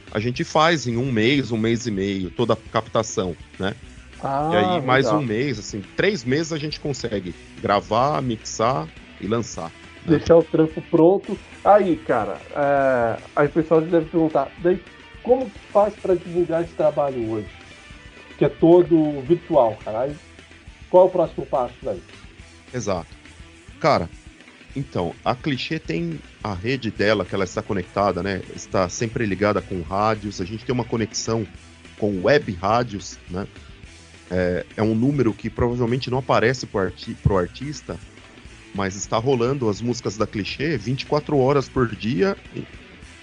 a 0.09 0.21
gente 0.21 0.45
faz 0.45 0.87
em 0.87 0.95
um 0.95 1.11
mês, 1.11 1.51
um 1.51 1.57
mês 1.57 1.85
e 1.85 1.91
meio, 1.91 2.31
toda 2.31 2.53
a 2.53 2.57
captação, 2.71 3.35
né? 3.59 3.75
Ah, 4.23 4.49
e 4.53 4.55
aí, 4.55 4.81
mais 4.81 5.07
legal. 5.07 5.19
um 5.19 5.25
mês, 5.25 5.59
assim, 5.59 5.83
três 5.97 6.23
meses 6.23 6.53
a 6.53 6.57
gente 6.57 6.79
consegue 6.79 7.35
gravar, 7.61 8.21
mixar 8.21 8.87
e 9.19 9.27
lançar. 9.27 9.69
Deixar 10.05 10.37
o 10.37 10.43
trampo 10.43 10.81
pronto. 10.83 11.37
Aí, 11.65 11.97
cara, 11.97 12.37
é... 12.55 13.17
aí 13.35 13.47
o 13.47 13.51
pessoal 13.51 13.81
deve 13.81 14.05
perguntar, 14.05 14.49
daí, 14.59 14.81
como 15.21 15.49
que 15.49 15.59
faz 15.73 15.93
pra 15.95 16.15
divulgar 16.15 16.63
esse 16.63 16.73
trabalho 16.73 17.29
hoje? 17.29 17.60
Que 18.41 18.45
é 18.45 18.49
todo 18.49 19.21
virtual, 19.21 19.77
cara. 19.85 19.99
Aí, 20.01 20.15
qual 20.89 21.03
é 21.03 21.07
o 21.07 21.11
próximo 21.11 21.45
passo 21.45 21.75
daí? 21.83 22.01
Exato. 22.73 23.15
Cara, 23.79 24.09
então, 24.75 25.13
a 25.23 25.35
Clichê 25.35 25.77
tem 25.77 26.19
a 26.43 26.51
rede 26.51 26.89
dela, 26.89 27.23
que 27.23 27.35
ela 27.35 27.43
está 27.43 27.61
conectada, 27.61 28.23
né? 28.23 28.41
Está 28.55 28.89
sempre 28.89 29.27
ligada 29.27 29.61
com 29.61 29.83
rádios. 29.83 30.41
A 30.41 30.43
gente 30.43 30.65
tem 30.65 30.73
uma 30.73 30.83
conexão 30.83 31.45
com 31.99 32.23
web 32.23 32.51
rádios, 32.53 33.19
né? 33.29 33.45
É, 34.31 34.65
é 34.75 34.81
um 34.81 34.95
número 34.95 35.35
que 35.35 35.47
provavelmente 35.47 36.09
não 36.09 36.17
aparece 36.17 36.65
pro, 36.65 36.79
arti 36.79 37.13
pro 37.13 37.37
artista, 37.37 37.99
mas 38.73 38.95
está 38.95 39.19
rolando 39.19 39.69
as 39.69 39.81
músicas 39.81 40.17
da 40.17 40.25
Clichê 40.25 40.77
24 40.77 41.37
horas 41.37 41.69
por 41.69 41.95
dia 41.95 42.35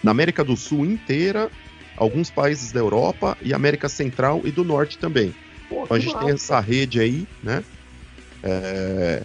na 0.00 0.12
América 0.12 0.44
do 0.44 0.56
Sul 0.56 0.86
inteira, 0.86 1.50
alguns 1.98 2.30
países 2.30 2.72
da 2.72 2.80
Europa 2.80 3.36
e 3.42 3.52
América 3.52 3.88
Central 3.88 4.40
e 4.44 4.50
do 4.50 4.64
Norte 4.64 4.98
também. 4.98 5.34
Pô, 5.68 5.82
Então 5.84 5.96
a 5.96 6.00
gente 6.00 6.12
tem 6.12 6.32
massa. 6.32 6.34
essa 6.34 6.60
rede 6.60 7.00
aí, 7.00 7.26
né? 7.42 7.62
É, 8.42 9.22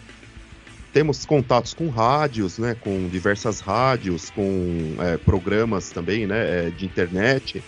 Temos 0.92 1.26
contatos 1.26 1.74
com 1.74 1.90
rádios, 1.90 2.58
né? 2.58 2.76
Com 2.80 3.08
diversas 3.10 3.60
rádios, 3.60 4.30
com 4.30 4.96
é, 5.00 5.18
programas 5.18 5.90
também, 5.92 6.28
né? 6.28 6.68
é, 6.68 6.70
de 6.70 6.86
internet. 6.86 7.64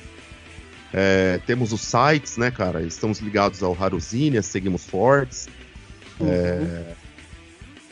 É, 0.93 1.39
temos 1.45 1.73
os 1.73 1.81
sites, 1.81 2.37
né, 2.37 2.51
cara? 2.51 2.81
Estamos 2.81 3.19
ligados 3.19 3.63
ao 3.63 3.75
Haruzine, 3.79 4.41
seguimos 4.43 4.85
fortes. 4.85 5.47
Uhum. 6.19 6.85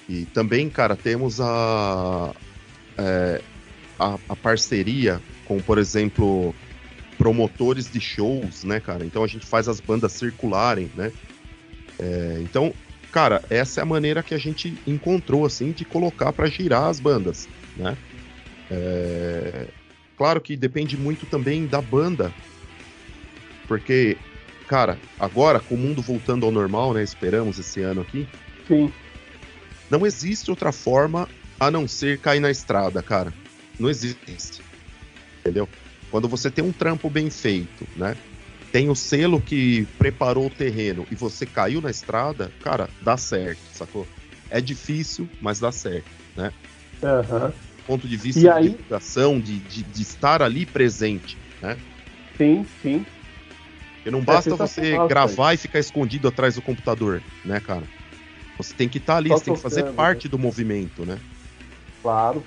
E 0.07 0.25
também, 0.25 0.69
cara, 0.69 0.95
temos 0.95 1.41
a, 1.41 2.33
é, 2.97 3.41
a, 3.99 4.17
a 4.29 4.35
parceria 4.35 5.21
com, 5.45 5.59
por 5.59 5.77
exemplo, 5.77 6.53
promotores 7.23 7.89
de 7.89 8.01
shows, 8.01 8.65
né, 8.65 8.81
cara? 8.81 9.05
Então 9.05 9.23
a 9.23 9.27
gente 9.27 9.45
faz 9.45 9.69
as 9.69 9.79
bandas 9.79 10.11
circularem, 10.11 10.91
né? 10.93 11.09
É, 11.97 12.39
então, 12.41 12.73
cara, 13.13 13.41
essa 13.49 13.79
é 13.79 13.81
a 13.81 13.85
maneira 13.85 14.21
que 14.21 14.33
a 14.33 14.37
gente 14.37 14.77
encontrou, 14.85 15.45
assim, 15.45 15.71
de 15.71 15.85
colocar 15.85 16.33
pra 16.33 16.47
girar 16.47 16.89
as 16.89 16.99
bandas, 16.99 17.47
né? 17.77 17.95
É, 18.69 19.67
claro 20.17 20.41
que 20.41 20.57
depende 20.57 20.97
muito 20.97 21.25
também 21.25 21.65
da 21.65 21.81
banda, 21.81 22.29
porque, 23.69 24.17
cara, 24.67 24.99
agora 25.17 25.61
com 25.61 25.75
o 25.75 25.77
mundo 25.77 26.01
voltando 26.01 26.45
ao 26.45 26.51
normal, 26.51 26.93
né? 26.93 27.03
Esperamos 27.03 27.57
esse 27.57 27.79
ano 27.79 28.01
aqui. 28.01 28.27
Sim. 28.67 28.91
Não 29.89 30.05
existe 30.05 30.49
outra 30.49 30.73
forma 30.73 31.29
a 31.57 31.71
não 31.71 31.87
ser 31.87 32.19
cair 32.19 32.41
na 32.41 32.51
estrada, 32.51 33.01
cara. 33.01 33.33
Não 33.79 33.89
existe. 33.89 34.61
Entendeu? 35.39 35.69
Quando 36.13 36.27
você 36.27 36.51
tem 36.51 36.63
um 36.63 36.71
trampo 36.71 37.09
bem 37.09 37.31
feito, 37.31 37.87
né? 37.95 38.15
Tem 38.71 38.87
o 38.87 38.93
selo 38.95 39.41
que 39.41 39.83
preparou 39.97 40.45
o 40.45 40.49
terreno 40.51 41.07
e 41.09 41.15
você 41.15 41.43
caiu 41.43 41.81
na 41.81 41.89
estrada, 41.89 42.51
cara, 42.61 42.87
dá 43.01 43.17
certo, 43.17 43.59
sacou? 43.73 44.07
É 44.47 44.61
difícil, 44.61 45.27
mas 45.41 45.59
dá 45.59 45.71
certo, 45.71 46.05
né? 46.37 46.53
Aham. 47.01 47.47
Do 47.49 47.83
ponto 47.87 48.07
de 48.07 48.15
vista 48.15 48.41
E 48.41 48.43
de 48.43 48.47
aí- 48.49 48.69
divulgação, 48.69 49.39
de, 49.39 49.57
de, 49.57 49.81
de 49.81 50.01
estar 50.03 50.43
ali 50.43 50.67
presente, 50.67 51.35
né? 51.59 51.79
Sim, 52.37 52.63
sim. 52.79 53.03
Porque 53.95 54.11
não 54.11 54.21
basta 54.21 54.51
você 54.51 54.67
sensacional, 54.67 55.07
gravar 55.07 55.53
e 55.55 55.57
ficar 55.57 55.79
escondido 55.79 56.27
atrás 56.27 56.53
do 56.53 56.61
computador, 56.61 57.23
né, 57.43 57.59
cara? 57.59 57.87
Você 58.59 58.75
tem 58.75 58.87
que 58.87 58.99
estar 58.99 59.17
ali, 59.17 59.29
Só 59.29 59.37
você 59.39 59.45
tem 59.45 59.55
que 59.55 59.61
fazer 59.61 59.81
tocando, 59.81 59.95
parte 59.95 60.27
do 60.27 60.37
movimento, 60.37 61.07
né? 61.07 61.17
Claro. 62.03 62.45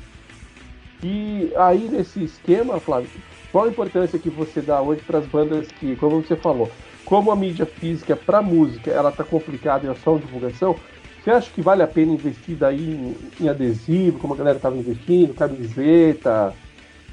E 1.03 1.51
aí, 1.57 1.89
nesse 1.89 2.23
esquema, 2.23 2.79
Flávio, 2.81 3.11
qual 3.53 3.65
a 3.65 3.69
importância 3.69 4.19
que 4.19 4.31
você 4.31 4.61
dá 4.61 4.81
hoje 4.81 5.03
para 5.03 5.19
as 5.19 5.27
bandas 5.27 5.69
que, 5.81 5.97
como 5.97 6.23
você 6.23 6.37
falou, 6.37 6.71
como 7.05 7.31
a 7.31 7.37
mídia 7.37 7.67
física 7.67 8.17
para 8.17 8.43
música 8.43 8.91
ela 8.91 9.13
tá 9.13 9.25
complicada 9.25 9.87
e 9.87 9.91
é 9.91 9.95
só 9.95 10.17
divulgação, 10.19 10.77
você 11.23 11.31
acha 11.31 11.51
que 11.53 11.63
vale 11.63 11.83
a 11.83 11.87
pena 11.89 12.13
investir 12.13 12.57
daí 12.57 12.91
em, 12.91 13.15
em 13.41 13.49
adesivo, 13.49 14.19
como 14.19 14.35
a 14.35 14.37
galera 14.37 14.59
estava 14.59 14.77
investindo, 14.77 15.35
camiseta, 15.35 16.55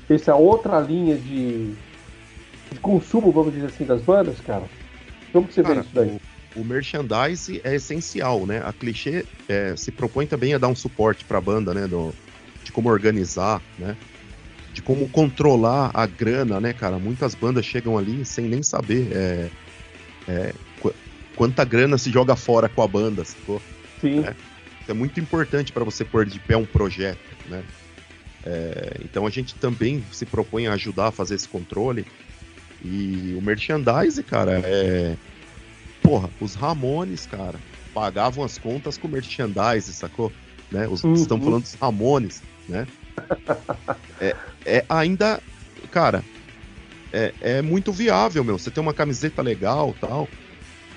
essa 0.10 0.36
outra 0.36 0.80
linha 0.80 1.16
de, 1.18 1.74
de 2.72 2.80
consumo, 2.80 3.32
vamos 3.32 3.54
dizer 3.54 3.68
assim, 3.68 3.86
das 3.86 4.02
bandas, 4.02 4.40
cara? 4.42 4.64
Como 5.32 5.48
que 5.48 5.54
você 5.54 5.64
vê 5.64 5.70
Cara, 5.70 5.82
isso 5.82 5.96
daí? 5.96 6.10
o, 6.56 6.62
o 6.62 6.64
merchandise 6.64 7.62
é 7.64 7.76
essencial, 7.76 8.46
né? 8.46 8.62
A 8.64 8.72
clichê 8.72 9.26
é, 9.50 9.76
se 9.76 9.92
propõe 9.92 10.28
também 10.28 10.54
a 10.54 10.58
dar 10.58 10.68
um 10.68 10.76
suporte 10.76 11.26
para 11.26 11.38
a 11.40 11.42
banda, 11.42 11.74
né? 11.74 11.88
do- 11.88 12.14
de 12.64 12.72
como 12.72 12.90
organizar, 12.90 13.62
né? 13.78 13.98
De 14.74 14.82
como 14.82 15.08
controlar 15.10 15.92
a 15.94 16.06
grana, 16.08 16.60
né, 16.60 16.74
cara? 16.74 16.98
Muitas 16.98 17.36
bandas 17.36 17.66
chegam 17.66 17.98
ali 17.98 18.26
sem 18.26 18.46
nem 18.48 18.64
saber 18.64 19.08
é, 19.12 19.50
é, 20.28 20.54
qu- 20.82 20.94
quanta 21.36 21.64
grana 21.64 21.98
se 21.98 22.10
joga 22.12 22.36
fora 22.36 22.68
com 22.68 22.82
a 22.82 22.88
banda, 22.88 23.24
sacou? 23.24 23.62
Sim, 24.02 24.20
é. 24.26 24.36
Isso 24.82 24.92
é 24.92 24.94
muito 24.94 25.20
importante 25.20 25.72
para 25.72 25.84
você 25.84 26.04
pôr 26.04 26.26
de 26.26 26.40
pé 26.40 26.58
um 26.58 26.66
projeto, 26.66 27.20
né? 27.48 27.64
É, 28.46 28.98
então 29.06 29.26
a 29.26 29.30
gente 29.30 29.56
também 29.56 30.04
se 30.12 30.26
propõe 30.26 30.68
a 30.68 30.74
ajudar 30.74 31.08
a 31.08 31.12
fazer 31.12 31.36
esse 31.36 31.48
controle. 31.48 32.06
E 32.84 33.34
o 33.38 33.42
merchandise, 33.42 34.22
cara, 34.24 34.60
é. 34.66 35.16
Porra, 36.02 36.30
os 36.42 36.54
Ramones, 36.56 37.26
cara, 37.26 37.58
pagavam 37.94 38.44
as 38.44 38.58
contas 38.58 38.98
com 38.98 39.08
merchandise, 39.08 39.94
sacou? 39.94 40.34
Né? 40.70 40.88
Os, 40.90 41.02
Uhum. 41.04 41.14
Estamos 41.14 41.46
falando 41.46 41.62
dos 41.64 41.74
Ramones, 41.76 42.42
né? 42.68 42.86
é, 44.20 44.36
é 44.66 44.86
ainda. 44.90 45.40
Cara, 45.92 46.24
é, 47.12 47.34
é 47.42 47.62
muito 47.62 47.92
viável, 47.92 48.44
meu. 48.44 48.58
Você 48.58 48.72
tem 48.72 48.82
uma 48.82 48.94
camiseta 48.94 49.42
legal 49.42 49.96
tal. 50.00 50.28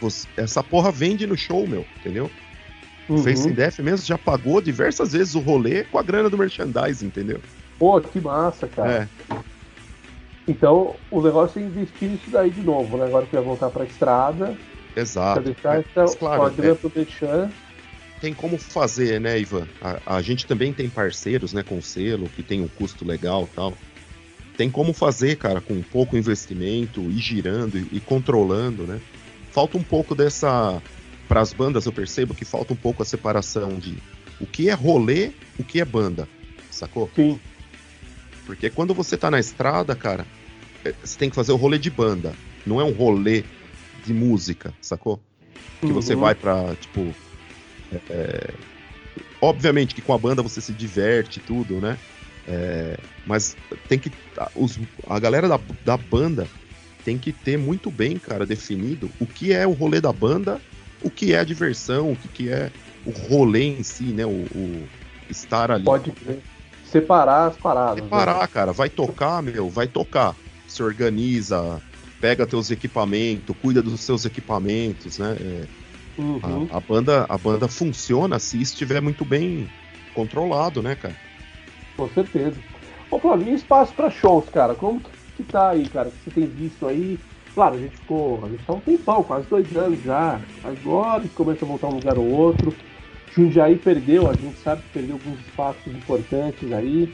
você- 0.01 0.29
essa 0.37 0.63
porra 0.63 0.93
vende 0.93 1.27
no 1.27 1.37
show, 1.37 1.67
meu, 1.67 1.87
entendeu? 2.01 2.31
O 3.09 3.15
uhum. 3.15 3.23
Face 3.23 3.51
Death 3.51 3.79
mesmo 3.79 4.07
já 4.07 4.19
pagou 4.19 4.61
diversas 4.61 5.13
vezes 5.13 5.35
o 5.35 5.41
rolê 5.41 5.85
com 5.85 5.99
a 5.99 6.03
grana 6.03 6.29
do 6.29 6.37
merchandise, 6.37 7.05
entendeu? 7.05 7.41
Pô, 7.79 8.01
que 8.01 8.21
massa, 8.21 8.67
cara. 8.67 9.09
É, 9.31 9.37
Então, 10.49 10.97
o 11.11 11.23
negócio 11.23 11.61
é 11.61 11.65
investir 11.65 12.11
nisso 12.11 12.31
daí 12.31 12.51
de 12.51 12.61
novo, 12.63 12.97
né? 12.99 13.07
Agora 13.07 13.27
que 13.27 13.35
vai 13.35 13.43
voltar 13.43 13.71
pra 13.71 13.85
estrada, 13.85 14.57
pra 14.93 15.03
exato. 15.03 15.41
deixar 15.41 15.77
É, 15.77 15.85
essa 15.95 16.17
claro, 16.17 16.43
ó, 16.43 16.49
é, 16.49 16.79
Merchan. 16.95 17.51
Tem 18.21 18.33
como 18.35 18.59
fazer, 18.59 19.21
né, 19.21 19.39
Ivan? 19.39 19.67
A, 19.81 20.17
a 20.17 20.23
gente 20.23 20.47
também 20.47 20.73
tem 20.73 20.89
parceiros, 20.89 21.53
né, 21.53 21.63
com 21.63 21.81
selo, 21.81 22.29
que 22.29 22.43
tem 22.43 22.61
um 22.61 22.69
custo 22.69 23.05
legal 23.05 23.49
e 23.51 23.55
tal. 23.55 23.79
Tem 24.57 24.71
como 24.71 24.93
fazer, 24.95 25.37
cara, 25.37 25.61
com 25.61 25.83
pouco 25.83 26.17
investimento, 26.17 27.03
ir 27.11 27.19
girando 27.19 27.79
e, 27.79 27.87
e 27.93 28.01
controlando, 28.01 28.87
né? 28.87 29.01
Falta 29.53 29.77
um 29.77 29.83
pouco 29.83 30.15
dessa. 30.15 30.83
Para 31.29 31.41
as 31.41 31.53
bandas, 31.53 31.85
eu 31.87 31.93
percebo 31.93 32.35
que 32.35 32.45
falta 32.45 32.73
um 32.73 32.77
pouco 32.77 33.03
a 33.03 33.07
separação 33.07 33.79
de 33.79 33.97
o 34.41 34.47
que 34.47 34.69
é 34.69 34.73
rolê, 34.73 35.31
o 35.59 35.65
que 35.65 35.81
é 35.81 35.85
banda, 35.85 36.29
sacou? 36.71 37.11
Sim, 37.15 37.39
Porque 38.47 38.71
quando 38.71 38.95
você 38.95 39.17
tá 39.17 39.31
na 39.31 39.41
estrada, 39.41 39.95
cara, 39.97 40.25
é, 40.85 40.95
você 41.03 41.19
tem 41.19 41.29
que 41.29 41.35
fazer 41.35 41.53
o 41.53 41.57
rolê 41.57 41.79
de 41.79 41.91
banda. 41.91 42.33
Não 42.65 42.81
é 42.81 42.85
um 42.85 42.93
rolê 42.93 43.45
de 44.05 44.13
música, 44.15 44.73
sacou? 44.81 45.21
Que 45.81 45.93
você 45.93 46.15
Uhum. 46.15 46.21
vai 46.21 46.35
pra, 46.35 46.75
tipo. 46.77 47.13
É, 48.11 48.51
obviamente 49.41 49.95
que 49.95 50.03
com 50.03 50.13
a 50.13 50.19
banda 50.19 50.43
você 50.43 50.61
se 50.61 50.73
diverte 50.73 51.39
e 51.39 51.43
tudo, 51.43 51.81
né? 51.81 51.97
É, 52.49 52.97
mas 53.27 53.57
tem 53.89 53.99
que. 53.99 54.11
a- 54.39 54.51
Os, 54.55 54.79
a 55.09 55.19
galera 55.19 55.49
da, 55.49 55.59
da 55.85 55.97
banda 55.97 56.47
tem 57.05 57.19
que 57.19 57.33
ter 57.33 57.57
muito 57.57 57.91
bem, 57.91 58.19
cara, 58.19 58.47
definido 58.47 59.11
o 59.21 59.27
que 59.27 59.53
é 59.53 59.67
o 59.67 59.73
rolê 59.73 60.01
da 60.01 60.13
banda, 60.13 60.61
o 61.01 61.11
que 61.11 61.33
é 61.33 61.39
a 61.39 61.45
diversão, 61.45 62.13
o 62.13 62.17
que, 62.17 62.29
que 62.29 62.49
é 62.49 62.71
o 63.05 63.11
rolê 63.11 63.63
em 63.65 63.83
si, 63.83 64.05
né? 64.05 64.25
O, 64.27 64.31
o 64.55 64.89
estar 65.31 65.71
ali. 65.71 65.85
Pode 65.85 66.11
crer. 66.13 66.39
separar 66.85 67.47
as 67.49 67.57
paradas. 67.57 67.97
né? 67.97 68.03
Separar, 68.05 68.47
cara. 68.49 68.73
Vai 68.73 68.89
tocar, 68.89 69.43
meu, 69.43 69.69
vai 69.69 69.87
tocar. 69.89 70.35
Se 70.69 70.83
organiza, 70.83 71.81
pega 72.21 72.47
teus 72.47 72.71
equipamentos, 72.71 73.57
cuida 73.61 73.83
dos 73.83 74.01
seus 74.01 74.25
equipamentos, 74.25 75.19
né? 75.19 75.37
É, 75.41 75.65
Uhum. 76.19 76.67
a, 76.71 76.77
a 76.77 76.81
banda, 76.81 77.27
a 77.29 77.37
banda 77.37 77.69
funciona 77.69 78.39
se 78.39 78.61
estiver 78.61 79.01
muito 79.03 79.25
bem 79.25 79.69
controlado, 80.15 80.83
né, 80.83 80.95
cara? 80.95 81.15
Com 81.97 82.09
certeza. 82.09 82.57
Ô, 83.11 83.19
Flávio, 83.19 83.49
e 83.49 83.55
espaço 83.55 83.93
pra 83.95 84.11
shows, 84.11 84.49
cara? 84.49 84.75
Como 84.75 85.01
que, 85.37 85.43
tá 85.45 85.71
aí, 85.71 85.89
cara? 85.89 86.11
Que 86.11 86.17
você 86.25 86.31
tem 86.31 86.47
visto 86.47 86.87
aí? 86.87 87.19
Claro, 87.55 87.77
a 87.77 87.79
gente 87.79 87.97
ficou. 87.97 88.45
A 88.45 88.49
gente 88.49 88.65
tá 88.65 88.73
um 88.73 88.81
tempão, 88.81 89.23
quase 89.23 89.47
dois 89.49 89.77
anos 89.77 90.03
já. 90.03 90.41
Agora 90.65 91.23
que 91.23 91.29
começa 91.31 91.65
a 91.65 91.69
voltar 91.69 91.89
um 91.89 91.95
lugar 91.95 92.19
ou 92.19 92.29
outro. 92.29 92.75
Jundiaí 93.33 93.77
perdeu, 93.77 94.31
a 94.31 94.33
gente 94.33 94.59
sabe 94.59 94.83
que 94.83 94.89
perdeu 94.95 95.15
alguns 95.17 95.39
espaços 95.41 95.87
importantes 95.95 96.73
aí. 96.73 97.13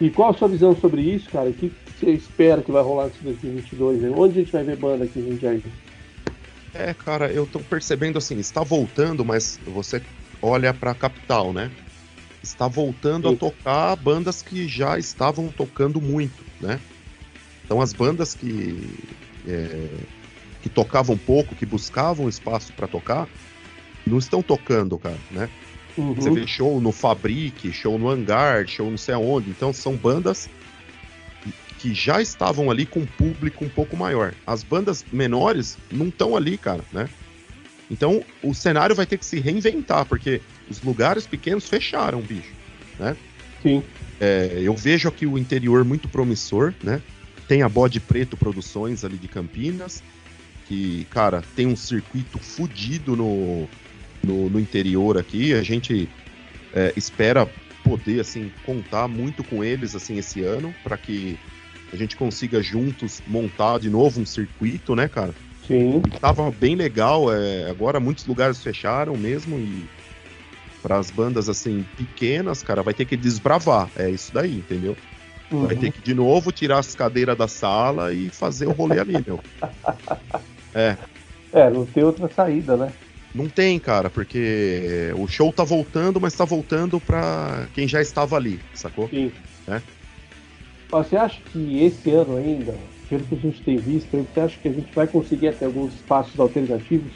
E 0.00 0.10
qual 0.10 0.30
a 0.30 0.34
sua 0.34 0.48
visão 0.48 0.74
sobre 0.76 1.02
isso, 1.02 1.28
cara? 1.30 1.50
O 1.50 1.52
que 1.52 1.72
você 1.98 2.10
espera 2.12 2.62
que 2.62 2.70
vai 2.70 2.82
rolar 2.82 3.06
nesse 3.06 3.22
2022? 3.22 4.04
aí? 4.04 4.10
Onde 4.10 4.38
a 4.38 4.42
gente 4.42 4.52
vai 4.52 4.64
ver 4.64 4.76
banda 4.76 5.04
aqui 5.04 5.18
em 5.18 5.30
Jundiaí? 5.30 5.62
É, 6.78 6.94
cara, 6.94 7.32
eu 7.32 7.44
tô 7.44 7.58
percebendo 7.58 8.18
assim, 8.18 8.38
está 8.38 8.62
voltando, 8.62 9.24
mas 9.24 9.58
você 9.66 10.00
olha 10.40 10.72
pra 10.72 10.94
capital, 10.94 11.52
né? 11.52 11.72
Está 12.40 12.68
voltando 12.68 13.28
Sim. 13.28 13.34
a 13.34 13.36
tocar 13.36 13.96
bandas 13.96 14.42
que 14.42 14.68
já 14.68 14.96
estavam 14.96 15.48
tocando 15.48 16.00
muito, 16.00 16.44
né? 16.60 16.78
Então 17.64 17.80
as 17.80 17.92
bandas 17.92 18.32
que 18.32 18.96
é, 19.44 19.88
que 20.62 20.68
tocavam 20.68 21.18
pouco, 21.18 21.56
que 21.56 21.66
buscavam 21.66 22.28
espaço 22.28 22.72
pra 22.72 22.86
tocar, 22.86 23.28
não 24.06 24.18
estão 24.18 24.40
tocando, 24.40 24.96
cara, 24.98 25.18
né? 25.32 25.50
Uhum. 25.96 26.14
Você 26.14 26.30
vê 26.30 26.46
show 26.46 26.80
no 26.80 26.92
Fabrique, 26.92 27.72
show 27.72 27.98
no 27.98 28.08
Hangar, 28.08 28.68
show 28.68 28.88
não 28.88 28.96
sei 28.96 29.14
aonde. 29.14 29.50
Então 29.50 29.72
são 29.72 29.96
bandas 29.96 30.48
que 31.78 31.94
já 31.94 32.20
estavam 32.20 32.70
ali 32.70 32.84
com 32.84 33.00
um 33.00 33.06
público 33.06 33.64
um 33.64 33.68
pouco 33.68 33.96
maior. 33.96 34.34
As 34.46 34.62
bandas 34.62 35.04
menores 35.12 35.78
não 35.90 36.08
estão 36.08 36.36
ali, 36.36 36.58
cara, 36.58 36.84
né? 36.92 37.08
Então 37.90 38.22
o 38.42 38.54
cenário 38.54 38.94
vai 38.94 39.06
ter 39.06 39.16
que 39.16 39.24
se 39.24 39.38
reinventar, 39.40 40.04
porque 40.04 40.42
os 40.68 40.82
lugares 40.82 41.26
pequenos 41.26 41.68
fecharam, 41.68 42.20
bicho. 42.20 42.52
Sim. 43.62 43.82
É, 44.20 44.58
eu 44.60 44.74
vejo 44.74 45.08
aqui 45.08 45.24
o 45.26 45.38
interior 45.38 45.84
muito 45.84 46.08
promissor, 46.08 46.74
né? 46.82 47.00
Tem 47.46 47.62
a 47.62 47.68
Bode 47.68 48.00
Preto 48.00 48.36
Produções 48.36 49.04
ali 49.04 49.16
de 49.16 49.28
Campinas, 49.28 50.02
que, 50.66 51.06
cara, 51.10 51.42
tem 51.56 51.66
um 51.66 51.76
circuito 51.76 52.38
fudido 52.38 53.16
no, 53.16 53.68
no, 54.22 54.50
no 54.50 54.60
interior 54.60 55.16
aqui. 55.16 55.54
A 55.54 55.62
gente 55.62 56.08
é, 56.74 56.92
espera 56.94 57.48
poder, 57.82 58.20
assim, 58.20 58.52
contar 58.66 59.08
muito 59.08 59.42
com 59.42 59.64
eles, 59.64 59.94
assim, 59.94 60.18
esse 60.18 60.42
ano, 60.42 60.74
para 60.82 60.98
que 60.98 61.38
a 61.92 61.96
gente 61.96 62.16
consiga 62.16 62.62
juntos 62.62 63.22
montar 63.26 63.78
de 63.78 63.88
novo 63.90 64.20
um 64.20 64.26
circuito, 64.26 64.94
né, 64.94 65.08
cara? 65.08 65.34
Sim. 65.66 66.02
Tava 66.20 66.50
bem 66.50 66.74
legal, 66.74 67.32
é, 67.32 67.68
agora 67.70 68.00
muitos 68.00 68.26
lugares 68.26 68.62
fecharam 68.62 69.16
mesmo 69.16 69.58
e 69.58 69.84
para 70.82 70.98
as 70.98 71.10
bandas 71.10 71.48
assim 71.48 71.84
pequenas, 71.96 72.62
cara, 72.62 72.82
vai 72.82 72.94
ter 72.94 73.04
que 73.04 73.16
desbravar. 73.16 73.90
É 73.96 74.08
isso 74.10 74.32
daí, 74.32 74.56
entendeu? 74.56 74.96
Vai 75.50 75.74
Uhum. 75.74 75.80
ter 75.80 75.90
que 75.92 76.02
de 76.02 76.14
novo 76.14 76.52
tirar 76.52 76.78
as 76.78 76.94
cadeiras 76.94 77.36
da 77.36 77.48
sala 77.48 78.12
e 78.12 78.28
fazer 78.28 78.66
o 78.66 78.72
rolê 78.72 79.00
ali, 79.00 79.22
meu. 79.26 79.40
É, 80.74 80.96
É, 81.52 81.70
não 81.70 81.86
tem 81.86 82.04
outra 82.04 82.28
saída, 82.28 82.76
né? 82.76 82.92
não 83.34 83.48
tem, 83.48 83.78
cara, 83.78 84.10
porque 84.10 85.10
o 85.16 85.26
show 85.26 85.52
tá 85.52 85.64
voltando, 85.64 86.20
mas 86.20 86.34
tá 86.34 86.44
voltando 86.44 87.00
pra 87.00 87.66
quem 87.72 87.88
já 87.88 88.00
estava 88.02 88.36
ali, 88.36 88.60
sacou? 88.74 89.08
Sim. 89.08 89.32
É. 89.66 89.80
Você 90.90 91.16
acha 91.16 91.40
que 91.52 91.84
esse 91.84 92.10
ano 92.10 92.36
ainda, 92.36 92.74
pelo 93.08 93.24
que 93.24 93.34
a 93.34 93.38
gente 93.38 93.62
tem 93.62 93.76
visto, 93.76 94.08
você 94.10 94.40
acha 94.40 94.58
que 94.58 94.68
a 94.68 94.72
gente 94.72 94.94
vai 94.94 95.06
conseguir 95.06 95.48
até 95.48 95.66
alguns 95.66 95.94
espaços 95.94 96.38
alternativos 96.40 97.12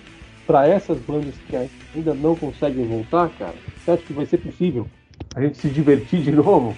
para 0.46 0.66
essas 0.66 0.98
bandas 0.98 1.34
que 1.48 1.56
ainda 1.94 2.14
não 2.14 2.36
conseguem 2.36 2.84
voltar, 2.84 3.30
cara? 3.30 3.54
Você 3.78 3.92
acha 3.92 4.02
que 4.02 4.12
vai 4.12 4.26
ser 4.26 4.38
possível 4.38 4.86
a 5.34 5.40
gente 5.40 5.56
se 5.56 5.68
divertir 5.70 6.22
de 6.22 6.32
novo? 6.32 6.76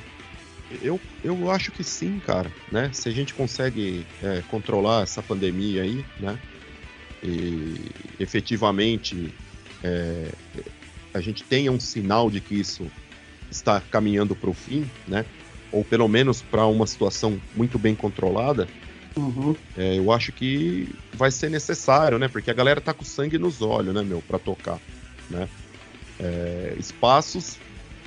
Eu, 0.80 1.01
eu 1.22 1.51
acho 1.51 1.72
que 1.72 1.82
sim, 1.82 2.20
cara, 2.24 2.51
né? 2.70 2.90
Se 2.92 3.09
a 3.09 3.12
gente 3.12 3.34
consegue 3.34 4.07
é, 4.22 4.42
controlar 4.49 5.03
essa 5.03 5.22
pandemia 5.22 5.82
aí, 5.82 6.05
né? 6.20 6.38
E 7.22 7.90
efetivamente 8.20 9.34
é, 9.82 10.28
a 11.12 11.20
gente 11.20 11.42
tenha 11.42 11.72
um 11.72 11.80
sinal 11.80 12.30
de 12.30 12.40
que 12.40 12.55
isso 12.55 12.86
está 13.51 13.80
caminhando 13.80 14.34
para 14.36 14.51
o 14.51 14.55
fim, 14.55 14.88
né? 15.09 15.24
Ou 15.74 15.84
pelo 15.84 16.06
menos 16.06 16.40
para 16.40 16.64
uma 16.66 16.86
situação 16.86 17.40
muito 17.54 17.80
bem 17.80 17.96
controlada, 17.96 18.68
Uhum. 19.16 19.54
é, 19.76 19.98
eu 19.98 20.10
acho 20.10 20.32
que 20.32 20.88
vai 21.12 21.30
ser 21.30 21.50
necessário, 21.50 22.18
né? 22.18 22.28
Porque 22.28 22.50
a 22.50 22.54
galera 22.54 22.80
tá 22.80 22.94
com 22.94 23.04
sangue 23.04 23.38
nos 23.38 23.60
olhos, 23.60 23.94
né, 23.94 24.02
meu, 24.02 24.22
para 24.22 24.38
tocar, 24.38 24.78
né? 25.28 25.48
É, 26.20 26.74
espaços 26.78 27.58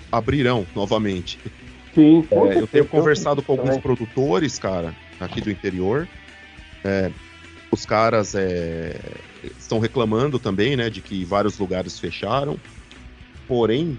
abrirão 0.09 0.65
novamente. 0.74 1.39
Sim. 1.93 2.26
É, 2.32 2.59
eu 2.59 2.68
tenho 2.68 2.86
conversado 2.86 3.41
com 3.41 3.53
alguns 3.53 3.78
produtores, 3.80 4.57
cara, 4.57 4.95
aqui 5.20 5.41
do 5.41 5.51
interior. 5.51 6.07
É, 6.86 7.11
os 7.72 7.86
caras 7.86 8.34
é, 8.34 8.97
estão 9.59 9.80
reclamando 9.80 10.39
também, 10.39 10.78
né, 10.78 10.89
de 10.89 11.01
que 11.01 11.26
vários 11.26 11.57
lugares 11.57 11.99
fecharam. 11.99 12.57
Porém, 13.47 13.97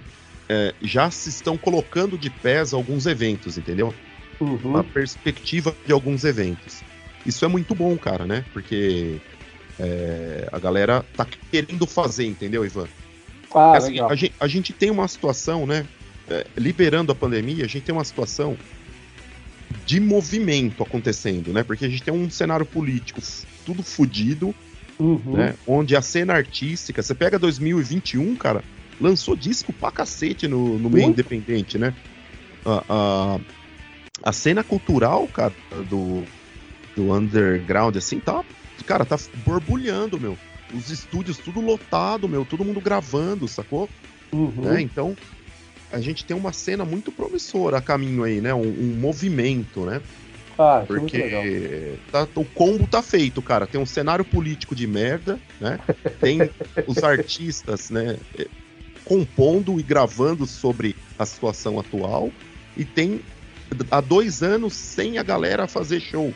é, 0.48 0.74
já 0.82 1.10
se 1.10 1.28
estão 1.28 1.56
colocando 1.56 2.16
de 2.16 2.30
pés 2.30 2.72
alguns 2.72 3.06
eventos, 3.06 3.58
entendeu? 3.58 3.94
Uhum. 4.40 4.76
A 4.76 4.84
perspectiva 4.84 5.74
de 5.86 5.92
alguns 5.92 6.24
eventos. 6.24 6.82
Isso 7.26 7.44
é 7.44 7.48
muito 7.48 7.74
bom, 7.74 7.96
cara, 7.98 8.24
né? 8.24 8.44
Porque 8.52 9.16
é, 9.78 10.48
a 10.52 10.58
galera 10.58 11.04
tá 11.16 11.26
querendo 11.50 11.86
fazer, 11.86 12.24
entendeu, 12.26 12.64
Ivan? 12.64 12.88
Ah, 13.54 13.76
Assim, 13.76 13.92
legal. 13.92 14.10
a, 14.10 14.14
gente, 14.14 14.34
a 14.38 14.46
gente 14.46 14.72
tem 14.72 14.90
uma 14.90 15.08
situação, 15.08 15.66
né? 15.66 15.86
é, 16.30 16.46
liberando 16.56 17.10
a 17.12 17.14
pandemia, 17.14 17.64
a 17.64 17.68
gente 17.68 17.84
tem 17.84 17.94
uma 17.94 18.04
situação 18.04 18.56
de 19.84 20.00
movimento 20.00 20.82
acontecendo, 20.82 21.52
né? 21.52 21.62
Porque 21.62 21.84
a 21.84 21.88
gente 21.88 22.02
tem 22.02 22.12
um 22.12 22.28
cenário 22.30 22.66
político 22.66 23.20
tudo 23.64 23.82
fudido, 23.82 24.54
Uhum. 24.98 25.36
né? 25.36 25.54
Onde 25.66 25.94
a 25.94 26.02
cena 26.02 26.34
artística, 26.34 27.00
você 27.02 27.14
pega 27.14 27.38
2021, 27.38 28.34
cara, 28.34 28.64
lançou 29.00 29.36
disco 29.36 29.72
pra 29.72 29.90
cacete 29.90 30.48
no, 30.48 30.78
no 30.78 30.90
meio 30.90 31.06
Muito. 31.06 31.20
independente, 31.20 31.78
né? 31.78 31.94
A, 32.64 32.84
a, 32.88 33.40
a 34.22 34.32
cena 34.32 34.64
cultural, 34.64 35.26
cara, 35.28 35.54
do, 35.88 36.24
do 36.96 37.12
underground, 37.12 37.96
assim, 37.96 38.18
tá, 38.18 38.44
cara, 38.86 39.04
tá 39.04 39.18
borbulhando, 39.44 40.20
meu. 40.20 40.36
Os 40.74 40.90
estúdios 40.90 41.38
tudo 41.38 41.60
lotado, 41.60 42.28
meu, 42.28 42.44
todo 42.44 42.64
mundo 42.64 42.80
gravando, 42.80 43.48
sacou? 43.48 43.88
Uhum. 44.32 44.62
né? 44.62 44.80
Então, 44.82 45.16
a 45.90 46.00
gente 46.00 46.24
tem 46.24 46.36
uma 46.36 46.52
cena 46.52 46.84
muito 46.84 47.10
promissora 47.10 47.78
a 47.78 47.82
caminho 47.82 48.24
aí, 48.24 48.40
né? 48.40 48.52
Um, 48.52 48.68
um 48.68 48.96
movimento, 48.98 49.86
né? 49.86 50.02
Ah, 50.58 50.80
é. 50.82 50.86
Porque 50.86 51.98
tá- 52.10 52.28
o 52.34 52.44
combo 52.44 52.86
tá 52.86 53.00
feito, 53.00 53.40
cara. 53.40 53.66
Tem 53.66 53.80
um 53.80 53.86
cenário 53.86 54.24
político 54.24 54.74
de 54.74 54.86
merda, 54.86 55.38
né? 55.60 55.78
Tem 56.20 56.50
os 56.86 57.02
artistas, 57.02 57.90
né? 57.90 58.18
Compondo 59.08 59.80
e 59.80 59.82
gravando 59.82 60.46
sobre 60.46 60.94
a 61.18 61.24
situação 61.24 61.80
atual. 61.80 62.30
E 62.76 62.84
tem 62.84 63.20
há 63.90 64.00
dois 64.00 64.42
anos 64.42 64.74
sem 64.74 65.18
a 65.18 65.22
galera 65.22 65.66
fazer 65.66 66.00
show. 66.00 66.32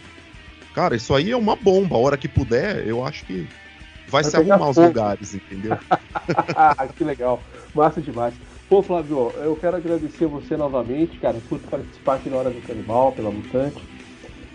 Cara, 0.75 0.97
isso 0.97 1.15
aí 1.15 1.31
é 1.31 1.37
uma 1.37 1.55
bomba. 1.55 1.97
A 1.97 1.99
hora 1.99 2.17
que 2.17 2.29
puder, 2.29 2.87
eu 2.87 3.05
acho 3.05 3.25
que 3.27 3.47
vai 4.09 4.23
Vai 4.23 4.25
se 4.25 4.37
arrumar 4.37 4.71
os 4.71 4.77
lugares, 4.77 5.35
entendeu? 5.35 5.79
Ah, 6.55 6.87
que 6.87 7.03
legal. 7.03 7.43
Massa 7.75 8.01
demais. 8.01 8.35
Pô, 8.69 8.83
Flávio, 8.83 9.33
eu 9.37 9.57
quero 9.57 9.77
agradecer 9.77 10.27
você 10.27 10.57
novamente, 10.57 11.19
cara, 11.19 11.37
por 11.49 11.59
participar 11.59 12.15
aqui 12.15 12.31
na 12.31 12.37
Hora 12.37 12.51
do 12.51 12.61
Canibal, 12.67 13.13
pela 13.13 13.31
Mutante. 13.31 13.83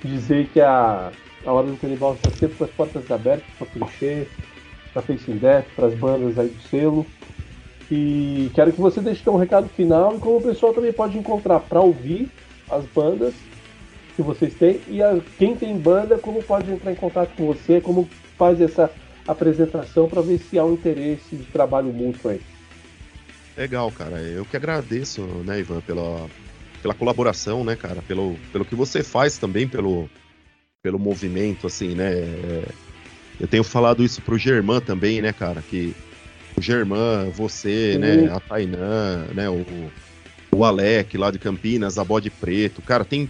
Dizer 0.03 0.47
que 0.47 0.61
a, 0.61 1.11
a 1.45 1.51
Hora 1.51 1.67
do 1.67 1.77
Canibal 1.77 2.13
está 2.13 2.29
sempre 2.31 2.57
com 2.57 2.63
as 2.63 2.71
portas 2.71 3.11
abertas 3.11 3.47
para 3.57 3.67
clichê, 3.67 4.27
para 4.93 5.01
Face 5.01 5.31
Death, 5.31 5.65
para 5.75 5.87
as 5.87 5.93
bandas 5.95 6.39
aí 6.39 6.47
do 6.47 6.61
selo. 6.69 7.05
E 7.89 8.51
quero 8.53 8.71
que 8.73 8.81
você 8.81 8.99
deixe 8.99 9.27
um 9.29 9.37
recado 9.37 9.69
final 9.69 10.15
e 10.15 10.19
como 10.19 10.37
o 10.37 10.41
pessoal 10.41 10.73
também 10.73 10.91
pode 10.91 11.17
encontrar 11.17 11.59
para 11.61 11.81
ouvir 11.81 12.29
as 12.69 12.83
bandas 12.85 13.33
que 14.15 14.21
vocês 14.21 14.53
têm 14.55 14.81
e 14.89 15.01
a- 15.01 15.19
quem 15.37 15.55
tem 15.55 15.77
banda, 15.77 16.17
como 16.17 16.43
pode 16.43 16.69
entrar 16.71 16.91
em 16.91 16.95
contato 16.95 17.31
com 17.35 17.45
você, 17.45 17.79
como 17.79 18.09
faz 18.37 18.59
essa 18.59 18.91
apresentação 19.27 20.09
para 20.09 20.21
ver 20.21 20.37
se 20.39 20.57
há 20.59 20.65
um 20.65 20.73
interesse 20.73 21.35
de 21.35 21.45
trabalho 21.45 21.93
mútuo 21.93 22.31
aí. 22.31 22.41
Legal, 23.55 23.91
cara. 23.91 24.19
Eu 24.21 24.45
que 24.45 24.55
agradeço, 24.57 25.21
né, 25.45 25.59
Ivan, 25.59 25.81
pela, 25.81 26.27
pela 26.81 26.93
colaboração, 26.93 27.63
né, 27.63 27.75
cara, 27.75 28.01
pelo, 28.07 28.35
pelo 28.51 28.65
que 28.65 28.75
você 28.75 29.01
faz 29.01 29.37
também, 29.37 29.67
pelo, 29.67 30.09
pelo 30.83 30.99
movimento, 30.99 31.67
assim, 31.67 31.95
né. 31.95 32.13
é, 32.13 32.63
Eu 33.39 33.47
tenho 33.47 33.63
falado 33.63 34.03
isso 34.03 34.21
pro 34.21 34.37
Germán 34.37 34.79
também, 34.81 35.21
né, 35.21 35.31
cara, 35.33 35.61
que 35.61 35.93
o 36.57 36.61
Germán, 36.61 37.29
você, 37.29 37.93
Sim. 37.93 37.99
né, 37.99 38.31
a 38.33 38.39
Tainã, 38.39 39.27
né, 39.33 39.47
o, 39.47 39.63
o 40.51 40.65
Alec 40.65 41.15
lá 41.17 41.29
de 41.29 41.37
Campinas, 41.37 41.99
a 41.99 42.03
Bode 42.03 42.31
Preto, 42.31 42.81
cara, 42.81 43.05
tem, 43.05 43.29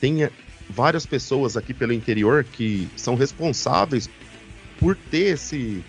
tem 0.00 0.28
várias 0.68 1.04
pessoas 1.04 1.56
aqui 1.56 1.74
pelo 1.74 1.92
interior 1.92 2.42
que 2.44 2.88
são 2.96 3.14
responsáveis 3.14 4.08
por 4.78 4.96
ter 4.96 5.34
esse, 5.34 5.84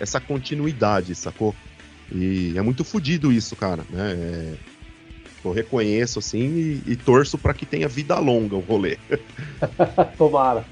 essa 0.00 0.18
continuidade, 0.18 1.14
sacou? 1.14 1.54
E 2.10 2.54
é 2.56 2.62
muito 2.62 2.84
fodido 2.84 3.30
isso, 3.30 3.54
cara, 3.54 3.84
né? 3.90 4.12
É, 4.12 4.54
eu 5.44 5.52
reconheço, 5.52 6.18
assim, 6.18 6.82
e, 6.86 6.92
e 6.92 6.96
torço 6.96 7.36
pra 7.36 7.52
que 7.52 7.66
tenha 7.66 7.86
vida 7.86 8.18
longa 8.18 8.56
o 8.56 8.60
rolê. 8.60 8.96
Tomara. 10.16 10.64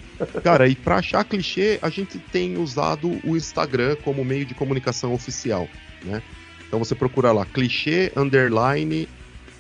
Cara, 0.43 0.69
e 0.69 0.75
pra 0.75 0.97
achar 0.97 1.25
clichê, 1.25 1.79
a 1.83 1.91
gente 1.91 2.19
tem 2.19 2.57
usado 2.57 3.21
o 3.25 3.37
Instagram 3.37 3.97
como 3.97 4.25
meio 4.25 4.45
de 4.45 4.55
comunicação 4.55 5.13
oficial, 5.13 5.69
né? 6.05 6.23
Então 6.67 6.79
você 6.79 6.95
procura 6.95 7.33
lá, 7.33 7.45
clichê, 7.45 8.13
underline, 8.17 9.09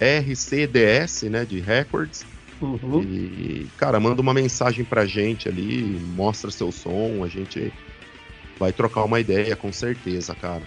RCDS, 0.01 1.25
né, 1.25 1.45
de 1.45 1.61
records, 1.61 2.25
Uhum. 2.61 3.03
e, 3.03 3.67
cara, 3.77 4.01
manda 4.01 4.23
uma 4.23 4.33
mensagem 4.33 4.85
pra 4.85 5.05
gente 5.05 5.49
ali, 5.49 5.83
mostra 6.15 6.51
seu 6.51 6.73
som, 6.73 7.23
a 7.23 7.29
gente 7.29 7.73
vai 8.59 8.73
trocar 8.73 9.05
uma 9.05 9.21
ideia, 9.21 9.55
com 9.55 9.71
certeza, 9.73 10.35
cara. 10.35 10.63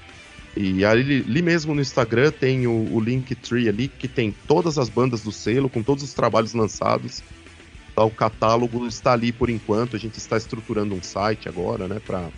E 0.56 0.84
ali, 0.84 1.24
ali 1.28 1.42
mesmo 1.42 1.74
no 1.74 1.82
Instagram 1.82 2.32
tem 2.32 2.68
o, 2.68 2.94
o 2.94 3.00
Linktree 3.00 3.70
ali, 3.70 3.88
que 3.88 4.08
tem 4.08 4.36
todas 4.48 4.78
as 4.78 4.90
bandas 4.90 5.22
do 5.22 5.32
selo, 5.32 5.70
com 5.70 5.82
todos 5.82 6.04
os 6.04 6.14
trabalhos 6.14 6.54
lançados. 6.54 7.24
Tá, 8.00 8.06
O 8.06 8.12
catálogo 8.12 8.88
está 8.88 9.12
ali 9.12 9.34
por 9.34 9.50
enquanto, 9.50 9.98
a 9.98 10.00
gente 10.00 10.18
está 10.18 10.38
estruturando 10.38 10.96
um 10.96 11.04
site 11.04 11.50
agora, 11.50 11.86
né, 11.86 12.00
pra... 12.06 12.30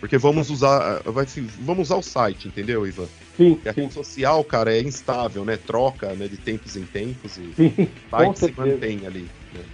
Porque 0.00 0.18
vamos 0.18 0.50
usar, 0.50 1.00
vai, 1.04 1.26
vamos 1.60 1.88
usar 1.88 1.96
o 1.96 2.02
site, 2.02 2.48
entendeu, 2.48 2.86
Ivan? 2.86 3.06
Sim, 3.36 3.54
Porque 3.54 3.68
a 3.68 3.72
rede 3.72 3.94
social, 3.94 4.42
cara, 4.42 4.76
é 4.76 4.80
instável, 4.80 5.44
né? 5.44 5.56
Troca, 5.56 6.12
né, 6.14 6.26
de 6.26 6.36
tempos 6.36 6.76
em 6.76 6.84
tempos 6.84 7.36
e 7.36 7.52
sim. 7.54 7.88
o 8.06 8.10
site 8.10 8.38
se 8.38 8.54
mantém 8.56 9.06
ali. 9.06 9.28
Né? 9.52 9.64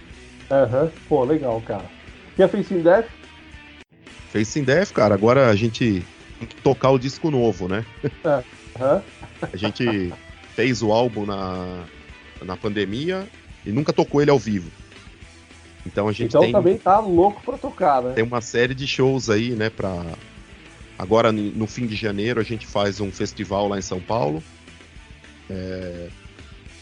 Aham. 0.51 0.91
Pô, 1.09 1.23
legal, 1.23 1.61
cara. 1.61 1.85
E 2.37 2.43
a 2.43 2.47
Face 2.47 2.73
in 2.73 2.81
Death? 2.81 3.07
Face 4.31 4.59
in 4.59 4.63
Death, 4.63 4.91
cara, 4.91 5.15
agora 5.15 5.49
a 5.49 5.55
gente 5.55 6.05
tem 6.39 6.47
que 6.47 6.55
tocar 6.57 6.91
o 6.91 6.99
disco 6.99 7.31
novo, 7.31 7.67
né? 7.67 7.83
Aham. 8.23 9.01
A 9.41 9.57
gente 9.57 10.13
fez 10.55 10.81
o 10.81 10.91
álbum 10.91 11.25
na, 11.25 11.85
na 12.43 12.57
pandemia 12.57 13.27
e 13.65 13.71
nunca 13.71 13.91
tocou 13.93 14.21
ele 14.21 14.31
ao 14.31 14.39
vivo. 14.39 14.69
Então 15.85 16.07
a 16.07 16.11
gente 16.11 16.29
Então 16.29 16.41
tem, 16.41 16.51
também 16.51 16.77
tá 16.77 16.99
louco 16.99 17.41
pra 17.43 17.57
tocar, 17.57 18.01
né? 18.01 18.13
tem 18.13 18.23
uma 18.23 18.41
série 18.41 18.73
de 18.73 18.87
shows 18.87 19.29
aí, 19.29 19.51
né, 19.51 19.69
pra... 19.69 20.03
Agora, 20.97 21.31
no 21.31 21.67
fim 21.67 21.85
de 21.85 21.95
janeiro, 21.95 22.39
a 22.39 22.43
gente 22.43 22.65
faz 22.65 23.01
um 23.01 23.11
festival 23.11 23.67
lá 23.67 23.77
em 23.77 23.81
São 23.81 23.99
Paulo. 23.99 24.41
É, 25.49 26.07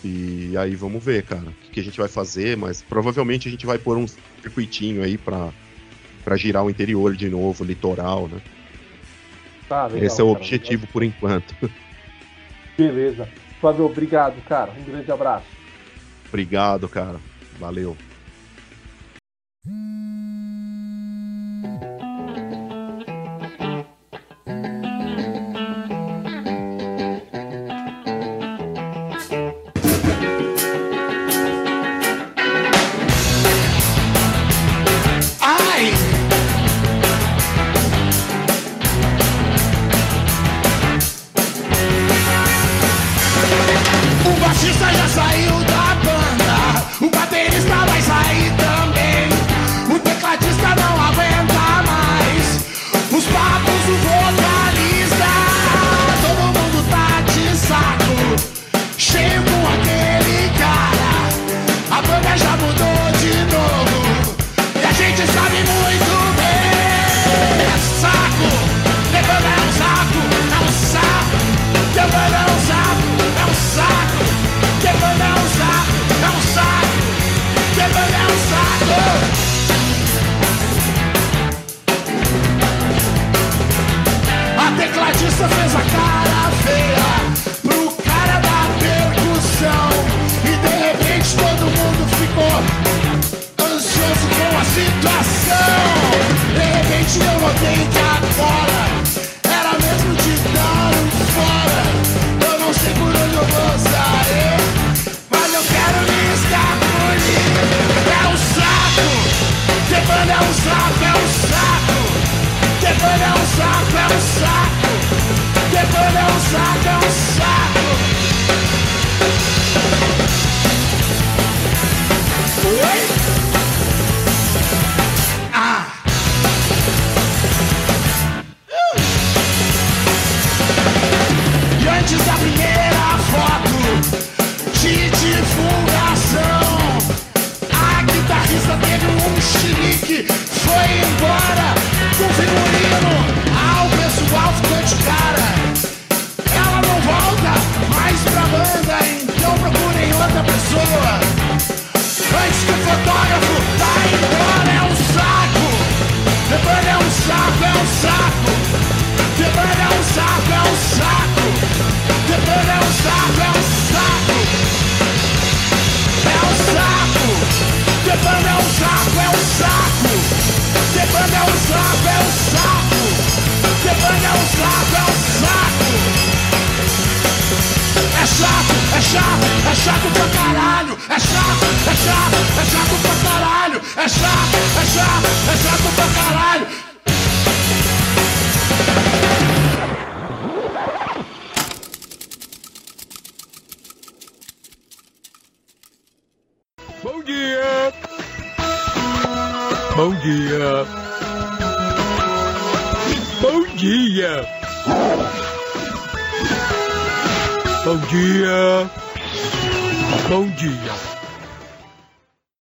E 0.03 0.55
aí 0.57 0.75
vamos 0.75 1.03
ver, 1.03 1.23
cara, 1.23 1.47
o 1.47 1.71
que, 1.71 1.79
a 1.79 1.83
gente 1.83 1.97
vai 1.97 2.07
fazer, 2.07 2.55
mas 2.55 2.81
provavelmente 2.83 3.47
a 3.47 3.51
gente 3.51 3.65
vai 3.65 3.77
pôr 3.79 3.97
um 3.97 4.05
circuitinho 4.41 5.01
aí 5.03 5.17
pra, 5.17 5.49
pra 6.23 6.37
girar 6.37 6.63
o 6.63 6.69
interior 6.69 7.15
de 7.15 7.27
novo, 7.27 7.63
litoral, 7.63 8.27
né? 8.27 8.39
Tá, 9.67 9.87
legal, 9.87 10.05
Esse 10.05 10.21
é 10.21 10.23
o 10.23 10.27
cara. 10.27 10.39
objetivo 10.39 10.85
por 10.87 11.03
enquanto. 11.03 11.55
Beleza. 12.77 13.27
Flávio, 13.59 13.85
obrigado, 13.85 14.41
cara. 14.45 14.71
Um 14.77 14.83
grande 14.83 15.11
abraço. 15.11 15.45
Obrigado, 16.33 16.89
cara. 16.89 17.19
Valeu. 17.59 17.95